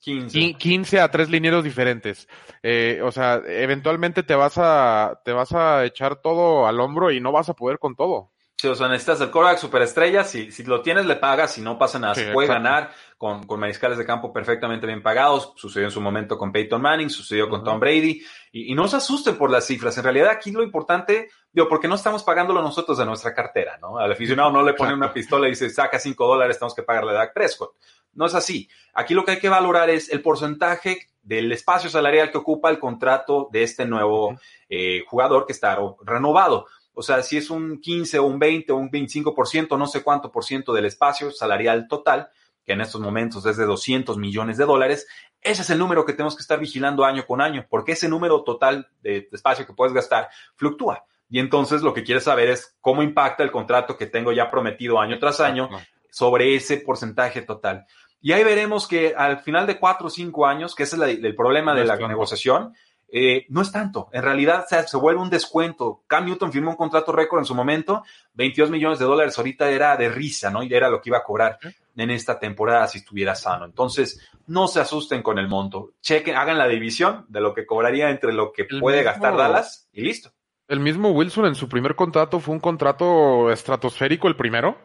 15. 0.00 1.00
a 1.00 1.10
tres 1.10 1.28
linieros 1.28 1.64
diferentes. 1.64 2.28
Eh, 2.62 3.00
o 3.02 3.10
sea, 3.10 3.42
eventualmente 3.46 4.22
te 4.22 4.34
vas 4.34 4.54
a, 4.56 5.20
te 5.24 5.32
vas 5.32 5.52
a 5.52 5.84
echar 5.84 6.16
todo 6.22 6.66
al 6.66 6.80
hombro 6.80 7.10
y 7.10 7.20
no 7.20 7.32
vas 7.32 7.48
a 7.48 7.54
poder 7.54 7.78
con 7.78 7.96
todo. 7.96 8.30
Sí, 8.58 8.68
o 8.68 8.74
sea, 8.74 8.88
necesitas 8.88 9.20
el 9.20 9.30
coreback 9.30 9.58
superestrella. 9.58 10.24
Si, 10.24 10.50
si 10.50 10.64
lo 10.64 10.80
tienes, 10.80 11.04
le 11.04 11.16
pagas. 11.16 11.52
Si 11.52 11.60
no 11.60 11.78
pasa 11.78 11.98
nada, 11.98 12.14
se 12.14 12.32
puede 12.32 12.48
ganar 12.48 12.90
con, 13.18 13.46
con 13.46 13.60
mariscales 13.60 13.98
de 13.98 14.06
campo 14.06 14.32
perfectamente 14.32 14.86
bien 14.86 15.02
pagados. 15.02 15.52
Sucedió 15.56 15.88
en 15.88 15.92
su 15.92 16.00
momento 16.00 16.38
con 16.38 16.52
Peyton 16.52 16.80
Manning, 16.80 17.10
sucedió 17.10 17.50
con 17.50 17.62
Tom 17.62 17.78
Brady. 17.78 18.22
Y, 18.52 18.72
y, 18.72 18.74
no 18.74 18.88
se 18.88 18.96
asusten 18.96 19.36
por 19.36 19.50
las 19.50 19.66
cifras. 19.66 19.98
En 19.98 20.04
realidad, 20.04 20.30
aquí 20.30 20.52
lo 20.52 20.62
importante, 20.62 21.28
digo, 21.52 21.68
porque 21.68 21.86
no 21.86 21.96
estamos 21.96 22.22
pagándolo 22.22 22.62
nosotros 22.62 22.96
de 22.96 23.04
nuestra 23.04 23.34
cartera, 23.34 23.76
¿no? 23.78 23.98
Al 23.98 24.12
aficionado 24.12 24.50
no 24.50 24.62
le 24.62 24.72
pone 24.72 24.94
una 24.94 25.12
pistola 25.12 25.48
y 25.48 25.50
dice, 25.50 25.68
saca 25.68 25.98
cinco 25.98 26.26
dólares, 26.26 26.58
tenemos 26.58 26.74
que 26.74 26.82
pagarle 26.82 27.10
a 27.10 27.14
Dak 27.14 27.34
Prescott. 27.34 27.74
No 28.16 28.26
es 28.26 28.34
así. 28.34 28.68
Aquí 28.94 29.14
lo 29.14 29.24
que 29.24 29.32
hay 29.32 29.38
que 29.38 29.48
valorar 29.48 29.90
es 29.90 30.10
el 30.10 30.22
porcentaje 30.22 31.06
del 31.22 31.50
espacio 31.52 31.90
salarial 31.90 32.30
que 32.30 32.38
ocupa 32.38 32.70
el 32.70 32.78
contrato 32.78 33.48
de 33.52 33.62
este 33.62 33.84
nuevo 33.84 34.38
eh, 34.68 35.04
jugador 35.06 35.46
que 35.46 35.52
está 35.52 35.78
renovado. 36.02 36.66
O 36.94 37.02
sea, 37.02 37.22
si 37.22 37.36
es 37.36 37.50
un 37.50 37.80
15 37.80 38.18
o 38.18 38.24
un 38.24 38.38
20 38.38 38.72
o 38.72 38.76
un 38.76 38.90
25%, 38.90 39.76
no 39.76 39.86
sé 39.86 40.02
cuánto 40.02 40.32
por 40.32 40.44
ciento 40.44 40.72
del 40.72 40.86
espacio 40.86 41.30
salarial 41.30 41.88
total, 41.88 42.30
que 42.64 42.72
en 42.72 42.80
estos 42.80 43.00
momentos 43.00 43.44
es 43.46 43.56
de 43.56 43.64
200 43.64 44.16
millones 44.18 44.56
de 44.56 44.64
dólares, 44.64 45.06
ese 45.42 45.62
es 45.62 45.70
el 45.70 45.78
número 45.78 46.04
que 46.04 46.14
tenemos 46.14 46.34
que 46.34 46.42
estar 46.42 46.58
vigilando 46.58 47.04
año 47.04 47.26
con 47.26 47.40
año, 47.40 47.66
porque 47.68 47.92
ese 47.92 48.08
número 48.08 48.42
total 48.42 48.88
de 49.02 49.28
espacio 49.30 49.66
que 49.66 49.74
puedes 49.74 49.94
gastar 49.94 50.28
fluctúa. 50.56 51.04
Y 51.28 51.38
entonces 51.38 51.82
lo 51.82 51.92
que 51.92 52.02
quieres 52.02 52.24
saber 52.24 52.48
es 52.48 52.76
cómo 52.80 53.02
impacta 53.02 53.42
el 53.42 53.50
contrato 53.50 53.96
que 53.96 54.06
tengo 54.06 54.32
ya 54.32 54.50
prometido 54.50 55.00
año 55.00 55.18
tras 55.18 55.40
año 55.40 55.68
sobre 56.10 56.54
ese 56.54 56.78
porcentaje 56.78 57.42
total. 57.42 57.86
Y 58.26 58.32
ahí 58.32 58.42
veremos 58.42 58.88
que 58.88 59.14
al 59.16 59.38
final 59.38 59.68
de 59.68 59.78
cuatro 59.78 60.08
o 60.08 60.10
cinco 60.10 60.48
años, 60.48 60.74
que 60.74 60.82
ese 60.82 60.96
es 60.96 61.22
el 61.22 61.36
problema 61.36 61.76
de 61.76 61.84
la 61.84 61.94
negociación, 61.94 62.74
eh, 63.06 63.46
no 63.50 63.62
es 63.62 63.70
tanto. 63.70 64.08
En 64.12 64.20
realidad 64.20 64.66
se, 64.68 64.96
vuelve 64.96 65.20
un 65.20 65.30
descuento. 65.30 66.02
Cam 66.08 66.24
Newton 66.24 66.50
firmó 66.50 66.70
un 66.70 66.76
contrato 66.76 67.12
récord 67.12 67.38
en 67.38 67.44
su 67.44 67.54
momento, 67.54 68.02
22 68.34 68.68
millones 68.68 68.98
de 68.98 69.04
dólares. 69.04 69.38
Ahorita 69.38 69.70
era 69.70 69.96
de 69.96 70.08
risa, 70.08 70.50
¿no? 70.50 70.64
Y 70.64 70.74
era 70.74 70.90
lo 70.90 71.00
que 71.00 71.10
iba 71.10 71.18
a 71.18 71.22
cobrar 71.22 71.60
en 71.94 72.10
esta 72.10 72.36
temporada 72.40 72.88
si 72.88 72.98
estuviera 72.98 73.36
sano. 73.36 73.64
Entonces, 73.64 74.20
no 74.48 74.66
se 74.66 74.80
asusten 74.80 75.22
con 75.22 75.38
el 75.38 75.46
monto. 75.46 75.92
Chequen, 76.02 76.34
hagan 76.34 76.58
la 76.58 76.66
división 76.66 77.26
de 77.28 77.40
lo 77.40 77.54
que 77.54 77.64
cobraría 77.64 78.10
entre 78.10 78.32
lo 78.32 78.52
que 78.52 78.64
puede 78.64 79.04
gastar 79.04 79.36
Dallas 79.36 79.88
y 79.92 80.00
listo. 80.00 80.32
El 80.66 80.80
mismo 80.80 81.12
Wilson 81.12 81.46
en 81.46 81.54
su 81.54 81.68
primer 81.68 81.94
contrato 81.94 82.40
fue 82.40 82.52
un 82.52 82.60
contrato 82.60 83.52
estratosférico, 83.52 84.26
el 84.26 84.34
primero 84.34 84.78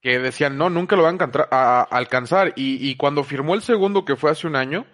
que 0.00 0.20
decían, 0.20 0.56
no, 0.56 0.70
nunca 0.70 0.94
lo 0.94 1.02
van 1.02 1.18
a, 1.50 1.82
alcanzar. 1.82 2.52
Y, 2.56 2.94
cuando 2.96 3.24
firmó 3.24 3.54
el 3.54 3.62
segundo, 3.62 4.04
que 4.04 4.16
fue 4.16 4.30
hace 4.30 4.46
un 4.46 4.54
año, 4.54 4.86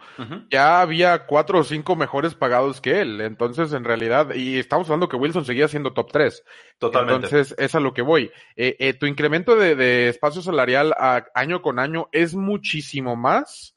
ya 0.51 0.81
había 0.81 1.27
cuatro 1.27 1.59
o 1.59 1.65
cinco 1.65 1.95
mejores 1.95 2.35
pagados 2.35 2.81
que 2.81 3.01
él. 3.01 3.21
Entonces, 3.21 3.73
en 3.73 3.85
realidad, 3.85 4.35
y 4.35 4.59
estamos 4.59 4.89
hablando 4.89 5.09
que 5.09 5.17
Wilson 5.17 5.45
seguía 5.45 5.69
siendo 5.69 5.93
top 5.93 6.11
tres. 6.11 6.43
Totalmente. 6.79 7.27
Entonces, 7.27 7.55
es 7.59 7.75
a 7.75 7.81
lo 7.81 7.93
que 7.93 8.03
voy. 8.03 8.31
Eh, 8.57 8.77
eh, 8.79 8.95
tu 8.95 9.07
incremento 9.07 9.57
de, 9.57 9.77
de, 9.77 10.09
espacio 10.09 10.41
salarial 10.41 10.95
año 11.35 11.61
con 11.61 11.79
año 11.79 12.09
es 12.13 12.35
muchísimo 12.35 13.15
más 13.15 13.77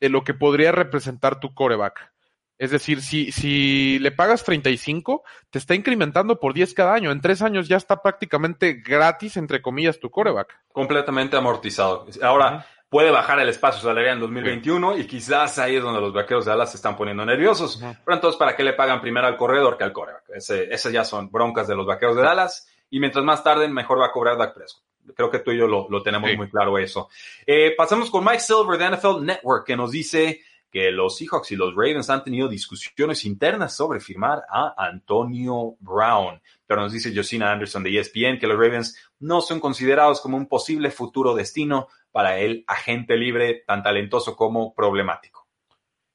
de 0.00 0.08
lo 0.08 0.24
que 0.24 0.34
podría 0.34 0.72
representar 0.72 1.38
tu 1.38 1.54
coreback. 1.54 2.11
Es 2.58 2.70
decir, 2.70 3.02
si, 3.02 3.32
si 3.32 3.98
le 3.98 4.12
pagas 4.12 4.44
35, 4.44 5.24
te 5.50 5.58
está 5.58 5.74
incrementando 5.74 6.38
por 6.38 6.54
10 6.54 6.74
cada 6.74 6.94
año. 6.94 7.10
En 7.10 7.20
tres 7.20 7.42
años 7.42 7.68
ya 7.68 7.76
está 7.76 8.02
prácticamente 8.02 8.74
gratis, 8.74 9.36
entre 9.36 9.60
comillas, 9.60 9.98
tu 9.98 10.10
coreback. 10.10 10.60
Completamente 10.72 11.36
amortizado. 11.36 12.06
Ahora, 12.22 12.66
puede 12.92 13.10
bajar 13.10 13.40
el 13.40 13.48
espacio 13.48 13.80
salarial 13.80 14.16
en 14.16 14.20
2021 14.20 14.98
y 14.98 15.06
quizás 15.06 15.58
ahí 15.58 15.76
es 15.76 15.82
donde 15.82 16.02
los 16.02 16.12
vaqueros 16.12 16.44
de 16.44 16.50
Dallas 16.50 16.70
se 16.70 16.76
están 16.76 16.94
poniendo 16.94 17.24
nerviosos. 17.24 17.78
Pero 17.80 18.14
entonces, 18.14 18.38
¿para 18.38 18.54
qué 18.54 18.62
le 18.62 18.74
pagan 18.74 19.00
primero 19.00 19.26
al 19.26 19.38
corredor 19.38 19.78
que 19.78 19.84
al 19.84 19.94
coreback? 19.94 20.24
Ese, 20.34 20.72
esas 20.72 20.92
ya 20.92 21.02
son 21.02 21.30
broncas 21.30 21.66
de 21.66 21.74
los 21.74 21.86
vaqueros 21.86 22.16
de 22.16 22.22
Dallas. 22.22 22.68
Y 22.90 23.00
mientras 23.00 23.24
más 23.24 23.42
tarde, 23.42 23.66
mejor 23.68 23.98
va 23.98 24.08
a 24.08 24.12
cobrar 24.12 24.36
Dak 24.36 24.52
Prescott. 24.52 24.84
Creo 25.16 25.30
que 25.30 25.38
tú 25.38 25.52
y 25.52 25.58
yo 25.58 25.66
lo, 25.66 25.88
lo 25.88 26.02
tenemos 26.02 26.30
muy 26.36 26.50
claro 26.50 26.76
eso. 26.76 27.08
Eh, 27.46 27.74
pasamos 27.76 28.10
con 28.10 28.22
Mike 28.22 28.40
Silver 28.40 28.78
de 28.78 28.94
NFL 28.94 29.24
Network, 29.24 29.66
que 29.66 29.74
nos 29.74 29.90
dice 29.90 30.42
que 30.72 30.90
los 30.90 31.18
Seahawks 31.18 31.52
y 31.52 31.56
los 31.56 31.74
Ravens 31.74 32.08
han 32.08 32.24
tenido 32.24 32.48
discusiones 32.48 33.26
internas 33.26 33.76
sobre 33.76 34.00
firmar 34.00 34.42
a 34.48 34.74
Antonio 34.76 35.76
Brown. 35.80 36.40
Pero 36.66 36.80
nos 36.80 36.92
dice 36.92 37.12
Josina 37.14 37.52
Anderson 37.52 37.82
de 37.82 37.98
ESPN 37.98 38.38
que 38.40 38.46
los 38.46 38.56
Ravens 38.56 38.98
no 39.18 39.42
son 39.42 39.60
considerados 39.60 40.22
como 40.22 40.38
un 40.38 40.46
posible 40.46 40.90
futuro 40.90 41.34
destino 41.34 41.88
para 42.10 42.38
el 42.38 42.64
agente 42.66 43.16
libre 43.18 43.62
tan 43.66 43.82
talentoso 43.82 44.34
como 44.34 44.74
problemático. 44.74 45.46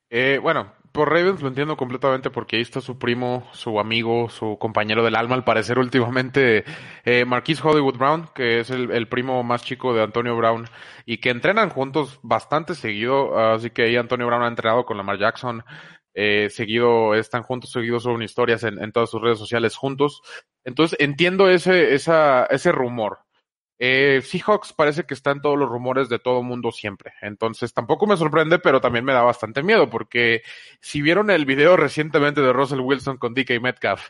Eh, 0.10 0.39
bueno, 0.41 0.74
por 0.97 1.12
Ravens 1.12 1.43
lo 1.43 1.47
entiendo 1.47 1.77
completamente 1.77 2.31
porque 2.31 2.55
ahí 2.55 2.63
está 2.63 2.81
su 2.81 2.97
primo, 2.97 3.47
su 3.51 3.79
amigo, 3.79 4.29
su 4.29 4.57
compañero 4.57 5.03
del 5.05 5.15
alma, 5.15 5.36
al 5.36 5.43
parecer 5.43 5.77
últimamente, 5.77 6.65
eh, 7.05 7.23
Marquise 7.23 7.62
Hollywood 7.63 7.99
Brown, 7.99 8.29
que 8.33 8.60
es 8.60 8.71
el, 8.71 9.07
primo 9.07 9.43
más 9.43 9.63
chico 9.63 9.93
de 9.93 10.01
Antonio 10.01 10.36
Brown 10.36 10.65
y 11.05 11.19
que 11.19 11.29
entrenan 11.29 11.69
juntos 11.69 12.19
bastante 12.23 12.73
seguido, 12.73 13.38
así 13.38 13.69
que 13.69 13.83
ahí 13.83 13.95
Antonio 13.95 14.25
Brown 14.25 14.41
ha 14.41 14.47
entrenado 14.47 14.88
con 14.88 14.97
Lamar 14.97 15.19
Jackson, 15.19 15.63
eh, 16.15 16.49
seguido, 16.49 17.13
están 17.13 17.43
juntos, 17.43 17.69
seguidos 17.71 18.01
suben 18.01 18.23
historias 18.23 18.63
en, 18.63 18.81
en 18.81 18.91
todas 18.91 19.12
sus 19.12 19.21
redes 19.21 19.38
sociales 19.38 19.75
juntos. 19.75 20.23
Entonces 20.63 20.97
entiendo 20.99 21.47
ese, 21.47 21.93
esa, 21.93 22.45
ese 22.47 22.71
rumor. 22.71 23.19
Eh, 23.80 24.22
Seahawks 24.24 24.74
parece 24.74 25.04
que 25.04 25.13
está 25.13 25.32
en 25.32 25.42
todos 25.42 25.58
los 25.58 25.70
rumores 25.70 26.10
de 26.10 26.18
todo 26.20 26.42
mundo 26.42 26.72
siempre. 26.72 27.13
Entonces 27.22 27.74
tampoco 27.74 28.08
me 28.08 28.18
sorprende, 28.18 28.60
pero 28.60 28.82
también 28.82 29.06
me 29.06 29.13
da 29.13 29.22
bastante 29.22 29.62
miedo, 29.62 29.90
porque 29.90 30.42
si 30.80 31.02
vieron 31.02 31.30
el 31.30 31.46
video 31.46 31.78
recientemente 31.78 32.42
de 32.42 32.54
Russell 32.54 32.80
Wilson 32.80 33.18
con 33.18 33.34
DK 33.34 33.62
Metcalf, 33.62 34.10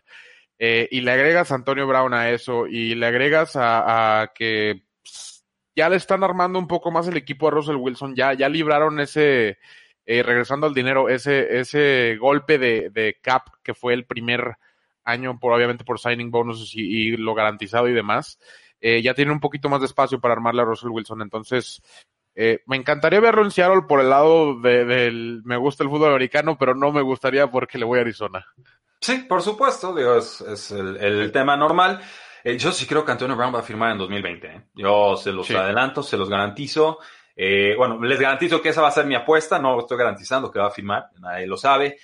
eh, 0.60 0.88
y 0.90 1.02
le 1.02 1.12
agregas 1.12 1.52
a 1.52 1.56
Antonio 1.56 1.86
Brown 1.86 2.14
a 2.14 2.32
eso, 2.32 2.66
y 2.68 2.96
le 2.96 3.06
agregas 3.08 3.54
a, 3.56 4.32
que 4.34 4.84
ya 5.76 5.90
le 5.90 5.98
están 5.98 6.24
armando 6.24 6.58
un 6.60 6.68
poco 6.68 6.90
más 6.92 7.08
el 7.08 7.18
equipo 7.18 7.48
a 7.48 7.52
Russell 7.52 7.76
Wilson, 7.76 8.16
ya, 8.16 8.34
ya 8.34 8.50
libraron 8.50 9.00
ese, 9.00 9.60
eh, 10.06 10.24
regresando 10.24 10.66
al 10.66 10.74
dinero, 10.74 11.10
ese, 11.10 11.60
ese 11.60 12.18
golpe 12.20 12.58
de, 12.58 12.90
de 12.90 13.18
cap 13.22 13.48
que 13.64 13.74
fue 13.74 13.94
el 13.94 14.06
primer 14.06 14.56
año, 15.04 15.40
por, 15.40 15.54
obviamente 15.54 15.84
por 15.84 16.00
signing 16.00 16.32
bonuses 16.32 16.72
y 16.74 17.16
lo 17.18 17.34
garantizado 17.36 17.88
y 17.88 17.94
demás 17.94 18.40
eh, 18.80 19.02
ya 19.02 19.14
tiene 19.14 19.32
un 19.32 19.40
poquito 19.40 19.70
más 19.70 19.80
de 19.80 19.88
espacio 19.88 20.20
para 20.20 20.34
armarle 20.34 20.62
a 20.62 20.66
Russell 20.66 20.90
Wilson. 20.90 21.22
Entonces, 21.22 21.82
eh, 22.36 22.62
me 22.68 22.76
encantaría 22.76 23.20
verlo 23.20 23.44
en 23.44 23.52
Seattle 23.52 23.84
por 23.88 24.00
el 24.00 24.10
lado 24.10 24.60
del 24.60 25.42
me 25.44 25.58
gusta 25.58 25.84
el 25.84 25.90
fútbol 25.90 26.10
americano, 26.10 26.58
pero 26.58 26.76
no 26.76 26.92
me 26.92 27.02
gustaría 27.02 27.50
porque 27.50 27.78
le 27.78 27.86
voy 27.86 28.00
a 28.00 28.02
Arizona. 28.02 28.46
Sí, 29.02 29.26
por 29.28 29.42
supuesto, 29.42 29.94
digo, 29.96 30.16
es, 30.16 30.72
el, 30.72 31.32
tema 31.32 31.56
normal. 31.56 32.02
Eh, 32.44 32.58
yo 32.58 32.72
sí 32.72 32.86
creo 32.86 33.04
que 33.04 33.12
Antonio 33.12 33.36
Brown 33.36 33.54
va 33.54 33.60
a 33.60 33.64
firmar 33.64 33.92
en 33.92 33.98
2020. 34.00 34.70
Yo 34.76 35.16
se 35.18 35.32
los 35.32 35.50
adelanto, 35.52 36.04
se 36.04 36.18
los 36.18 36.30
garantizo. 36.30 37.00
bueno, 37.78 38.02
les 38.04 38.20
garantizo 38.20 38.62
que 38.62 38.70
esa 38.70 38.82
va 38.82 38.90
a 38.90 38.92
ser 38.92 39.06
mi 39.06 39.16
apuesta, 39.16 39.60
no 39.60 39.80
estoy 39.80 39.98
garantizando 39.98 40.52
que 40.52 40.60
va 40.60 40.68
a 40.68 40.72
firmar, 40.72 41.10
nadie 41.20 41.48
lo 41.48 41.58
sabe, 41.58 41.98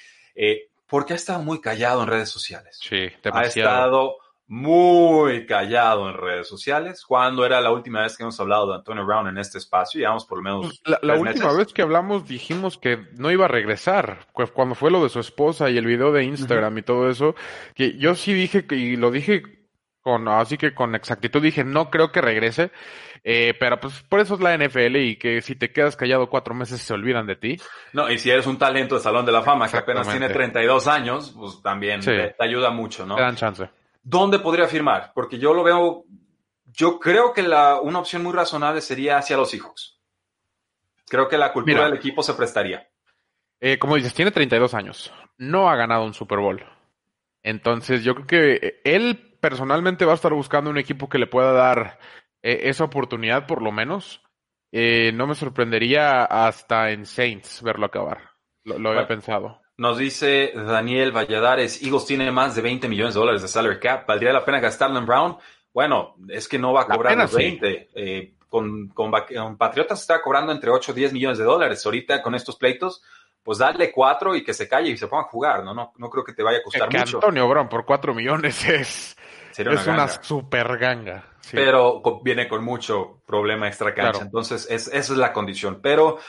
porque 0.88 1.14
ha 1.14 1.16
estado 1.16 1.42
muy 1.42 1.62
callado 1.62 2.04
en 2.04 2.08
redes 2.08 2.30
sociales. 2.30 2.80
Sí, 2.82 3.10
demasiado. 3.24 3.70
Ha 3.70 3.74
estado 3.74 4.23
muy 4.48 5.46
callado 5.46 6.10
en 6.10 6.16
redes 6.16 6.48
sociales. 6.48 7.04
¿Cuándo 7.06 7.46
era 7.46 7.62
la 7.62 7.72
última 7.72 8.02
vez 8.02 8.18
que 8.18 8.24
hemos 8.24 8.40
hablado 8.40 8.70
de 8.70 8.76
Antonio 8.76 9.06
Brown 9.06 9.28
en 9.28 9.38
este 9.38 9.58
espacio? 9.58 10.00
Llevamos 10.00 10.26
por 10.26 10.38
lo 10.40 10.44
menos. 10.44 10.82
La, 10.86 11.16
última 11.16 11.54
vez 11.54 11.74
que 11.74 11.82
hablamos 11.82 12.28
dijimos 12.28 12.78
que 12.78 13.08
no 13.18 13.32
iba 13.32 13.46
a 13.46 13.50
regresar. 13.50 14.28
Cuando 14.32 14.76
fue 14.76 14.92
lo 14.92 15.02
de 15.04 15.10
su 15.10 15.20
esposa 15.20 15.70
y 15.70 15.78
el 15.78 15.86
video 15.86 16.12
de 16.12 16.26
Instagram 16.26 16.78
y 16.78 16.82
todo 16.84 17.10
eso, 17.10 17.36
que 17.74 17.98
yo 17.98 18.16
sí 18.16 18.34
dije, 18.34 18.66
y 18.72 18.96
lo 18.96 19.12
dije 19.12 19.44
con, 20.02 20.28
así 20.28 20.58
que 20.58 20.74
con 20.74 20.96
exactitud 20.96 21.42
dije, 21.42 21.64
no 21.64 21.90
creo 21.90 22.12
que 22.12 22.22
regrese. 22.22 22.72
Eh, 23.26 23.54
pero 23.58 23.80
pues 23.80 24.04
por 24.04 24.20
eso 24.20 24.36
es 24.36 24.42
la 24.42 24.58
NFL 24.58 24.98
y 24.98 25.16
que 25.16 25.42
si 25.42 25.56
te 25.56 25.72
quedas 25.72 25.96
callado 25.96 26.30
cuatro 26.30 26.54
meses 26.54 26.82
se 26.82 26.94
olvidan 26.94 27.26
de 27.26 27.38
ti. 27.38 27.58
No, 27.94 28.12
y 28.12 28.20
si 28.20 28.30
eres 28.30 28.46
un 28.48 28.58
talento 28.58 28.96
de 28.96 29.02
Salón 29.02 29.26
de 29.26 29.32
la 29.32 29.42
Fama 29.42 29.70
que 29.70 29.78
apenas 29.78 30.10
tiene 30.10 30.28
32 30.28 30.88
años, 30.88 31.34
pues 31.38 31.62
también 31.62 32.02
te, 32.02 32.36
ayuda 32.38 32.70
mucho, 32.70 33.06
¿no? 33.06 33.16
Te 33.16 33.22
dan 33.22 33.38
chance. 33.38 33.70
¿Dónde 34.04 34.40
podría 34.40 34.68
firmar? 34.68 35.12
Porque 35.16 35.40
yo 35.40 35.54
lo 35.54 35.64
veo, 35.64 36.04
yo 36.66 37.00
creo 37.00 37.34
que 37.34 37.42
la, 37.42 37.80
una 37.82 38.00
opción 38.00 38.22
muy 38.22 38.34
razonable 38.34 38.82
sería 38.82 39.18
hacia 39.18 39.38
los 39.38 39.54
hijos. 39.54 40.02
Creo 41.08 41.28
que 41.28 41.38
la 41.38 41.54
cultura 41.54 41.86
del 41.86 41.96
equipo 41.96 42.22
se 42.22 42.34
prestaría. 42.34 42.88
Eh, 43.60 43.80
como 43.80 43.96
dices, 43.96 44.14
tiene 44.14 44.32
32 44.32 44.74
años. 44.74 45.14
No 45.38 45.70
ha 45.70 45.76
ganado 45.76 46.04
un 46.04 46.14
Super 46.14 46.40
Bowl. 46.40 46.64
Entonces, 47.44 48.04
yo 48.04 48.14
creo 48.14 48.28
que 48.28 48.82
él 48.84 49.38
personalmente 49.40 50.06
va 50.06 50.14
a 50.14 50.16
estar 50.16 50.34
buscando 50.34 50.70
un 50.70 50.78
equipo 50.78 51.10
que 51.10 51.18
le 51.18 51.28
pueda 51.28 51.52
dar 51.54 52.00
eh, 52.42 52.62
esa 52.64 52.84
oportunidad, 52.84 53.48
por 53.48 53.62
lo 53.62 53.72
menos. 53.72 54.22
Eh, 54.72 55.12
no 55.14 55.28
me 55.28 55.36
sorprendería 55.36 56.24
hasta 56.24 56.92
en 56.92 57.06
Saints 57.06 57.62
verlo 57.62 57.86
acabar. 57.86 58.32
Lo, 58.64 58.90
había 58.90 59.08
pensado. 59.08 59.62
Nos 59.76 59.98
dice 59.98 60.52
Daniel 60.56 61.12
Valladares, 61.12 61.82
Eagles 61.82 62.06
tiene 62.06 62.32
más 62.32 62.56
de 62.56 62.62
20 62.62 62.88
millones 62.88 63.16
de 63.16 63.20
dólares 63.20 63.42
de 63.42 63.48
salary 63.48 63.80
cap. 63.80 64.08
¿Valdría 64.08 64.32
la 64.32 64.46
pena 64.46 64.60
gastarlo 64.60 65.00
en 65.00 65.06
Brown? 65.06 65.38
Bueno, 65.74 66.16
es 66.30 66.48
que 66.48 66.60
no 66.60 66.74
va 66.74 66.84
a 66.84 66.88
cobrar 66.88 67.18
los 67.18 67.34
20. 67.34 67.90
Eh, 67.96 68.34
con, 68.48 68.90
con, 68.90 69.12
Patriotas 69.58 70.02
está 70.02 70.22
cobrando 70.22 70.52
entre 70.52 70.70
8 70.70 70.92
y 70.92 70.96
10 70.96 71.14
millones 71.14 71.38
de 71.40 71.44
dólares. 71.44 71.84
Ahorita 71.84 72.22
con 72.22 72.36
estos 72.36 72.56
pleitos, 72.56 73.02
pues 73.42 73.58
darle 73.58 73.92
4 73.92 74.36
y 74.36 74.44
que 74.44 74.54
se 74.54 74.68
calle 74.68 74.92
y 74.92 74.98
se 74.98 75.08
ponga 75.08 75.24
a 75.24 75.28
jugar. 75.28 75.64
No, 75.64 75.74
no, 75.74 75.92
no 75.98 76.10
creo 76.12 76.24
que 76.24 76.34
te 76.34 76.44
vaya 76.44 76.60
a 76.60 76.64
costar 76.64 76.88
que 76.88 77.00
mucho. 77.00 77.18
Antonio 77.18 77.50
Brown 77.50 77.68
por 77.68 77.84
4 77.84 78.14
millones 78.14 78.64
es, 78.70 79.18
es 79.58 79.88
una, 79.88 80.08
super 80.08 80.78
ganga. 80.78 81.26
Pero 81.52 82.02
viene 82.24 82.48
con 82.48 82.64
mucho 82.64 83.22
problema 83.26 83.68
extra 83.68 83.94
cancha. 83.96 84.22
Entonces, 84.22 84.68
es, 84.70 84.88
esa 84.88 85.14
es 85.14 85.18
la 85.18 85.34
condición. 85.34 85.80
Pero 85.82 86.20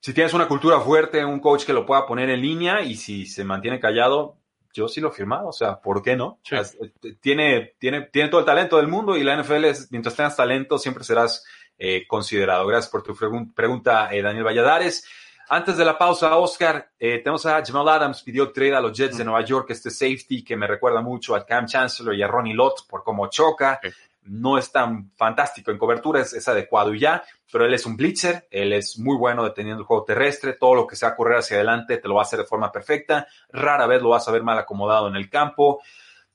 si 0.00 0.12
tienes 0.12 0.34
una 0.34 0.48
cultura 0.48 0.80
fuerte, 0.80 1.24
un 1.24 1.40
coach 1.40 1.64
que 1.64 1.72
lo 1.72 1.84
pueda 1.84 2.06
poner 2.06 2.30
en 2.30 2.40
línea 2.40 2.80
y 2.82 2.94
si 2.94 3.26
se 3.26 3.44
mantiene 3.44 3.80
callado, 3.80 4.38
yo 4.76 4.88
sí 4.88 5.00
lo 5.00 5.08
he 5.08 5.12
firmado, 5.12 5.48
o 5.48 5.52
sea, 5.52 5.80
¿por 5.80 6.02
qué 6.02 6.16
no? 6.16 6.38
Eh, 6.80 7.16
tiene, 7.20 7.74
tiene, 7.78 8.02
tiene 8.02 8.28
todo 8.28 8.40
el 8.40 8.46
talento 8.46 8.76
del 8.76 8.88
mundo 8.88 9.16
y 9.16 9.24
la 9.24 9.40
NFL, 9.40 9.64
es, 9.64 9.90
mientras 9.90 10.14
tengas 10.14 10.36
talento, 10.36 10.78
siempre 10.78 11.02
serás 11.02 11.44
eh, 11.78 12.06
considerado. 12.06 12.66
Gracias 12.66 12.90
por 12.90 13.02
tu 13.02 13.16
pregunta, 13.54 14.10
eh, 14.12 14.22
Daniel 14.22 14.44
Valladares. 14.44 15.06
Antes 15.48 15.76
de 15.76 15.84
la 15.84 15.96
pausa, 15.96 16.36
Oscar, 16.36 16.90
tenemos 16.98 17.46
a 17.46 17.64
Jamal 17.64 17.88
Adams, 17.88 18.20
pidió 18.22 18.50
trade 18.50 18.74
a 18.74 18.80
los 18.80 18.98
Jets 18.98 19.16
de 19.16 19.24
Nueva 19.24 19.44
York, 19.44 19.70
este 19.70 19.90
safety 19.90 20.42
que 20.42 20.56
me 20.56 20.66
recuerda 20.66 21.00
mucho 21.02 21.36
a 21.36 21.46
Cam 21.46 21.66
Chancellor 21.66 22.16
y 22.16 22.22
a 22.24 22.26
Ronnie 22.26 22.52
Lott 22.52 22.84
por 22.88 23.04
cómo 23.04 23.28
choca. 23.28 23.78
No 24.26 24.58
es 24.58 24.72
tan 24.72 25.10
fantástico 25.16 25.70
en 25.70 25.78
cobertura, 25.78 26.20
es, 26.20 26.32
es, 26.32 26.46
adecuado 26.48 26.94
y 26.94 27.00
ya, 27.00 27.22
pero 27.50 27.64
él 27.64 27.74
es 27.74 27.86
un 27.86 27.96
blitzer, 27.96 28.46
él 28.50 28.72
es 28.72 28.98
muy 28.98 29.16
bueno 29.16 29.44
deteniendo 29.44 29.80
el 29.80 29.86
juego 29.86 30.04
terrestre, 30.04 30.54
todo 30.54 30.74
lo 30.74 30.86
que 30.86 30.96
sea 30.96 31.16
correr 31.16 31.38
hacia 31.38 31.56
adelante 31.56 31.98
te 31.98 32.08
lo 32.08 32.14
va 32.14 32.22
a 32.22 32.24
hacer 32.24 32.40
de 32.40 32.46
forma 32.46 32.72
perfecta, 32.72 33.26
rara 33.50 33.86
vez 33.86 34.02
lo 34.02 34.10
vas 34.10 34.26
a 34.28 34.32
ver 34.32 34.42
mal 34.42 34.58
acomodado 34.58 35.08
en 35.08 35.16
el 35.16 35.30
campo 35.30 35.82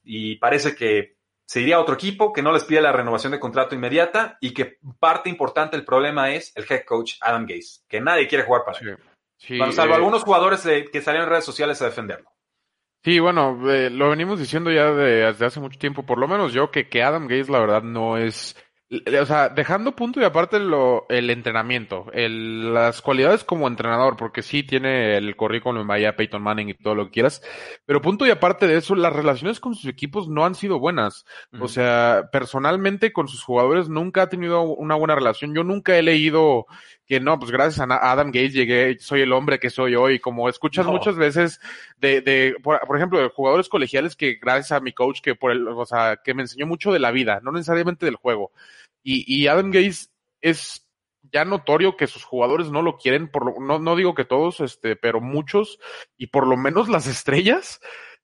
y 0.04 0.36
parece 0.38 0.76
que 0.76 1.16
se 1.46 1.60
iría 1.60 1.76
a 1.76 1.82
otro 1.82 1.96
equipo 1.96 2.32
que 2.32 2.42
no 2.42 2.54
les 2.54 2.64
pide 2.64 2.82
la 2.82 2.94
renovación 2.94 3.34
de 3.34 3.40
contrato 3.40 3.76
inmediata 3.76 4.38
y 4.40 4.54
que 4.54 4.78
parte 5.00 5.30
importante 5.30 5.76
del 5.76 5.86
problema 5.86 6.32
es 6.32 6.54
el 6.56 6.66
head 6.70 6.86
coach 6.86 7.16
Adam 7.20 7.46
Gase, 7.46 7.82
que 7.90 8.00
nadie 8.00 8.28
quiere 8.28 8.46
jugar 8.46 8.64
para 8.64 8.80
él. 8.80 8.98
Sí, 9.36 9.58
bueno, 9.58 9.74
salvo 9.74 9.94
eh, 9.94 9.98
algunos 9.98 10.24
jugadores 10.24 10.62
que 10.62 11.02
salieron 11.02 11.28
en 11.28 11.32
redes 11.32 11.44
sociales 11.44 11.82
a 11.82 11.86
defenderlo. 11.86 12.32
Sí, 13.04 13.20
bueno, 13.20 13.58
eh, 13.72 13.90
lo 13.90 14.10
venimos 14.12 14.40
diciendo 14.40 14.72
ya 14.72 14.92
de, 14.92 15.26
desde 15.26 15.46
hace 15.46 15.60
mucho 15.60 15.80
tiempo, 15.80 16.06
por 16.06 16.20
lo 16.20 16.28
menos 16.28 16.54
yo, 16.54 16.70
que, 16.70 16.88
que 16.88 17.02
Adam 17.02 17.24
Gates 17.24 17.50
la 17.50 17.60
verdad 17.60 17.82
no 17.82 18.18
es 18.18 18.56
o 19.22 19.26
sea, 19.26 19.48
dejando 19.48 19.96
punto 19.96 20.20
y 20.20 20.26
aparte 20.26 20.60
lo, 20.60 21.06
el 21.08 21.30
entrenamiento, 21.30 22.08
el, 22.12 22.74
las 22.74 23.02
cualidades 23.02 23.46
como 23.46 23.68
entrenador, 23.68 24.18
porque 24.18 24.42
sí 24.42 24.64
tiene 24.64 25.16
el 25.16 25.38
currículum 25.38 25.82
en 25.82 25.88
Bahía, 25.88 26.16
Peyton 26.18 26.42
Manning 26.42 26.70
y 26.70 26.74
todo 26.74 26.96
lo 26.96 27.06
que 27.06 27.12
quieras, 27.12 27.42
pero 27.86 28.02
punto 28.02 28.26
y 28.26 28.32
aparte 28.32 28.68
de 28.68 28.76
eso, 28.76 28.96
las 28.96 29.14
relaciones 29.14 29.62
con 29.62 29.76
sus 29.76 29.90
equipos 29.90 30.28
no 30.28 30.44
han 30.44 30.56
sido 30.56 30.78
buenas. 30.78 31.24
O 31.62 31.70
sea, 31.70 32.30
personalmente 32.34 33.14
con 33.14 33.30
sus 33.30 33.44
jugadores 33.44 33.88
nunca 33.88 34.24
ha 34.24 34.30
tenido 34.30 34.64
una 34.64 34.96
buena 34.96 35.16
relación. 35.16 35.56
Yo 35.56 35.64
nunca 35.64 35.98
he 35.98 36.02
leído 36.02 36.66
que 37.06 37.20
no, 37.20 37.38
pues 37.40 37.52
gracias 37.52 37.80
a 37.80 38.12
Adam 38.12 38.28
Gates 38.28 38.54
llegué, 38.54 38.98
soy 39.00 39.22
el 39.22 39.34
hombre 39.34 39.60
que 39.60 39.70
soy 39.70 39.96
hoy, 39.96 40.20
como 40.20 40.48
escuchas 40.48 40.86
muchas 40.86 41.16
veces 41.16 41.60
de, 41.98 42.22
de 42.22 42.56
por, 42.64 42.80
por, 42.88 42.98
ejemplo, 42.98 43.20
de 43.20 43.30
jugadores 43.30 43.68
colegiales 43.68 44.16
que 44.16 44.36
gracias 44.36 44.72
a 44.72 44.80
mi 44.80 44.94
coach 44.94 45.20
que 45.22 45.36
por 45.36 45.52
el, 45.52 45.68
o 45.68 45.86
sea, 45.86 46.20
que 46.24 46.34
me 46.34 46.44
enseñó 46.44 46.68
mucho 46.68 46.92
de 46.92 47.00
la 47.00 47.12
vida, 47.12 47.40
no 47.44 47.52
necesariamente 47.52 48.06
del 48.06 48.16
juego. 48.16 48.52
Y, 49.04 49.26
y 49.28 49.48
Adam 49.48 49.72
Gaze 49.72 50.08
es 50.42 50.88
ya 51.32 51.46
notorio 51.46 51.96
que 51.98 52.08
sus 52.08 52.24
jugadores 52.24 52.72
no 52.72 52.82
lo 52.82 52.98
quieren, 52.98 53.30
por 53.30 53.46
lo, 53.46 53.66
no, 53.66 53.80
no 53.80 53.96
digo 53.96 54.16
que 54.16 54.26
todos, 54.26 54.60
este, 54.60 54.96
pero 54.96 55.22
muchos, 55.22 55.80
y 56.18 56.28
por 56.28 56.48
lo 56.48 56.58
menos 56.58 56.90
las 56.90 57.08
estrellas, 57.08 57.80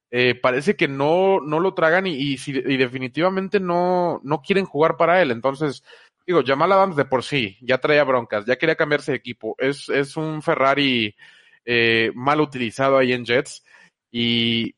eh, 0.09 0.35
parece 0.35 0.75
que 0.75 0.87
no, 0.87 1.41
no 1.41 1.59
lo 1.59 1.73
tragan 1.73 2.07
y, 2.07 2.13
y, 2.13 2.37
y, 2.45 2.77
definitivamente 2.77 3.59
no, 3.59 4.21
no 4.23 4.41
quieren 4.41 4.65
jugar 4.65 4.95
para 4.95 5.21
él. 5.21 5.31
Entonces, 5.31 5.83
digo, 6.27 6.43
Jamal 6.45 6.71
Adams 6.73 6.95
de 6.95 7.05
por 7.05 7.23
sí 7.23 7.57
ya 7.61 7.79
traía 7.79 8.03
broncas, 8.03 8.45
ya 8.45 8.57
quería 8.57 8.75
cambiarse 8.75 9.13
de 9.13 9.17
equipo. 9.17 9.55
Es, 9.57 9.89
es 9.89 10.17
un 10.17 10.41
Ferrari 10.41 11.15
eh, 11.65 12.11
mal 12.13 12.41
utilizado 12.41 12.97
ahí 12.97 13.13
en 13.13 13.25
Jets 13.25 13.63
y 14.11 14.75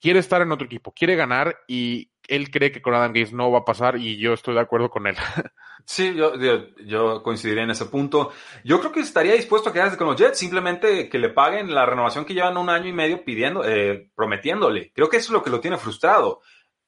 quiere 0.00 0.20
estar 0.20 0.42
en 0.42 0.52
otro 0.52 0.66
equipo, 0.66 0.92
quiere 0.92 1.16
ganar 1.16 1.56
y, 1.66 2.12
él 2.28 2.50
cree 2.50 2.72
que 2.72 2.82
con 2.82 2.94
Adam 2.94 3.12
Gates 3.12 3.32
no 3.32 3.50
va 3.50 3.60
a 3.60 3.64
pasar 3.64 3.98
y 3.98 4.16
yo 4.16 4.32
estoy 4.32 4.54
de 4.54 4.60
acuerdo 4.60 4.90
con 4.90 5.06
él. 5.06 5.16
Sí, 5.84 6.14
yo, 6.14 6.36
yo, 6.38 6.68
yo, 6.86 7.24
coincidiré 7.24 7.62
en 7.64 7.70
ese 7.70 7.86
punto. 7.86 8.30
Yo 8.62 8.78
creo 8.78 8.92
que 8.92 9.00
estaría 9.00 9.34
dispuesto 9.34 9.68
a 9.68 9.72
quedarse 9.72 9.96
con 9.96 10.06
los 10.06 10.14
Jets, 10.16 10.38
simplemente 10.38 11.08
que 11.08 11.18
le 11.18 11.30
paguen 11.30 11.74
la 11.74 11.84
renovación 11.84 12.24
que 12.24 12.34
llevan 12.34 12.56
un 12.56 12.70
año 12.70 12.88
y 12.88 12.92
medio 12.92 13.24
pidiendo, 13.24 13.64
eh, 13.64 14.08
prometiéndole. 14.14 14.92
Creo 14.94 15.08
que 15.08 15.16
eso 15.16 15.26
es 15.26 15.32
lo 15.32 15.42
que 15.42 15.50
lo 15.50 15.58
tiene 15.58 15.78
frustrado. 15.78 16.40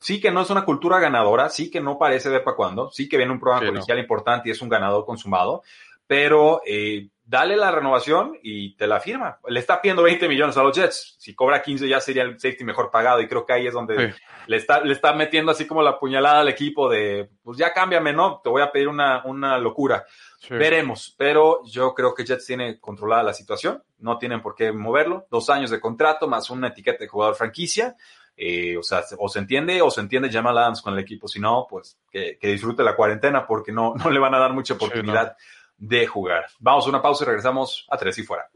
Sí 0.05 0.21
que 0.21 0.31
no 0.31 0.43
es 0.43 0.51
una 0.51 0.67
cultura 0.67 0.99
ganadora, 0.99 1.49
sí 1.49 1.71
que 1.71 1.81
no 1.81 1.97
parece 1.97 2.29
ver 2.29 2.45
para 2.45 2.59
cuándo, 2.59 2.91
sí 2.91 3.09
que 3.09 3.17
viene 3.17 3.33
un 3.33 3.41
programa 3.41 3.63
sí, 3.63 3.69
colegial 3.69 3.97
no. 3.97 4.03
importante 4.03 4.51
y 4.51 4.53
es 4.53 4.61
un 4.61 4.69
ganador 4.69 5.07
consumado, 5.07 5.63
pero 6.07 6.61
eh, 6.67 7.09
dale 7.25 7.57
la 7.57 7.71
renovación 7.71 8.39
y 8.43 8.77
te 8.77 8.87
la 8.87 9.01
firma. 9.01 9.39
Le 9.49 9.61
está 9.61 9.81
pidiendo 9.81 10.03
20 10.03 10.29
millones 10.29 10.59
a 10.59 10.63
los 10.63 10.77
Jets. 10.77 11.17
Si 11.19 11.35
cobra 11.35 11.63
15 11.63 11.89
ya 11.89 12.01
sería 12.01 12.23
el 12.23 12.39
safety 12.39 12.65
mejor 12.65 12.91
pagado 12.91 13.23
y 13.23 13.27
creo 13.27 13.47
que 13.47 13.55
ahí 13.55 13.67
es 13.67 13.73
donde 13.73 14.13
sí. 14.13 14.21
le, 14.47 14.57
está, 14.59 14.83
le 14.83 14.93
está 14.93 15.15
metiendo 15.15 15.51
así 15.51 15.67
como 15.67 15.81
la 15.81 15.99
puñalada 15.99 16.41
al 16.41 16.49
equipo 16.51 16.87
de, 16.91 17.31
pues 17.43 17.57
ya 17.57 17.73
cámbiame, 17.73 18.13
¿no? 18.13 18.43
Te 18.45 18.51
voy 18.51 18.61
a 18.61 18.71
pedir 18.71 18.89
una, 18.89 19.25
una 19.25 19.57
locura. 19.57 20.05
Sí. 20.39 20.53
Veremos, 20.53 21.15
pero 21.17 21.63
yo 21.65 21.95
creo 21.95 22.13
que 22.13 22.27
Jets 22.27 22.45
tiene 22.45 22.79
controlada 22.79 23.23
la 23.23 23.33
situación, 23.33 23.83
no 24.01 24.19
tienen 24.19 24.43
por 24.43 24.55
qué 24.55 24.71
moverlo. 24.71 25.25
Dos 25.31 25.49
años 25.49 25.71
de 25.71 25.81
contrato 25.81 26.29
más 26.29 26.51
una 26.51 26.69
etiqueta 26.69 26.99
de 26.99 27.09
jugador 27.09 27.37
franquicia. 27.37 27.97
Eh, 28.37 28.77
o 28.77 28.83
sea, 28.83 29.03
o 29.19 29.29
se 29.29 29.39
entiende 29.39 29.81
o 29.81 29.91
se 29.91 30.01
entiende 30.01 30.31
Jamal 30.31 30.59
Adams 30.59 30.83
con 30.83 30.95
el 30.95 30.99
equipo, 30.99 31.29
si 31.29 31.41
no, 31.41 31.67
pues 31.69 31.99
que, 32.11 32.37
que 32.41 32.49
disfrute 32.49 32.83
la 32.83 32.97
cuarentena 32.97 33.47
porque 33.47 33.73
no, 33.73 33.95
no 33.95 34.11
le 34.11 34.19
van 34.19 34.35
a 34.35 34.39
dar 34.39 34.53
mucha 34.53 34.75
oportunidad. 34.75 35.37
Sí, 35.39 35.45
no 35.45 35.65
de 35.77 36.07
jugar. 36.07 36.47
Vamos 36.59 36.87
a 36.87 36.89
una 36.89 37.03
pausa 37.03 37.25
y 37.25 37.27
regresamos 37.27 37.87
a 37.91 37.97
Tres 37.97 38.19
y 38.19 38.23
Fuera. 38.23 38.49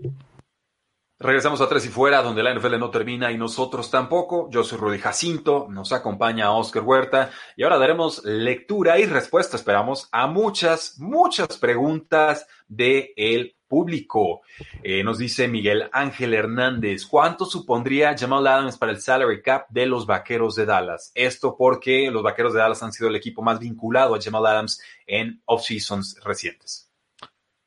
Regresamos 1.20 1.60
a 1.60 1.68
Tres 1.68 1.84
y 1.86 1.88
Fuera, 1.88 2.22
donde 2.22 2.42
la 2.42 2.54
NFL 2.54 2.78
no 2.78 2.90
termina 2.90 3.32
y 3.32 3.38
nosotros 3.38 3.90
tampoco. 3.90 4.48
Yo 4.50 4.62
soy 4.62 4.78
Rudy 4.78 4.98
Jacinto, 4.98 5.66
nos 5.68 5.92
acompaña 5.92 6.52
Oscar 6.52 6.84
Huerta 6.84 7.30
y 7.56 7.64
ahora 7.64 7.78
daremos 7.78 8.24
lectura 8.24 8.98
y 8.98 9.06
respuesta, 9.06 9.56
esperamos, 9.56 10.08
a 10.12 10.28
muchas, 10.28 10.98
muchas 10.98 11.58
preguntas 11.58 12.46
del 12.68 13.10
el 13.16 13.56
público. 13.68 14.42
Eh, 14.82 15.04
nos 15.04 15.18
dice 15.18 15.46
Miguel 15.46 15.88
Ángel 15.92 16.34
Hernández, 16.34 17.06
¿cuánto 17.06 17.44
supondría 17.44 18.16
Jamal 18.18 18.46
Adams 18.46 18.78
para 18.78 18.92
el 18.92 19.00
salary 19.00 19.42
cap 19.42 19.66
de 19.68 19.86
los 19.86 20.06
Vaqueros 20.06 20.56
de 20.56 20.66
Dallas? 20.66 21.12
Esto 21.14 21.56
porque 21.56 22.10
los 22.10 22.22
Vaqueros 22.22 22.54
de 22.54 22.60
Dallas 22.60 22.82
han 22.82 22.92
sido 22.92 23.08
el 23.08 23.16
equipo 23.16 23.42
más 23.42 23.60
vinculado 23.60 24.14
a 24.14 24.20
Jamal 24.20 24.46
Adams 24.46 24.82
en 25.06 25.40
off-seasons 25.44 26.18
recientes. 26.24 26.90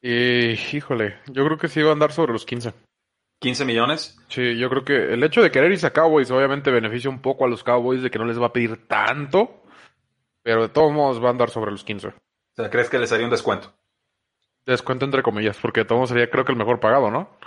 Eh, 0.02 0.60
híjole, 0.74 1.20
yo 1.28 1.46
creo 1.46 1.58
que 1.58 1.68
sí 1.68 1.82
va 1.82 1.90
a 1.90 1.94
andar 1.94 2.12
sobre 2.12 2.34
los 2.34 2.46
15. 2.46 2.74
¿15 3.42 3.66
millones? 3.66 4.20
Sí, 4.28 4.58
yo 4.58 4.70
creo 4.70 4.86
que 4.86 5.14
el 5.14 5.24
hecho 5.24 5.42
de 5.42 5.52
querer 5.52 5.72
irse 5.72 5.88
a 5.88 5.94
Cowboys 5.94 6.30
obviamente 6.30 6.70
beneficia 6.70 7.10
un 7.10 7.22
poco 7.22 7.46
a 7.46 7.48
los 7.48 7.64
Cowboys 7.64 8.04
de 8.04 8.12
que 8.12 8.20
no 8.20 8.26
les 8.26 8.40
va 8.40 8.48
a 8.48 8.54
pedir 8.54 8.88
tanto, 8.88 9.64
pero 10.44 10.64
de 10.64 10.70
todos 10.70 10.92
modos 10.92 11.22
va 11.22 11.28
a 11.28 11.32
andar 11.32 11.50
sobre 11.50 11.72
los 11.72 11.84
15. 11.84 12.08
O 12.08 12.14
sea, 12.56 12.70
¿crees 12.70 12.90
que 12.90 13.00
les 13.00 13.12
haría 13.12 13.26
un 13.26 13.32
descuento? 13.32 13.74
Descuento 14.66 15.06
entre 15.06 15.24
comillas, 15.24 15.58
porque 15.58 15.86
modos 15.90 16.10
sería 16.10 16.30
creo 16.30 16.46
que 16.46 16.52
el 16.52 16.58
mejor 16.58 16.80
pagado, 16.80 17.10
¿no? 17.10 17.38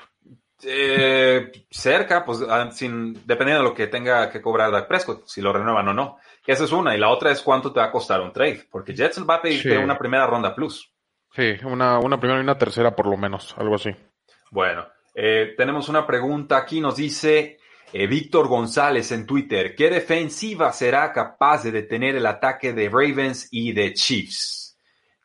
Eh, 0.62 1.50
cerca, 1.70 2.24
pues 2.24 2.40
sin, 2.72 3.14
dependiendo 3.26 3.62
de 3.62 3.68
lo 3.68 3.74
que 3.74 3.86
tenga 3.88 4.30
que 4.30 4.40
cobrar 4.40 4.70
Dak 4.70 4.88
Prescott, 4.88 5.26
si 5.26 5.40
lo 5.40 5.52
renuevan 5.52 5.88
o 5.88 5.94
no. 5.94 6.18
Esa 6.46 6.64
es 6.64 6.72
una. 6.72 6.94
Y 6.94 6.98
la 6.98 7.10
otra 7.10 7.30
es 7.30 7.42
cuánto 7.42 7.72
te 7.72 7.80
va 7.80 7.86
a 7.86 7.92
costar 7.92 8.20
un 8.20 8.32
trade, 8.32 8.66
porque 8.70 8.94
Jets 8.94 9.24
va 9.28 9.36
a 9.36 9.42
pedirte 9.42 9.76
sí. 9.76 9.76
una 9.76 9.98
primera 9.98 10.26
ronda 10.26 10.54
plus. 10.54 10.90
Sí, 11.32 11.56
una, 11.64 11.98
una 11.98 12.18
primera 12.18 12.38
y 12.38 12.44
una 12.44 12.58
tercera 12.58 12.94
por 12.94 13.06
lo 13.06 13.16
menos, 13.16 13.54
algo 13.58 13.74
así. 13.74 13.90
Bueno, 14.50 14.86
eh, 15.14 15.54
tenemos 15.56 15.88
una 15.88 16.06
pregunta 16.06 16.56
aquí, 16.56 16.80
nos 16.80 16.96
dice 16.96 17.58
eh, 17.92 18.06
Víctor 18.06 18.48
González 18.48 19.10
en 19.12 19.26
Twitter, 19.26 19.74
¿qué 19.74 19.90
defensiva 19.90 20.72
será 20.72 21.12
capaz 21.12 21.64
de 21.64 21.72
detener 21.72 22.16
el 22.16 22.26
ataque 22.26 22.72
de 22.72 22.88
Ravens 22.88 23.48
y 23.50 23.72
de 23.72 23.92
Chiefs? 23.94 24.63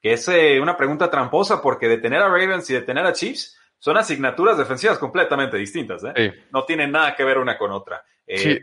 Que 0.01 0.13
es 0.13 0.27
eh, 0.27 0.59
una 0.59 0.77
pregunta 0.77 1.09
tramposa 1.09 1.61
porque 1.61 1.87
detener 1.87 2.21
a 2.21 2.29
Ravens 2.29 2.69
y 2.69 2.73
detener 2.73 3.05
a 3.05 3.13
Chiefs 3.13 3.57
son 3.77 3.97
asignaturas 3.97 4.57
defensivas 4.57 4.97
completamente 4.97 5.57
distintas, 5.57 6.03
¿eh? 6.03 6.13
Sí. 6.15 6.31
No 6.51 6.65
tienen 6.65 6.91
nada 6.91 7.15
que 7.15 7.23
ver 7.23 7.37
una 7.37 7.57
con 7.57 7.71
otra. 7.71 8.03
Sí. 8.27 8.59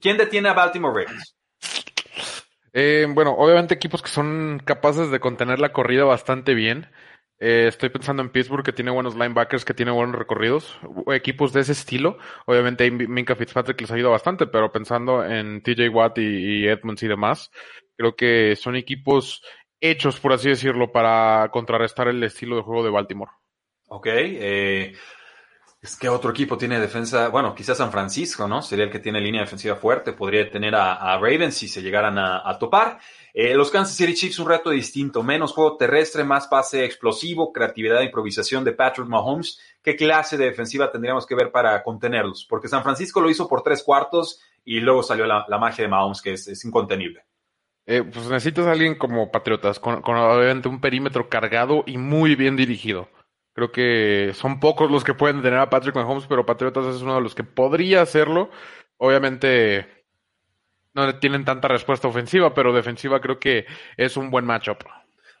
¿Quién 0.00 0.16
detiene 0.16 0.48
a 0.48 0.52
Baltimore 0.52 1.04
Ravens? 1.04 1.36
Eh, 2.72 3.06
bueno, 3.08 3.32
obviamente 3.32 3.74
equipos 3.74 4.02
que 4.02 4.08
son 4.08 4.60
capaces 4.64 5.10
de 5.10 5.20
contener 5.20 5.58
la 5.58 5.72
corrida 5.72 6.04
bastante 6.04 6.54
bien. 6.54 6.88
Eh, 7.38 7.66
estoy 7.66 7.88
pensando 7.88 8.22
en 8.22 8.30
Pittsburgh, 8.30 8.64
que 8.64 8.72
tiene 8.72 8.92
buenos 8.92 9.14
linebackers, 9.14 9.64
que 9.64 9.74
tiene 9.74 9.90
buenos 9.90 10.16
recorridos. 10.16 10.78
Equipos 11.08 11.52
de 11.52 11.60
ese 11.60 11.72
estilo. 11.72 12.18
Obviamente 12.46 12.88
Minka 12.90 13.34
Fitzpatrick 13.34 13.80
les 13.80 13.90
ayuda 13.90 14.10
bastante, 14.10 14.46
pero 14.46 14.70
pensando 14.70 15.24
en 15.24 15.62
TJ 15.62 15.88
Watt 15.88 16.18
y, 16.18 16.22
y 16.22 16.68
Edmonds 16.68 17.02
y 17.02 17.08
demás, 17.08 17.50
creo 17.96 18.14
que 18.14 18.54
son 18.56 18.76
equipos 18.76 19.42
hechos, 19.82 20.18
por 20.18 20.32
así 20.32 20.48
decirlo, 20.48 20.90
para 20.90 21.50
contrarrestar 21.50 22.08
el 22.08 22.22
estilo 22.22 22.56
de 22.56 22.62
juego 22.62 22.84
de 22.84 22.90
Baltimore. 22.90 23.32
Ok. 23.88 24.06
Eh, 24.08 24.94
es 25.82 25.96
que 25.96 26.08
otro 26.08 26.30
equipo 26.30 26.56
tiene 26.56 26.78
defensa, 26.78 27.28
bueno, 27.28 27.56
quizás 27.56 27.78
San 27.78 27.90
Francisco, 27.90 28.46
¿no? 28.46 28.62
Sería 28.62 28.84
el 28.84 28.90
que 28.90 29.00
tiene 29.00 29.20
línea 29.20 29.40
defensiva 29.40 29.74
fuerte, 29.74 30.12
podría 30.12 30.48
tener 30.48 30.76
a, 30.76 30.94
a 30.94 31.18
Ravens 31.18 31.56
si 31.56 31.66
se 31.66 31.82
llegaran 31.82 32.16
a, 32.18 32.56
topar. 32.56 33.00
Eh, 33.34 33.54
los 33.54 33.68
Kansas 33.68 33.96
City 33.96 34.14
Chiefs 34.14 34.38
un 34.38 34.48
reto 34.48 34.70
distinto, 34.70 35.24
menos 35.24 35.52
juego 35.52 35.76
terrestre, 35.76 36.22
más 36.22 36.46
pase 36.46 36.84
explosivo, 36.84 37.52
creatividad 37.52 38.00
e 38.00 38.04
improvisación 38.04 38.62
de 38.62 38.74
Patrick 38.74 39.08
Mahomes. 39.08 39.58
¿Qué 39.82 39.96
clase 39.96 40.38
de 40.38 40.44
defensiva 40.44 40.92
tendríamos 40.92 41.26
que 41.26 41.34
ver 41.34 41.50
para 41.50 41.82
contenerlos? 41.82 42.46
Porque 42.48 42.68
San 42.68 42.84
Francisco 42.84 43.20
lo 43.20 43.28
hizo 43.28 43.48
por 43.48 43.64
tres 43.64 43.82
cuartos 43.82 44.40
y 44.64 44.78
luego 44.78 45.02
salió 45.02 45.26
la, 45.26 45.44
magia 45.58 45.82
de 45.82 45.88
Mahomes, 45.88 46.22
que 46.22 46.34
es 46.34 46.64
incontenible. 46.64 47.24
Eh, 47.86 48.02
pues 48.04 48.28
necesitas 48.28 48.66
a 48.66 48.72
alguien 48.72 48.96
como 48.96 49.32
Patriotas, 49.32 49.80
con, 49.80 50.02
con 50.02 50.16
obviamente 50.16 50.68
un 50.68 50.80
perímetro 50.80 51.28
cargado 51.28 51.82
y 51.86 51.98
muy 51.98 52.36
bien 52.36 52.56
dirigido. 52.56 53.08
Creo 53.54 53.72
que 53.72 54.32
son 54.34 54.60
pocos 54.60 54.90
los 54.90 55.04
que 55.04 55.14
pueden 55.14 55.42
tener 55.42 55.58
a 55.58 55.68
Patrick 55.68 55.94
Mahomes, 55.94 56.26
pero 56.26 56.46
Patriotas 56.46 56.86
es 56.86 57.02
uno 57.02 57.16
de 57.16 57.20
los 57.20 57.34
que 57.34 57.44
podría 57.44 58.02
hacerlo. 58.02 58.50
Obviamente 58.96 60.06
no 60.94 61.18
tienen 61.18 61.44
tanta 61.44 61.68
respuesta 61.68 62.08
ofensiva, 62.08 62.54
pero 62.54 62.72
defensiva 62.72 63.20
creo 63.20 63.38
que 63.38 63.66
es 63.96 64.16
un 64.16 64.30
buen 64.30 64.44
matchup. 64.44 64.84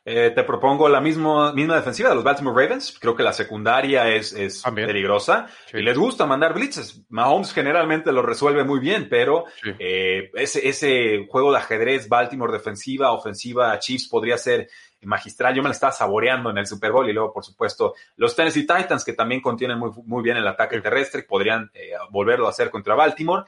Eh, 0.04 0.32
te 0.34 0.42
propongo 0.42 0.88
la 0.88 1.00
misma, 1.00 1.52
misma 1.52 1.76
defensiva 1.76 2.08
de 2.08 2.16
los 2.16 2.24
Baltimore 2.24 2.60
Ravens. 2.60 2.98
Creo 2.98 3.14
que 3.14 3.22
la 3.22 3.32
secundaria 3.32 4.08
es, 4.08 4.32
es 4.32 4.62
peligrosa 4.74 5.46
y 5.72 5.80
les 5.80 5.96
gusta 5.96 6.26
mandar 6.26 6.54
blitzes. 6.54 7.04
Mahomes 7.08 7.52
generalmente 7.52 8.10
lo 8.10 8.22
resuelve 8.22 8.64
muy 8.64 8.80
bien, 8.80 9.08
pero 9.08 9.44
eh, 9.78 10.30
ese, 10.34 10.68
ese 10.68 11.26
juego 11.28 11.52
de 11.52 11.58
ajedrez 11.58 12.08
Baltimore 12.08 12.52
defensiva, 12.52 13.12
ofensiva, 13.12 13.78
Chiefs 13.78 14.08
podría 14.08 14.36
ser 14.38 14.68
magistral. 15.02 15.54
Yo 15.54 15.62
me 15.62 15.68
la 15.68 15.74
estaba 15.74 15.92
saboreando 15.92 16.50
en 16.50 16.58
el 16.58 16.66
Super 16.66 16.90
Bowl 16.90 17.08
y 17.08 17.12
luego, 17.12 17.32
por 17.32 17.44
supuesto, 17.44 17.94
los 18.16 18.34
Tennessee 18.34 18.66
Titans, 18.66 19.04
que 19.04 19.12
también 19.12 19.40
contienen 19.40 19.78
muy, 19.78 19.90
muy 20.04 20.22
bien 20.22 20.36
el 20.36 20.46
ataque 20.48 20.80
terrestre, 20.80 21.22
podrían 21.22 21.70
eh, 21.74 21.92
volverlo 22.10 22.46
a 22.46 22.50
hacer 22.50 22.70
contra 22.70 22.96
Baltimore. 22.96 23.44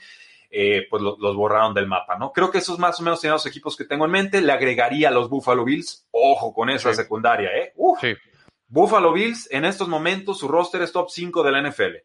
Eh, 0.57 0.87
pues 0.89 1.03
los 1.03 1.35
borraron 1.35 1.75
del 1.75 1.89
mapa, 1.89 2.17
¿no? 2.17 2.33
Creo 2.33 2.49
que 2.49 2.59
esos 2.59 2.79
más 2.79 3.01
o 3.01 3.03
menos 3.03 3.21
serían 3.21 3.35
los 3.35 3.47
equipos 3.47 3.77
que 3.77 3.87
tengo 3.87 4.05
en 4.05 4.13
mente. 4.13 4.41
Le 4.41 4.53
agregaría 4.53 5.09
a 5.09 5.11
los 5.11 5.29
Buffalo 5.29 5.65
Bills. 5.65 6.07
Ojo 6.13 6.55
con 6.55 6.71
esa 6.71 6.95
secundaria, 6.95 7.51
¿eh? 7.57 7.73
Uf. 7.75 7.99
Buffalo 8.69 9.13
Bills, 9.13 9.49
en 9.51 9.65
estos 9.65 9.89
momentos, 9.89 10.39
su 10.39 10.47
roster 10.47 10.83
es 10.83 10.93
top 10.93 11.11
5 11.11 11.43
de 11.43 11.51
la 11.51 11.69
NFL. 11.69 11.97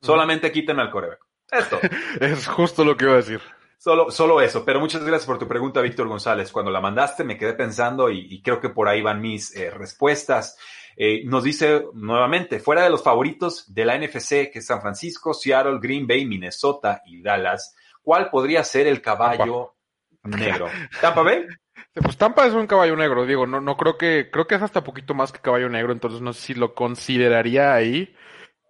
Solamente 0.00 0.52
quiten 0.52 0.78
al 0.78 0.92
coreback. 0.92 1.18
Esto. 1.50 1.80
es 2.20 2.46
justo 2.46 2.84
lo 2.84 2.96
que 2.96 3.06
iba 3.06 3.14
a 3.14 3.16
decir. 3.16 3.40
Solo, 3.76 4.10
solo 4.12 4.40
eso, 4.40 4.64
pero 4.64 4.78
muchas 4.78 5.02
gracias 5.02 5.26
por 5.26 5.38
tu 5.40 5.48
pregunta, 5.48 5.80
Víctor 5.80 6.06
González. 6.06 6.52
Cuando 6.52 6.70
la 6.70 6.80
mandaste 6.80 7.24
me 7.24 7.36
quedé 7.36 7.54
pensando 7.54 8.08
y, 8.08 8.40
creo 8.40 8.60
que 8.60 8.68
por 8.70 8.88
ahí 8.88 9.02
van 9.02 9.20
mis 9.20 9.54
eh, 9.56 9.70
respuestas. 9.70 10.56
Eh, 10.96 11.22
nos 11.24 11.42
dice 11.42 11.86
nuevamente, 11.92 12.60
fuera 12.60 12.84
de 12.84 12.90
los 12.90 13.02
favoritos 13.02 13.72
de 13.74 13.84
la 13.84 13.98
NFC, 13.98 14.50
que 14.52 14.60
es 14.60 14.66
San 14.66 14.80
Francisco, 14.80 15.34
Seattle, 15.34 15.80
Green 15.80 16.06
Bay, 16.06 16.24
Minnesota 16.24 17.02
y 17.04 17.20
Dallas, 17.20 17.74
¿cuál 18.06 18.30
podría 18.30 18.62
ser 18.62 18.86
el 18.86 19.02
caballo 19.02 19.74
negro? 20.22 20.68
¿Tampa 21.00 21.22
Bay? 21.22 21.44
Pues 21.92 22.16
Tampa 22.16 22.46
es 22.46 22.54
un 22.54 22.68
caballo 22.68 22.94
negro, 22.94 23.26
digo, 23.26 23.48
no, 23.48 23.60
no 23.60 23.76
creo 23.76 23.98
que, 23.98 24.30
creo 24.30 24.46
que 24.46 24.54
es 24.54 24.62
hasta 24.62 24.84
poquito 24.84 25.12
más 25.12 25.32
que 25.32 25.40
caballo 25.40 25.68
negro, 25.68 25.92
entonces 25.92 26.20
no 26.20 26.32
sé 26.32 26.40
si 26.40 26.54
lo 26.54 26.72
consideraría 26.74 27.74
ahí. 27.74 28.14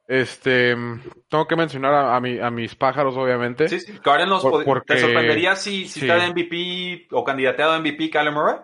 Este, 0.09 0.75
tengo 1.29 1.47
que 1.47 1.57
mencionar 1.57 1.93
a, 1.93 2.17
a, 2.17 2.51
mis 2.51 2.75
pájaros, 2.77 3.17
obviamente. 3.17 3.69
Sí, 3.69 3.81
sí. 3.81 3.99
Cardinals, 3.99 4.43
¿te 4.87 4.99
sorprendería 4.99 5.57
si, 5.57 5.87
si 5.87 6.01
está 6.01 6.17
de 6.17 6.31
MVP 6.31 7.09
o 7.11 7.25
candidateado 7.25 7.73
a 7.73 7.81
MVP 7.81 8.09
Kyler 8.11 8.33
Murray? 8.33 8.57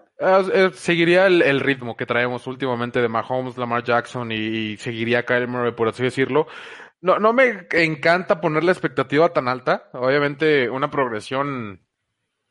seguiría 0.74 1.26
el, 1.26 1.60
ritmo 1.60 1.96
que 1.96 2.06
traemos 2.06 2.46
últimamente 2.46 3.02
de 3.02 3.08
Mahomes, 3.08 3.58
Lamar 3.58 3.82
Jackson 3.82 4.30
y, 4.30 4.76
seguiría 4.76 5.24
Kyler 5.24 5.48
Murray, 5.48 5.72
por 5.72 5.88
así 5.88 6.04
decirlo. 6.04 6.46
No, 7.02 7.18
no 7.18 7.32
me 7.32 7.66
encanta 7.72 8.40
poner 8.40 8.62
la 8.64 8.72
expectativa 8.72 9.32
tan 9.32 9.48
alta. 9.48 9.90
Obviamente, 9.92 10.70
una 10.70 10.90
progresión 10.90 11.84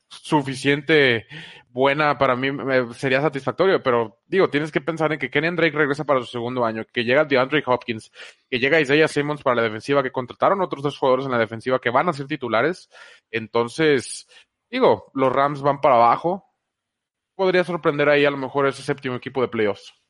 suficiente 0.08 1.26
buena 1.70 2.18
para 2.18 2.36
mí 2.36 2.48
sería 2.94 3.22
satisfactorio, 3.22 3.82
pero 3.82 4.20
digo, 4.26 4.50
tienes 4.50 4.70
que 4.70 4.82
pensar 4.82 5.10
en 5.10 5.18
que 5.18 5.30
Kenny 5.30 5.56
Drake 5.56 5.76
regresa 5.76 6.04
para 6.04 6.20
su 6.20 6.26
segundo 6.26 6.66
año, 6.66 6.84
que 6.92 7.04
llega 7.04 7.24
DeAndre 7.24 7.62
Hopkins, 7.64 8.12
que 8.50 8.58
llega 8.58 8.78
Isaiah 8.80 9.08
Simmons 9.08 9.42
para 9.42 9.56
la 9.56 9.62
defensiva, 9.62 10.02
que 10.02 10.12
contrataron 10.12 10.60
otros 10.60 10.82
dos 10.82 10.98
jugadores 10.98 11.24
en 11.24 11.32
la 11.32 11.38
defensiva 11.38 11.80
que 11.80 11.88
van 11.88 12.10
a 12.10 12.12
ser 12.12 12.26
titulares. 12.26 12.90
Entonces, 13.30 14.28
digo, 14.70 15.10
los 15.14 15.32
Rams 15.32 15.62
van 15.62 15.80
para 15.80 15.94
abajo. 15.94 16.44
Podría 17.34 17.64
sorprender 17.64 18.10
ahí 18.10 18.26
a 18.26 18.30
lo 18.30 18.36
mejor 18.36 18.66
ese 18.66 18.82
séptimo 18.82 19.16
equipo 19.16 19.40
de 19.40 19.48
playoffs. 19.48 20.01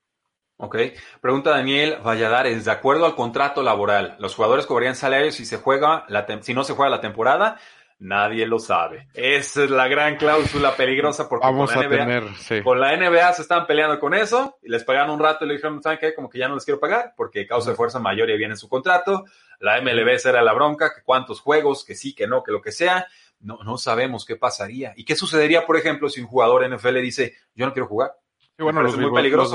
Ok. 0.57 0.77
Pregunta 1.21 1.51
Daniel 1.51 1.99
Valladares. 2.05 2.65
De 2.65 2.71
acuerdo 2.71 3.07
al 3.07 3.15
contrato 3.15 3.63
laboral, 3.63 4.17
¿los 4.19 4.35
jugadores 4.35 4.67
cobrarían 4.67 4.95
salarios 4.95 5.35
si 5.35 5.45
se 5.45 5.57
juega 5.57 6.05
la 6.09 6.27
si 6.43 6.55
no 6.55 6.65
se 6.65 6.75
juega 6.75 6.91
la 6.91 7.01
temporada? 7.01 7.59
Nadie 8.03 8.47
lo 8.47 8.59
sabe. 8.59 9.07
Esa 9.15 9.63
es 9.63 9.71
la 9.71 9.87
gran 9.87 10.17
cláusula 10.17 10.75
peligrosa 10.75 11.29
porque 11.29 11.47
Vamos 11.47 11.73
con, 11.73 11.83
la 11.83 11.89
NBA, 11.89 11.97
tener, 11.99 12.63
con 12.65 12.81
la 12.81 12.97
NBA 12.97 13.33
se 13.33 13.43
estaban 13.43 13.65
peleando 13.65 14.01
con 14.01 14.13
eso 14.13 14.59
y 14.61 14.71
les 14.71 14.83
pagaron 14.83 15.11
un 15.11 15.21
rato 15.21 15.45
y 15.45 15.49
le 15.49 15.55
dijeron, 15.55 15.81
¿saben 15.81 16.01
qué? 16.01 16.13
Como 16.13 16.29
que 16.29 16.41
ya 16.41 16.49
no 16.49 16.57
les 16.57 16.65
quiero 16.65 16.81
pagar 16.81 17.15
porque 17.17 17.47
causa 17.47 17.71
de 17.71 17.77
fuerza 17.77 18.01
mayor 18.01 18.29
y 18.29 18.37
viene 18.37 18.55
en 18.55 18.59
su 18.59 18.69
contrato. 18.69 19.25
La 19.61 19.81
MLB 19.81 20.19
será 20.19 20.43
la 20.43 20.53
bronca, 20.53 20.93
que 20.93 21.03
cuántos 21.05 21.41
juegos, 21.41 21.85
que 21.85 21.95
sí, 21.95 22.13
que 22.13 22.27
no, 22.27 22.43
que 22.43 22.51
lo 22.51 22.61
que 22.61 22.73
sea. 22.73 23.07
No, 23.39 23.59
no 23.63 23.79
sabemos 23.79 24.25
qué 24.25 24.35
pasaría. 24.35 24.95
¿Y 24.97 25.05
qué 25.05 25.15
sucedería, 25.15 25.65
por 25.65 25.77
ejemplo, 25.77 26.09
si 26.09 26.21
un 26.21 26.27
jugador 26.27 26.69
NFL 26.69 27.01
dice, 27.01 27.37
yo 27.55 27.67
no 27.67 27.73
quiero 27.73 27.87
jugar? 27.87 28.17
Sí, 28.57 28.63
bueno, 28.63 28.83
los, 28.83 28.97
muy 28.99 29.31
los 29.31 29.51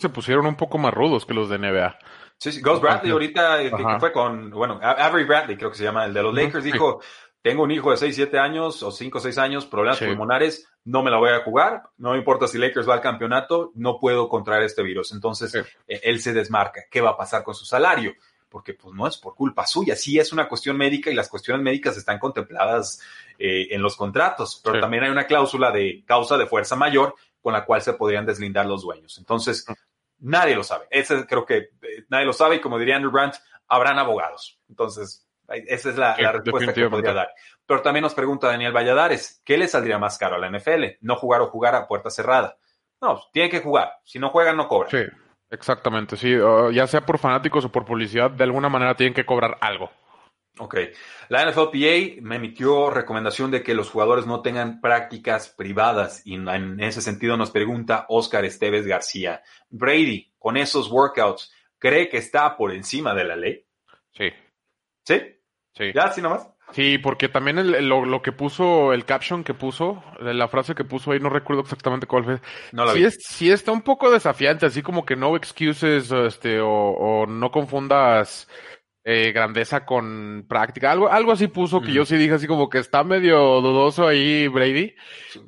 se 0.00 0.08
pusieron 0.08 0.46
un 0.46 0.56
poco 0.56 0.78
más 0.78 0.94
rudos 0.94 1.26
que 1.26 1.34
los 1.34 1.48
de 1.50 1.58
NBA. 1.58 1.98
Sí, 2.38 2.52
sí. 2.52 2.60
Ghost 2.62 2.82
Bradley 2.82 3.12
ahorita, 3.12 3.58
que 3.58 3.98
fue 3.98 4.12
con, 4.12 4.50
bueno, 4.50 4.80
Avery 4.82 5.24
Bradley 5.24 5.56
creo 5.56 5.70
que 5.70 5.76
se 5.76 5.84
llama, 5.84 6.06
el 6.06 6.14
de 6.14 6.22
los 6.22 6.34
Lakers, 6.34 6.64
dijo, 6.64 7.00
tengo 7.42 7.62
un 7.62 7.70
hijo 7.70 7.90
de 7.90 7.96
6, 7.96 8.14
7 8.14 8.38
años 8.38 8.82
o 8.82 8.90
5, 8.90 9.20
6 9.20 9.38
años, 9.38 9.66
problemas 9.66 9.98
pulmonares, 9.98 10.68
no 10.84 11.02
me 11.02 11.10
la 11.10 11.18
voy 11.18 11.30
a 11.30 11.42
jugar, 11.42 11.82
no 11.98 12.12
me 12.12 12.18
importa 12.18 12.46
si 12.46 12.58
Lakers 12.58 12.88
va 12.88 12.94
al 12.94 13.00
campeonato, 13.00 13.72
no 13.74 13.98
puedo 13.98 14.28
contraer 14.28 14.62
este 14.64 14.82
virus. 14.82 15.12
Entonces, 15.12 15.54
eh, 15.54 15.64
él 15.86 16.20
se 16.20 16.32
desmarca. 16.32 16.82
¿Qué 16.90 17.00
va 17.00 17.10
a 17.10 17.16
pasar 17.16 17.42
con 17.42 17.54
su 17.54 17.64
salario? 17.64 18.14
Porque 18.48 18.74
pues 18.74 18.94
no 18.94 19.06
es 19.06 19.16
por 19.16 19.34
culpa 19.34 19.66
suya, 19.66 19.94
sí 19.94 20.18
es 20.18 20.32
una 20.32 20.48
cuestión 20.48 20.76
médica 20.76 21.10
y 21.10 21.14
las 21.14 21.28
cuestiones 21.28 21.62
médicas 21.62 21.96
están 21.96 22.18
contempladas 22.18 23.00
eh, 23.38 23.68
en 23.70 23.80
los 23.80 23.96
contratos, 23.96 24.60
pero 24.64 24.80
también 24.80 25.04
hay 25.04 25.10
una 25.10 25.24
cláusula 25.24 25.70
de 25.70 26.02
causa 26.04 26.36
de 26.36 26.46
fuerza 26.46 26.74
mayor 26.74 27.14
con 27.40 27.52
la 27.52 27.64
cual 27.64 27.82
se 27.82 27.94
podrían 27.94 28.26
deslindar 28.26 28.66
los 28.66 28.82
dueños. 28.82 29.18
Entonces, 29.18 29.64
nadie 30.18 30.54
lo 30.54 30.62
sabe. 30.62 30.86
Ese 30.90 31.26
creo 31.26 31.44
que 31.44 31.56
eh, 31.56 32.04
nadie 32.08 32.26
lo 32.26 32.32
sabe 32.32 32.56
y 32.56 32.60
como 32.60 32.78
diría 32.78 32.96
Andrew 32.96 33.12
Brandt, 33.12 33.36
habrán 33.68 33.98
abogados. 33.98 34.60
Entonces, 34.68 35.26
esa 35.48 35.90
es 35.90 35.96
la, 35.96 36.14
respuesta 36.14 36.72
que 36.72 36.88
podría 36.88 37.12
dar. 37.12 37.30
Pero 37.66 37.82
también 37.82 38.02
nos 38.02 38.14
pregunta 38.14 38.48
Daniel 38.48 38.72
Valladares, 38.72 39.42
¿qué 39.44 39.58
le 39.58 39.68
saldría 39.68 39.98
más 39.98 40.18
caro 40.18 40.36
a 40.36 40.38
la 40.38 40.50
NFL? 40.50 40.98
¿No 41.00 41.16
jugar 41.16 41.40
o 41.40 41.50
jugar 41.50 41.74
a 41.74 41.86
puerta 41.86 42.10
cerrada? 42.10 42.56
No, 43.00 43.20
tiene 43.32 43.48
que 43.48 43.60
jugar. 43.60 43.92
Si 44.04 44.18
no 44.18 44.30
juegan, 44.30 44.56
no 44.56 44.68
cobran. 44.68 44.90
Sí, 44.90 45.04
exactamente. 45.50 46.16
Sí, 46.16 46.36
ya 46.72 46.86
sea 46.86 47.04
por 47.04 47.18
fanáticos 47.18 47.64
o 47.64 47.72
por 47.72 47.84
publicidad, 47.84 48.30
de 48.30 48.44
alguna 48.44 48.68
manera 48.68 48.94
tienen 48.94 49.14
que 49.14 49.24
cobrar 49.24 49.56
algo. 49.60 49.90
Ok. 50.58 50.76
La 51.28 51.48
NFLPA 51.48 52.20
me 52.20 52.36
emitió 52.36 52.90
recomendación 52.90 53.50
de 53.50 53.62
que 53.62 53.74
los 53.74 53.90
jugadores 53.90 54.26
no 54.26 54.42
tengan 54.42 54.80
prácticas 54.80 55.48
privadas 55.48 56.22
y 56.26 56.34
en 56.34 56.80
ese 56.80 57.00
sentido 57.00 57.36
nos 57.36 57.50
pregunta 57.50 58.06
Oscar 58.08 58.44
Esteves 58.44 58.86
García. 58.86 59.42
Brady, 59.70 60.32
con 60.38 60.56
esos 60.56 60.90
workouts, 60.90 61.52
¿cree 61.78 62.08
que 62.08 62.18
está 62.18 62.56
por 62.56 62.72
encima 62.72 63.14
de 63.14 63.24
la 63.24 63.36
ley? 63.36 63.64
Sí. 64.12 64.30
¿Sí? 65.04 65.20
Sí. 65.74 65.92
¿Ya? 65.94 66.12
¿Sí 66.12 66.20
nomás? 66.20 66.50
Sí, 66.72 66.98
porque 66.98 67.28
también 67.28 67.58
el, 67.58 67.88
lo, 67.88 68.22
que 68.22 68.32
puso, 68.32 68.92
el 68.92 69.04
caption 69.04 69.42
que 69.42 69.54
puso, 69.54 70.02
la 70.20 70.46
frase 70.48 70.74
que 70.74 70.84
puso 70.84 71.10
ahí, 71.10 71.18
no 71.18 71.28
recuerdo 71.28 71.62
exactamente 71.62 72.06
cuál 72.06 72.24
fue. 72.24 72.40
No 72.72 72.84
la 72.84 72.92
sí, 72.92 73.04
Es, 73.04 73.18
sí 73.26 73.50
está 73.50 73.72
un 73.72 73.82
poco 73.82 74.10
desafiante, 74.10 74.66
así 74.66 74.82
como 74.82 75.04
que 75.04 75.16
no 75.16 75.36
excuses, 75.36 76.10
este, 76.12 76.60
o, 76.62 77.26
no 77.26 77.50
confundas 77.50 78.48
eh, 79.12 79.32
grandeza 79.32 79.84
con 79.84 80.44
práctica. 80.48 80.92
Algo, 80.92 81.10
algo 81.10 81.32
así 81.32 81.48
puso 81.48 81.80
que 81.80 81.92
yo 81.92 82.04
sí 82.04 82.16
dije 82.16 82.34
así 82.34 82.46
como 82.46 82.70
que 82.70 82.78
está 82.78 83.02
medio 83.02 83.60
dudoso 83.60 84.06
ahí 84.06 84.46
Brady. 84.46 84.94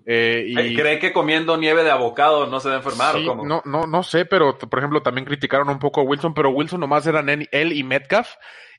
Eh, 0.05 0.47
y... 0.49 0.75
¿Cree 0.75 0.99
que 0.99 1.13
comiendo 1.13 1.57
nieve 1.57 1.85
de 1.85 1.93
abocado 1.93 2.49
no 2.49 2.59
se 2.59 2.71
va 2.71 2.75
a 2.75 2.79
enfermar 2.79 3.15
o 3.15 3.25
cómo? 3.25 3.45
No, 3.45 3.63
no, 3.65 3.87
no 3.87 4.03
sé, 4.03 4.25
pero 4.25 4.59
por 4.59 4.81
ejemplo 4.81 5.01
también 5.01 5.25
criticaron 5.25 5.69
un 5.69 5.79
poco 5.79 6.01
a 6.01 6.03
Wilson, 6.03 6.35
pero 6.35 6.51
Wilson 6.51 6.81
nomás 6.81 7.07
eran 7.07 7.29
él 7.29 7.73
y 7.73 7.85
Metcalf 7.85 8.31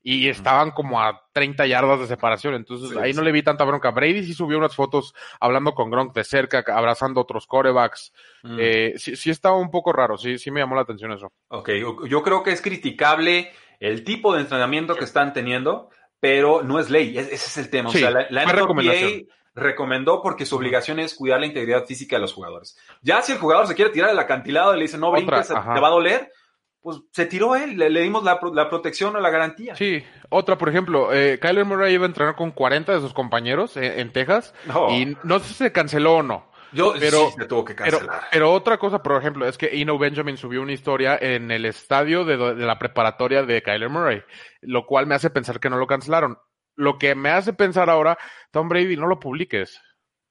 y 0.06 0.28
estaban 0.28 0.72
como 0.72 1.02
a 1.02 1.30
30 1.32 1.66
yardas 1.66 2.02
de 2.02 2.08
separación. 2.08 2.56
Entonces 2.56 2.98
ahí 2.98 3.14
no 3.14 3.22
le 3.22 3.32
vi 3.32 3.42
tanta 3.42 3.64
bronca. 3.64 3.92
Brady 3.92 4.26
sí 4.26 4.34
subió 4.34 4.58
unas 4.58 4.76
fotos 4.76 5.16
hablando 5.40 5.74
con 5.74 5.90
Gronk 5.90 6.14
de 6.14 6.26
cerca, 6.26 6.62
abrazando 6.68 7.22
otros 7.22 7.48
corebacks. 7.48 8.12
Mm. 8.44 8.58
Eh, 8.60 8.94
sí, 8.98 9.16
sí 9.16 9.30
estaba 9.30 9.56
un 9.56 9.72
poco 9.72 9.94
raro, 9.94 10.18
sí, 10.18 10.38
sí 10.38 10.52
me 10.52 10.60
llamó 10.60 10.76
la 10.76 10.82
atención 10.82 11.14
eso. 11.14 11.32
Ok, 11.48 11.70
yo 12.10 12.22
creo 12.22 12.44
que 12.44 12.52
es 12.52 12.62
criticable 12.62 13.54
el 13.84 14.04
tipo 14.04 14.34
de 14.34 14.42
entrenamiento 14.42 14.96
que 14.96 15.04
están 15.04 15.34
teniendo, 15.34 15.90
pero 16.20 16.64
no 16.64 16.80
es 16.80 16.90
ley, 16.90 17.18
ese 17.18 17.34
es 17.34 17.58
el 17.58 17.70
tema. 17.70 17.90
o 17.90 17.92
sea, 17.92 18.12
la, 18.12 18.28
la 18.30 18.46
recomendó 19.56 20.22
porque 20.22 20.46
su 20.46 20.56
obligación 20.56 21.00
es 21.00 21.16
cuidar 21.16 21.42
la 21.42 21.46
integridad 21.46 21.86
física 21.86 22.16
de 22.16 22.22
los 22.22 22.34
jugadores. 22.34 22.78
Ya 23.02 23.22
si 23.22 23.34
el 23.34 23.38
jugador 23.38 23.68
se 23.68 23.76
quiere 23.76 23.92
tirar 23.92 24.10
del 24.10 24.20
acantilado 24.20 24.74
y 24.74 24.78
le 24.78 24.84
dice 24.84 24.98
no 24.98 25.12
brinques, 25.12 25.50
te 25.50 25.54
va 25.54 25.88
a 25.88 25.92
doler, 25.92 26.32
pues 26.82 27.02
se 27.12 27.26
tiró 27.26 27.56
él, 27.56 27.78
le, 27.78 28.02
dimos 28.02 28.24
la, 28.24 28.40
protección 28.40 29.16
o 29.16 29.20
la 29.20 29.30
garantía. 29.30 29.76
Sí, 29.76 30.04
otra, 30.30 30.58
por 30.58 30.70
ejemplo, 30.70 31.14
eh, 31.14 31.40
Kyler 31.40 31.66
Murray 31.66 31.94
iba 31.94 32.06
a 32.06 32.08
entrenar 32.08 32.36
con 32.36 32.52
40 32.52 32.94
de 32.94 33.00
sus 33.02 33.14
compañeros 33.14 33.76
eh, 33.78 34.00
en 34.00 34.12
Texas 34.12 34.54
y 34.92 35.16
no 35.24 35.40
sé 35.40 35.50
si 35.50 35.54
se 35.56 35.72
canceló 35.72 36.16
o 36.16 36.24
no. 36.24 36.53
Yo 36.74 36.94
pero, 37.00 37.30
sí 37.30 37.36
se 37.40 37.46
tuvo 37.46 37.64
que 37.66 37.76
cancelar. 37.76 38.22
Pero, 38.32 38.52
otra 38.52 38.78
cosa, 38.78 39.02
por 39.02 39.20
ejemplo, 39.20 39.48
es 39.48 39.58
que 39.58 39.70
Eno 39.82 39.98
Benjamin 39.98 40.38
subió 40.38 40.62
una 40.62 40.74
historia 40.74 41.18
en 41.20 41.52
el 41.52 41.66
estadio 41.66 42.26
de, 42.26 42.38
la 42.56 42.80
preparatoria 42.80 43.44
de 43.44 43.62
Kyler 43.62 43.90
Murray, 43.90 44.24
lo 44.62 44.86
cual 44.86 45.08
me 45.08 45.16
hace 45.16 45.30
pensar 45.30 45.60
que 45.60 45.70
no 45.70 45.78
lo 45.78 45.88
cancelaron. 45.88 46.38
Lo 46.76 46.98
que 46.98 47.16
me 47.16 47.30
hace 47.30 47.54
pensar 47.54 47.90
ahora, 47.90 48.18
Tom 48.52 48.68
Brady, 48.68 48.98
no 48.98 49.08
lo 49.08 49.20
publiques. 49.20 49.80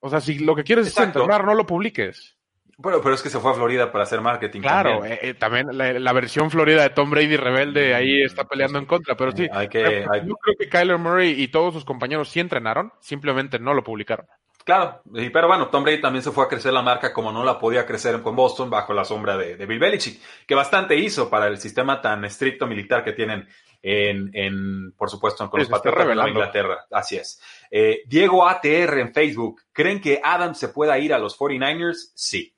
O 0.00 0.10
sea, 0.10 0.20
si 0.20 0.38
lo 0.38 0.56
que 0.56 0.64
quieres 0.64 0.88
es 0.88 0.98
entrenar, 0.98 1.44
no 1.44 1.54
lo 1.54 1.64
publiques. 1.64 2.36
Bueno, 2.78 3.00
pero 3.00 3.14
es 3.14 3.22
que 3.22 3.28
se 3.28 3.38
fue 3.38 3.52
a 3.52 3.54
Florida 3.54 3.92
para 3.92 4.04
hacer 4.04 4.20
marketing. 4.20 4.60
Claro, 4.62 5.02
también, 5.38 5.68
eh, 5.68 5.90
eh, 5.90 6.00
la, 6.00 6.12
versión 6.12 6.50
Florida 6.50 6.82
de 6.82 6.90
Tom 6.90 7.10
Brady 7.10 7.36
rebelde 7.36 7.94
ahí 7.94 8.22
está 8.22 8.44
peleando 8.44 8.78
en 8.78 8.86
contra, 8.86 9.16
pero 9.16 9.30
sí. 9.30 9.46
Hay 9.52 9.68
que, 9.68 10.04
Yo 10.26 10.34
creo 10.34 10.56
que 10.58 10.68
Kyler 10.68 10.98
Murray 10.98 11.40
y 11.40 11.48
todos 11.48 11.74
sus 11.74 11.84
compañeros 11.84 12.28
sí 12.28 12.40
entrenaron, 12.40 12.92
simplemente 13.00 13.60
no 13.60 13.74
lo 13.74 13.84
publicaron. 13.84 14.26
Claro, 14.64 15.02
pero 15.32 15.48
bueno, 15.48 15.68
Tom 15.68 15.82
Brady 15.82 16.00
también 16.00 16.22
se 16.22 16.30
fue 16.30 16.44
a 16.44 16.48
crecer 16.48 16.72
la 16.72 16.82
marca 16.82 17.12
como 17.12 17.32
no 17.32 17.44
la 17.44 17.58
podía 17.58 17.84
crecer 17.84 18.22
con 18.22 18.36
Boston 18.36 18.70
bajo 18.70 18.94
la 18.94 19.04
sombra 19.04 19.36
de, 19.36 19.66
Bill 19.66 19.78
Belichick, 19.78 20.20
que 20.46 20.54
bastante 20.54 20.96
hizo 20.96 21.28
para 21.28 21.48
el 21.48 21.58
sistema 21.58 22.00
tan 22.00 22.24
estricto 22.24 22.66
militar 22.66 23.02
que 23.02 23.12
tienen 23.12 23.48
en, 23.82 24.92
por 24.92 25.10
supuesto, 25.10 25.50
con 25.50 25.58
los 25.58 25.68
Patriotas 25.68 26.06
de 26.06 26.28
Inglaterra. 26.30 26.86
Así 26.90 27.16
es. 27.16 27.42
Eh, 27.70 28.02
Diego 28.06 28.46
ATR 28.46 28.98
en 28.98 29.12
Facebook, 29.12 29.62
¿creen 29.72 30.00
que 30.00 30.20
Adams 30.22 30.58
se 30.58 30.68
pueda 30.68 30.96
ir 30.98 31.12
a 31.12 31.18
los 31.18 31.36
49ers? 31.36 32.12
Sí. 32.14 32.54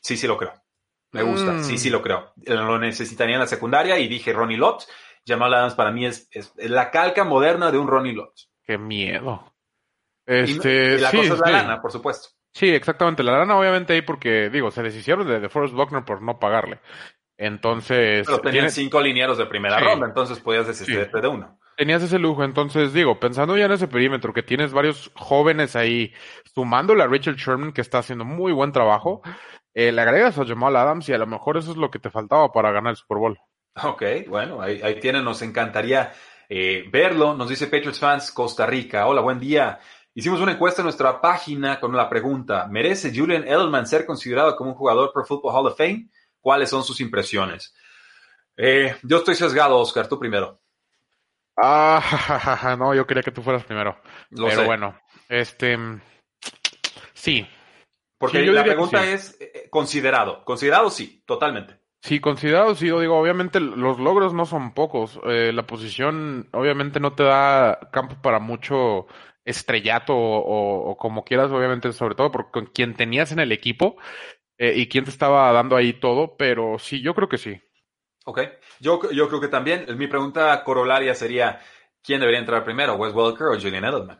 Sí, 0.00 0.16
sí 0.18 0.26
lo 0.26 0.36
creo. 0.36 0.52
Me 1.12 1.22
gusta, 1.22 1.62
sí, 1.62 1.78
sí 1.78 1.88
lo 1.88 2.02
creo. 2.02 2.34
Lo 2.44 2.78
necesitaría 2.78 3.36
en 3.36 3.40
la 3.40 3.46
secundaria 3.46 3.98
y 3.98 4.08
dije 4.08 4.34
Ronnie 4.34 4.58
Lott. 4.58 4.84
Jamal 5.26 5.54
Adams 5.54 5.74
para 5.74 5.90
mí 5.90 6.04
es, 6.04 6.28
es 6.30 6.52
la 6.56 6.90
calca 6.90 7.24
moderna 7.24 7.70
de 7.70 7.78
un 7.78 7.88
Ronnie 7.88 8.12
Lott. 8.12 8.34
Qué 8.62 8.76
miedo. 8.76 9.47
Este, 10.28 10.96
y, 10.96 10.98
la 10.98 11.10
cosa 11.10 11.32
es 11.32 11.40
la 11.40 11.50
lana, 11.50 11.80
por 11.80 11.90
supuesto. 11.90 12.28
Sí, 12.52 12.68
exactamente. 12.68 13.22
La 13.22 13.38
lana, 13.38 13.58
obviamente, 13.58 13.94
ahí 13.94 14.02
porque, 14.02 14.50
digo, 14.50 14.70
se 14.70 14.82
deshicieron 14.82 15.26
de, 15.26 15.40
de 15.40 15.48
Forrest 15.48 15.74
Buckner 15.74 16.04
por 16.04 16.20
no 16.20 16.38
pagarle. 16.38 16.80
Entonces. 17.38 18.26
Pero 18.26 18.40
tenían 18.40 18.70
cinco 18.70 19.00
linieros 19.00 19.38
de 19.38 19.46
primera 19.46 19.78
ronda, 19.80 20.06
entonces 20.06 20.38
podías 20.40 20.66
desistirte 20.66 21.18
de 21.20 21.28
uno. 21.28 21.58
Tenías 21.78 22.02
ese 22.02 22.18
lujo, 22.18 22.44
entonces 22.44 22.92
digo, 22.92 23.18
pensando 23.18 23.56
ya 23.56 23.66
en 23.66 23.72
ese 23.72 23.88
perímetro, 23.88 24.34
que 24.34 24.42
tienes 24.42 24.72
varios 24.72 25.10
jóvenes 25.14 25.76
ahí, 25.76 26.12
sumándole 26.52 27.04
a 27.04 27.06
Richard 27.06 27.36
Sherman, 27.36 27.72
que 27.72 27.80
está 27.80 27.98
haciendo 27.98 28.24
muy 28.24 28.52
buen 28.52 28.72
trabajo, 28.72 29.22
eh, 29.72 29.92
le 29.92 30.02
agregas 30.02 30.36
a 30.38 30.44
Jamal 30.44 30.76
Adams 30.76 31.08
y 31.08 31.14
a 31.14 31.18
lo 31.18 31.26
mejor 31.26 31.56
eso 31.56 31.70
es 31.70 31.76
lo 31.76 31.90
que 31.90 32.00
te 32.00 32.10
faltaba 32.10 32.52
para 32.52 32.72
ganar 32.72 32.90
el 32.90 32.96
Super 32.96 33.18
Bowl. 33.18 33.38
Ok, 33.82 34.02
bueno, 34.26 34.60
ahí, 34.60 34.80
ahí 34.82 34.98
tienen, 34.98 35.24
nos 35.24 35.40
encantaría 35.40 36.12
eh, 36.48 36.88
verlo. 36.90 37.34
Nos 37.34 37.48
dice 37.48 37.66
Patriots 37.66 38.00
Fans 38.00 38.32
Costa 38.32 38.66
Rica. 38.66 39.06
Hola, 39.06 39.20
buen 39.20 39.38
día. 39.38 39.78
Hicimos 40.18 40.40
una 40.40 40.50
encuesta 40.50 40.82
en 40.82 40.86
nuestra 40.86 41.20
página 41.20 41.78
con 41.78 41.96
la 41.96 42.08
pregunta, 42.08 42.66
¿merece 42.68 43.12
Julian 43.14 43.46
Edelman 43.46 43.86
ser 43.86 44.04
considerado 44.04 44.56
como 44.56 44.70
un 44.70 44.76
jugador 44.76 45.12
Pro 45.12 45.24
Football 45.24 45.54
Hall 45.54 45.66
of 45.68 45.76
Fame? 45.76 46.08
¿Cuáles 46.40 46.70
son 46.70 46.82
sus 46.82 47.00
impresiones? 47.00 47.72
Eh, 48.56 48.96
yo 49.04 49.18
estoy 49.18 49.36
sesgado, 49.36 49.78
Oscar, 49.78 50.08
tú 50.08 50.18
primero. 50.18 50.60
Ah, 51.56 52.74
no, 52.80 52.96
yo 52.96 53.06
quería 53.06 53.22
que 53.22 53.30
tú 53.30 53.42
fueras 53.42 53.62
primero. 53.62 53.96
Pero 54.28 54.64
bueno, 54.64 55.00
este, 55.28 55.78
sí. 57.14 57.46
Porque 58.18 58.44
la 58.44 58.64
pregunta 58.64 59.06
es, 59.06 59.36
eh, 59.40 59.68
considerado. 59.70 60.44
Considerado, 60.44 60.90
sí, 60.90 61.22
totalmente. 61.26 61.78
Sí, 62.02 62.18
considerado, 62.18 62.74
sí, 62.74 62.88
yo 62.88 62.98
digo, 62.98 63.16
obviamente 63.16 63.60
los 63.60 64.00
logros 64.00 64.34
no 64.34 64.46
son 64.46 64.74
pocos. 64.74 65.20
Eh, 65.26 65.52
la 65.52 65.64
posición 65.64 66.48
obviamente 66.52 66.98
no 66.98 67.12
te 67.12 67.22
da 67.22 67.78
campo 67.92 68.16
para 68.20 68.40
mucho 68.40 69.06
estrellato 69.48 70.14
o, 70.16 70.96
como 70.96 71.24
quieras, 71.24 71.50
obviamente, 71.50 71.92
sobre 71.92 72.14
todo 72.14 72.30
por 72.30 72.50
con 72.50 72.66
quien 72.66 72.94
tenías 72.94 73.32
en 73.32 73.40
el 73.40 73.52
equipo 73.52 73.96
eh, 74.58 74.74
y 74.76 74.88
quién 74.88 75.04
te 75.04 75.10
estaba 75.10 75.52
dando 75.52 75.76
ahí 75.76 75.94
todo, 75.94 76.36
pero 76.36 76.78
sí, 76.78 77.00
yo 77.00 77.14
creo 77.14 77.28
que 77.28 77.38
sí. 77.38 77.60
Ok, 78.24 78.40
yo, 78.80 79.10
yo 79.10 79.28
creo 79.28 79.40
que 79.40 79.48
también. 79.48 79.86
Mi 79.96 80.06
pregunta 80.06 80.62
corolaria 80.64 81.14
sería, 81.14 81.60
¿quién 82.02 82.20
debería 82.20 82.40
entrar 82.40 82.64
primero, 82.64 82.96
Wes 82.96 83.14
Welker 83.14 83.46
o 83.46 83.60
Julian 83.60 83.84
Edelman? 83.84 84.18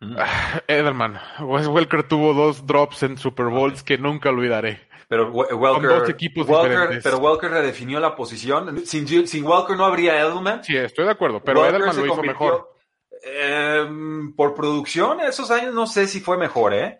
Edelman. 0.68 1.18
Wes 1.40 1.68
Welker 1.68 2.02
tuvo 2.06 2.34
dos 2.34 2.66
drops 2.66 3.02
en 3.02 3.16
Super 3.16 3.46
Bowls 3.46 3.82
que 3.82 3.96
nunca 3.96 4.28
olvidaré. 4.30 4.88
Pero 5.08 5.32
Welker, 5.32 7.00
pero 7.02 7.18
Welker 7.18 7.50
redefinió 7.50 7.98
la 7.98 8.14
posición. 8.14 8.86
Sin, 8.86 9.26
sin 9.26 9.44
Welker 9.44 9.76
no 9.76 9.84
habría 9.84 10.20
Edelman. 10.20 10.62
Sí, 10.62 10.76
estoy 10.76 11.04
de 11.04 11.10
acuerdo, 11.10 11.42
pero 11.42 11.66
Edelman 11.66 11.96
lo 11.96 12.06
hizo 12.06 12.22
mejor. 12.22 12.79
Em, 13.22 14.34
por 14.34 14.54
producción, 14.54 15.20
esos 15.20 15.50
años 15.50 15.74
no 15.74 15.86
sé 15.86 16.06
si 16.06 16.20
fue 16.20 16.38
mejor, 16.38 16.74
¿eh? 16.74 16.98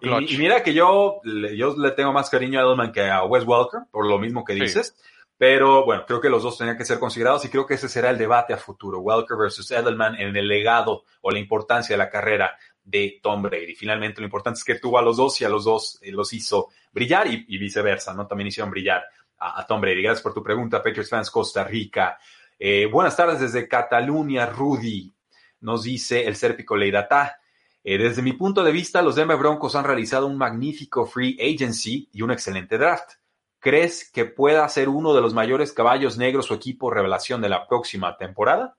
y, 0.00 0.36
mira 0.36 0.62
que 0.62 0.74
yo, 0.74 1.20
yo 1.24 1.76
le 1.76 1.90
tengo 1.92 2.12
más 2.12 2.30
cariño 2.30 2.58
a 2.58 2.62
Edelman 2.62 2.92
que 2.92 3.08
a 3.08 3.24
Wes 3.24 3.44
Welker, 3.44 3.82
por 3.90 4.06
lo 4.06 4.18
mismo 4.18 4.44
que 4.44 4.54
dices. 4.54 4.96
Pero 5.36 5.84
bueno, 5.84 6.04
creo 6.04 6.20
que 6.20 6.28
los 6.28 6.42
dos 6.42 6.58
tenían 6.58 6.76
que 6.76 6.84
ser 6.84 6.98
considerados 6.98 7.44
y 7.44 7.48
creo 7.48 7.64
que 7.64 7.74
ese 7.74 7.88
será 7.88 8.10
el 8.10 8.18
debate 8.18 8.52
a 8.52 8.56
futuro. 8.56 8.98
Welker 8.98 9.36
versus 9.36 9.70
Edelman 9.70 10.16
en 10.16 10.36
el 10.36 10.48
legado 10.48 11.04
o 11.20 11.30
la 11.30 11.38
importancia 11.38 11.94
de 11.94 11.98
la 11.98 12.10
carrera 12.10 12.58
de 12.82 13.20
Tom 13.22 13.42
Brady. 13.42 13.76
Finalmente, 13.76 14.20
lo 14.20 14.26
importante 14.26 14.58
es 14.58 14.64
que 14.64 14.80
tuvo 14.80 14.98
a 14.98 15.02
los 15.02 15.16
dos 15.16 15.40
y 15.40 15.44
a 15.44 15.48
los 15.48 15.64
dos 15.64 16.00
eh, 16.02 16.10
los 16.10 16.32
hizo 16.32 16.70
brillar 16.90 17.28
y, 17.28 17.58
viceversa, 17.58 18.14
¿no? 18.14 18.26
También 18.26 18.48
hicieron 18.48 18.70
brillar 18.70 19.04
a, 19.38 19.64
Tom 19.64 19.80
Brady. 19.80 20.02
Gracias 20.02 20.22
por 20.22 20.34
tu 20.34 20.42
pregunta, 20.42 20.82
Patriots 20.82 21.10
Fans 21.10 21.30
Costa 21.30 21.62
Rica. 21.62 22.18
Eh, 22.58 22.86
buenas 22.86 23.16
tardes 23.16 23.38
desde 23.38 23.68
Cataluña, 23.68 24.46
Rudy. 24.46 25.14
Nos 25.60 25.82
dice 25.82 26.26
el 26.26 26.36
Serpico 26.36 26.76
Leidata. 26.76 27.40
Eh, 27.84 27.98
desde 27.98 28.22
mi 28.22 28.32
punto 28.32 28.62
de 28.64 28.72
vista, 28.72 29.02
los 29.02 29.16
Denver 29.16 29.36
Broncos 29.36 29.74
han 29.74 29.84
realizado 29.84 30.26
un 30.26 30.36
magnífico 30.36 31.06
free 31.06 31.38
agency 31.40 32.08
y 32.12 32.22
un 32.22 32.30
excelente 32.30 32.78
draft. 32.78 33.12
¿Crees 33.60 34.10
que 34.10 34.24
pueda 34.24 34.68
ser 34.68 34.88
uno 34.88 35.14
de 35.14 35.20
los 35.20 35.34
mayores 35.34 35.72
caballos 35.72 36.16
negros 36.16 36.50
o 36.50 36.54
equipo 36.54 36.90
revelación 36.90 37.40
de 37.40 37.48
la 37.48 37.66
próxima 37.66 38.16
temporada? 38.16 38.76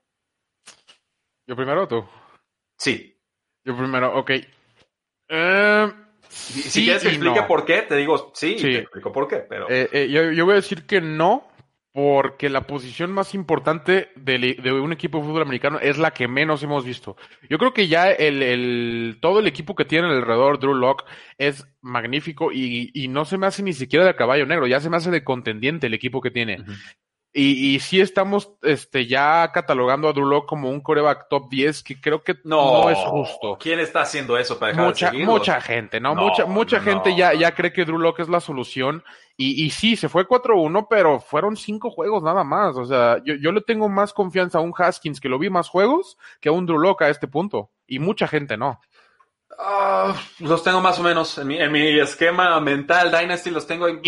¿Yo 1.46 1.56
primero 1.56 1.84
o 1.84 1.88
tú? 1.88 2.04
Sí. 2.78 3.18
Yo 3.64 3.76
primero, 3.76 4.18
ok. 4.18 4.30
Eh, 5.28 5.92
si 6.30 6.84
quieres 6.84 7.02
que 7.02 7.08
explique 7.08 7.42
por 7.42 7.64
qué, 7.64 7.82
te 7.82 7.96
digo 7.96 8.32
sí, 8.34 8.56
te 8.56 8.78
explico 8.78 9.12
por 9.12 9.28
qué. 9.28 9.38
Pero... 9.38 9.68
Eh, 9.68 9.88
eh, 9.92 10.08
yo, 10.08 10.44
voy 10.44 10.52
a 10.52 10.56
decir 10.56 10.86
que 10.86 11.00
no, 11.00 11.49
porque 11.92 12.48
la 12.48 12.66
posición 12.66 13.10
más 13.10 13.34
importante 13.34 14.10
de, 14.14 14.56
un 14.80 14.92
equipo 14.92 15.18
de 15.18 15.24
fútbol 15.24 15.42
americano 15.42 15.80
es 15.80 15.98
la 15.98 16.12
que 16.12 16.28
menos 16.28 16.62
hemos 16.62 16.84
visto. 16.84 17.16
Yo 17.48 17.58
creo 17.58 17.74
que 17.74 17.88
ya 17.88 18.10
el, 18.10 19.18
todo 19.20 19.40
el 19.40 19.48
equipo 19.48 19.74
que 19.74 19.84
tiene 19.84 20.06
alrededor 20.08 20.60
Drew 20.60 20.74
Locke 20.74 21.04
es 21.36 21.66
magnífico 21.80 22.52
y, 22.52 23.08
no 23.10 23.24
se 23.24 23.38
me 23.38 23.48
hace 23.48 23.64
ni 23.64 23.72
siquiera 23.72 24.06
de 24.06 24.14
caballo 24.14 24.46
negro, 24.46 24.68
ya 24.68 24.80
se 24.80 24.88
me 24.88 24.98
hace 24.98 25.10
de 25.10 25.24
contendiente 25.24 25.88
el 25.88 25.94
equipo 25.94 26.20
que 26.20 26.30
tiene. 26.30 26.64
Y, 27.32 27.74
y 27.74 27.80
sí 27.80 28.00
estamos 28.00 28.52
este, 28.62 29.06
ya 29.06 29.50
catalogando 29.52 30.08
a 30.08 30.12
Drew 30.12 30.46
como 30.46 30.68
un 30.68 30.80
coreback 30.80 31.28
top 31.28 31.48
10, 31.48 31.82
que 31.84 32.00
creo 32.00 32.24
que 32.24 32.36
no, 32.42 32.90
es 32.90 32.98
justo. 32.98 33.56
¿Quién 33.60 33.78
está 33.78 34.02
haciendo 34.02 34.36
eso 34.36 34.58
para 34.58 34.72
dejar 34.72 34.86
mucha, 34.86 35.12
Mucha 35.12 35.60
gente, 35.60 36.00
¿no? 36.00 36.16
mucha 36.16 36.46
mucha 36.46 36.80
gente 36.80 37.14
ya, 37.16 37.32
ya 37.34 37.52
cree 37.54 37.72
que 37.72 37.84
Drew 37.84 38.14
es 38.18 38.28
la 38.28 38.40
solución. 38.40 39.04
Y, 39.42 39.64
y 39.64 39.70
sí, 39.70 39.96
se 39.96 40.10
fue 40.10 40.28
4-1, 40.28 40.86
pero 40.90 41.18
fueron 41.18 41.56
cinco 41.56 41.90
juegos 41.90 42.22
nada 42.22 42.44
más. 42.44 42.76
O 42.76 42.84
sea, 42.84 43.22
yo, 43.24 43.36
yo 43.36 43.52
le 43.52 43.62
tengo 43.62 43.88
más 43.88 44.12
confianza 44.12 44.58
a 44.58 44.60
un 44.60 44.74
Haskins 44.76 45.18
que 45.18 45.30
lo 45.30 45.38
vi 45.38 45.48
más 45.48 45.70
juegos 45.70 46.18
que 46.42 46.50
a 46.50 46.52
un 46.52 46.66
Drew 46.66 46.94
a 47.00 47.08
este 47.08 47.26
punto. 47.26 47.70
Y 47.86 48.00
mucha 48.00 48.28
gente 48.28 48.58
no. 48.58 48.78
Ah, 49.58 50.14
los 50.40 50.62
tengo 50.62 50.82
más 50.82 50.98
o 50.98 51.02
menos 51.02 51.38
en 51.38 51.72
mi, 51.72 51.98
esquema 51.98 52.60
mental. 52.60 53.10
Dynasty 53.10 53.48
los 53.50 53.66
tengo 53.66 53.88
y, 53.88 54.02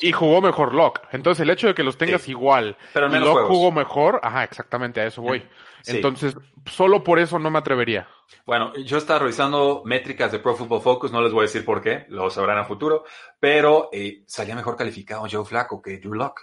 y, 0.00 0.12
jugó 0.12 0.40
mejor 0.40 0.74
Locke. 0.74 1.02
Entonces, 1.12 1.42
el 1.42 1.50
hecho 1.50 1.66
de 1.66 1.74
que 1.74 1.82
los 1.82 1.98
tengas 1.98 2.26
igual 2.26 2.74
pero 2.94 3.14
y 3.14 3.20
Locke 3.20 3.48
jugó 3.48 3.70
mejor, 3.70 4.18
ajá, 4.22 4.44
exactamente, 4.44 5.02
a 5.02 5.06
eso 5.06 5.20
voy. 5.20 5.42
Entonces, 5.86 6.36
solo 6.66 7.02
por 7.02 7.18
eso 7.18 7.38
no 7.38 7.50
me 7.50 7.58
atrevería. 7.58 8.08
Bueno, 8.46 8.74
yo 8.76 8.98
estaba 8.98 9.20
revisando 9.20 9.82
métricas 9.84 10.32
de 10.32 10.38
Pro 10.38 10.54
Football 10.54 10.82
Focus, 10.82 11.12
no 11.12 11.22
les 11.22 11.32
voy 11.32 11.40
a 11.40 11.42
decir 11.42 11.64
por 11.64 11.82
qué, 11.82 12.06
lo 12.08 12.30
sabrán 12.30 12.58
a 12.58 12.64
futuro, 12.64 13.04
pero 13.38 13.88
eh, 13.92 14.22
salía 14.26 14.54
mejor 14.54 14.76
calificado 14.76 15.26
Joe 15.30 15.44
Flaco 15.44 15.82
que 15.82 15.98
Drew 15.98 16.14
Locke. 16.14 16.42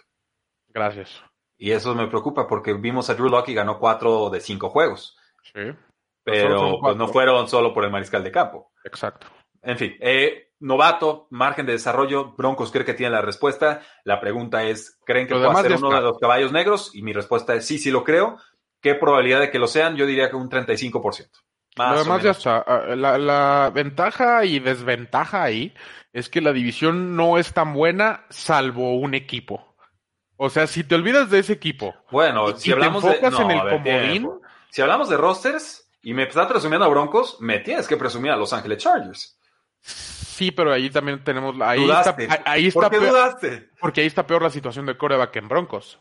Gracias. 0.67 1.21
Y 1.57 1.71
eso 1.71 1.95
me 1.95 2.07
preocupa 2.07 2.47
porque 2.47 2.73
vimos 2.73 3.09
a 3.09 3.15
Drew 3.15 3.29
Locke 3.29 3.49
y 3.49 3.55
ganó 3.55 3.79
cuatro 3.79 4.29
de 4.29 4.41
cinco 4.41 4.69
juegos. 4.69 5.17
Sí 5.41 5.73
pero 6.27 6.79
pues, 6.81 6.97
no 6.97 7.07
fueron 7.07 7.47
solo 7.47 7.73
por 7.73 7.85
el 7.85 7.91
mariscal 7.91 8.21
de 8.23 8.31
campo. 8.31 8.71
Exacto. 8.83 9.27
En 9.61 9.77
fin, 9.77 9.95
eh, 10.01 10.51
novato, 10.59 11.27
margen 11.29 11.65
de 11.65 11.71
desarrollo, 11.71 12.33
Broncos 12.33 12.71
cree 12.71 12.83
que 12.83 12.93
tiene 12.93 13.13
la 13.13 13.21
respuesta. 13.21 13.81
La 14.03 14.19
pregunta 14.19 14.63
es, 14.63 14.99
¿creen 15.05 15.25
que 15.25 15.35
puede 15.35 15.61
ser 15.61 15.77
uno 15.77 15.95
de 15.95 16.01
los 16.01 16.19
caballos 16.19 16.51
negros? 16.51 16.91
Y 16.93 17.01
mi 17.01 17.13
respuesta 17.13 17.55
es 17.55 17.65
sí, 17.65 17.77
sí 17.77 17.91
lo 17.91 18.03
creo. 18.03 18.37
¿Qué 18.87 18.95
probabilidad 18.95 19.41
de 19.41 19.51
que 19.51 19.59
lo 19.59 19.67
sean? 19.67 19.97
Yo 19.97 20.05
diría 20.05 20.29
que 20.29 20.37
un 20.37 20.49
35%. 20.49 21.29
Más 21.77 21.93
lo 21.93 22.03
demás 22.05 22.23
ya 22.23 22.31
está. 22.31 22.59
Ah, 22.65 22.95
la, 22.95 23.17
la, 23.17 23.69
ventaja 23.73 24.45
y 24.45 24.59
desventaja 24.59 25.43
ahí 25.43 25.75
es 26.13 26.29
que 26.29 26.39
la 26.39 26.53
división 26.53 27.17
no 27.17 27.37
es 27.37 27.51
tan 27.51 27.73
buena 27.73 28.25
salvo 28.29 28.97
un 28.97 29.13
equipo. 29.13 29.75
O 30.37 30.49
sea, 30.49 30.67
si 30.67 30.85
te 30.85 30.95
olvidas 30.95 31.29
de 31.29 31.39
ese 31.39 31.51
equipo. 31.51 31.95
Bueno, 32.11 32.55
si, 32.55 32.71
hablamos 32.71 33.03
te 33.03 33.09
enfocas 33.09 33.39
en 33.41 33.51
el 33.51 33.59
comodín. 33.59 34.29
Si 34.69 34.81
hablamos 34.81 35.09
de 35.09 35.17
rosters, 35.17 35.91
y 36.01 36.13
me 36.13 36.23
estás 36.23 36.47
presumiendo 36.47 36.85
a 36.85 36.89
Broncos, 36.89 37.35
me 37.41 37.59
tienes 37.59 37.89
que 37.89 37.97
presumir 37.97 38.31
a 38.31 38.37
Los 38.37 38.53
Ángeles 38.53 38.77
Chargers. 38.77 39.37
Sí, 39.81 40.51
pero 40.51 40.71
ahí 40.71 40.89
también 40.89 41.21
tenemos. 41.25 41.55
Ahí 41.59 41.83
está, 41.89 42.15
ahí 42.45 42.67
está 42.67 42.79
¿Por 42.79 42.89
qué 42.89 42.99
peor, 42.99 43.11
dudaste? 43.11 43.69
Porque 43.81 43.99
ahí 43.99 44.07
está 44.07 44.25
peor 44.25 44.43
la 44.43 44.49
situación 44.49 44.85
de 44.85 44.95
coreback 44.95 45.31
que 45.31 45.39
en 45.39 45.49
Broncos. 45.49 45.99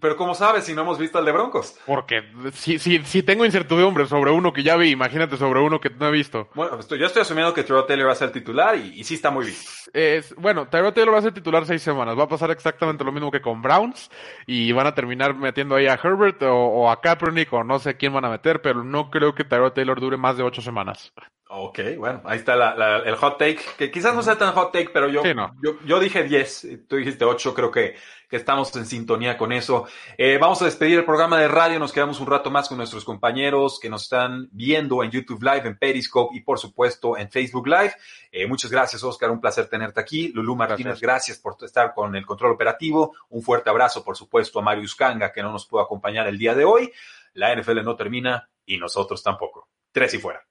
Pero 0.00 0.16
¿cómo 0.16 0.34
sabes 0.34 0.64
si 0.64 0.74
no 0.74 0.82
hemos 0.82 0.98
visto 0.98 1.18
al 1.18 1.24
de 1.24 1.32
Broncos? 1.32 1.76
Porque 1.86 2.22
si, 2.52 2.78
si, 2.78 2.98
si 3.04 3.22
tengo 3.22 3.44
incertidumbre 3.44 4.06
sobre 4.06 4.30
uno 4.30 4.52
que 4.52 4.62
ya 4.62 4.76
vi, 4.76 4.90
imagínate 4.90 5.36
sobre 5.36 5.60
uno 5.60 5.80
que 5.80 5.90
no 5.90 6.08
he 6.08 6.10
visto. 6.10 6.48
Bueno, 6.54 6.78
estoy, 6.78 6.98
yo 6.98 7.06
estoy 7.06 7.22
asumiendo 7.22 7.54
que 7.54 7.62
Tyrod 7.64 7.86
Taylor 7.86 8.08
va 8.08 8.12
a 8.12 8.16
ser 8.16 8.30
titular 8.32 8.76
y, 8.76 9.00
y 9.00 9.04
sí 9.04 9.14
está 9.14 9.30
muy 9.30 9.46
bien. 9.46 9.56
Es, 9.92 10.34
bueno, 10.36 10.68
Tyrod 10.68 10.92
Taylor 10.92 11.14
va 11.14 11.18
a 11.18 11.22
ser 11.22 11.32
titular 11.32 11.64
seis 11.66 11.82
semanas. 11.82 12.18
Va 12.18 12.24
a 12.24 12.28
pasar 12.28 12.50
exactamente 12.50 13.04
lo 13.04 13.12
mismo 13.12 13.30
que 13.30 13.40
con 13.40 13.62
Browns 13.62 14.10
y 14.46 14.72
van 14.72 14.86
a 14.86 14.94
terminar 14.94 15.34
metiendo 15.34 15.74
ahí 15.76 15.86
a 15.86 15.94
Herbert 16.02 16.42
o, 16.42 16.54
o 16.54 16.90
a 16.90 17.00
Kaepernick 17.00 17.52
o 17.52 17.64
no 17.64 17.78
sé 17.78 17.96
quién 17.96 18.12
van 18.12 18.24
a 18.24 18.30
meter, 18.30 18.60
pero 18.62 18.84
no 18.84 19.10
creo 19.10 19.34
que 19.34 19.44
Tyrod 19.44 19.72
Taylor 19.72 20.00
dure 20.00 20.16
más 20.16 20.36
de 20.36 20.42
ocho 20.42 20.60
semanas. 20.62 21.12
Ok, 21.52 21.80
bueno, 21.98 22.22
ahí 22.26 22.38
está 22.38 22.54
la, 22.54 22.76
la, 22.76 22.98
el 22.98 23.16
hot 23.16 23.36
take, 23.36 23.58
que 23.76 23.90
quizás 23.90 24.14
no 24.14 24.22
sea 24.22 24.38
tan 24.38 24.52
hot 24.52 24.72
take, 24.72 24.90
pero 24.92 25.08
yo, 25.08 25.22
Sí, 25.24 25.34
no. 25.34 25.52
yo, 25.60 25.80
yo 25.84 25.98
dije 25.98 26.22
10, 26.22 26.86
tú 26.88 26.94
dijiste 26.94 27.24
8, 27.24 27.54
creo 27.54 27.72
que, 27.72 27.96
que 28.30 28.36
estamos 28.36 28.74
en 28.76 28.86
sintonía 28.86 29.36
con 29.36 29.52
eso. 29.52 29.86
Eh, 30.16 30.38
vamos 30.40 30.62
a 30.62 30.66
despedir 30.66 31.00
el 31.00 31.04
programa 31.04 31.40
de 31.40 31.48
radio, 31.48 31.80
nos 31.80 31.92
quedamos 31.92 32.20
un 32.20 32.28
rato 32.28 32.48
más 32.48 32.68
con 32.68 32.78
nuestros 32.78 33.04
compañeros 33.04 33.80
que 33.80 33.90
nos 33.90 34.04
están 34.04 34.48
viendo 34.52 35.02
en 35.02 35.10
YouTube 35.10 35.42
Live, 35.42 35.66
en 35.66 35.76
Periscope 35.76 36.36
y 36.36 36.40
por 36.40 36.60
supuesto 36.60 37.18
en 37.18 37.28
Facebook 37.28 37.66
Live. 37.66 37.94
Eh, 38.30 38.46
muchas 38.46 38.70
gracias, 38.70 39.02
Oscar, 39.02 39.32
un 39.32 39.40
placer 39.40 39.66
tenerte 39.68 39.98
aquí. 40.00 40.28
Lulú 40.28 40.54
Martínez, 40.54 41.00
gracias. 41.00 41.38
por 41.38 41.56
estar 41.62 41.92
con 41.92 42.14
el 42.14 42.24
control 42.24 42.52
operativo. 42.52 43.14
Un 43.30 43.42
fuerte 43.42 43.68
abrazo, 43.68 44.04
por 44.04 44.16
supuesto, 44.16 44.60
a 44.60 44.62
Marius 44.62 44.94
Kanga, 44.94 45.32
que 45.32 45.42
no 45.42 45.50
nos 45.50 45.66
pudo 45.66 45.80
acompañar 45.80 46.28
el 46.28 46.38
día 46.38 46.54
de 46.54 46.64
hoy. 46.64 46.92
La 47.34 47.54
NFL 47.54 47.82
no 47.82 47.96
termina 47.96 48.48
y 48.64 48.78
nosotros 48.78 49.22
tampoco. 49.22 49.68
Tres 49.90 50.14
y 50.14 50.18
fuera. 50.18 50.49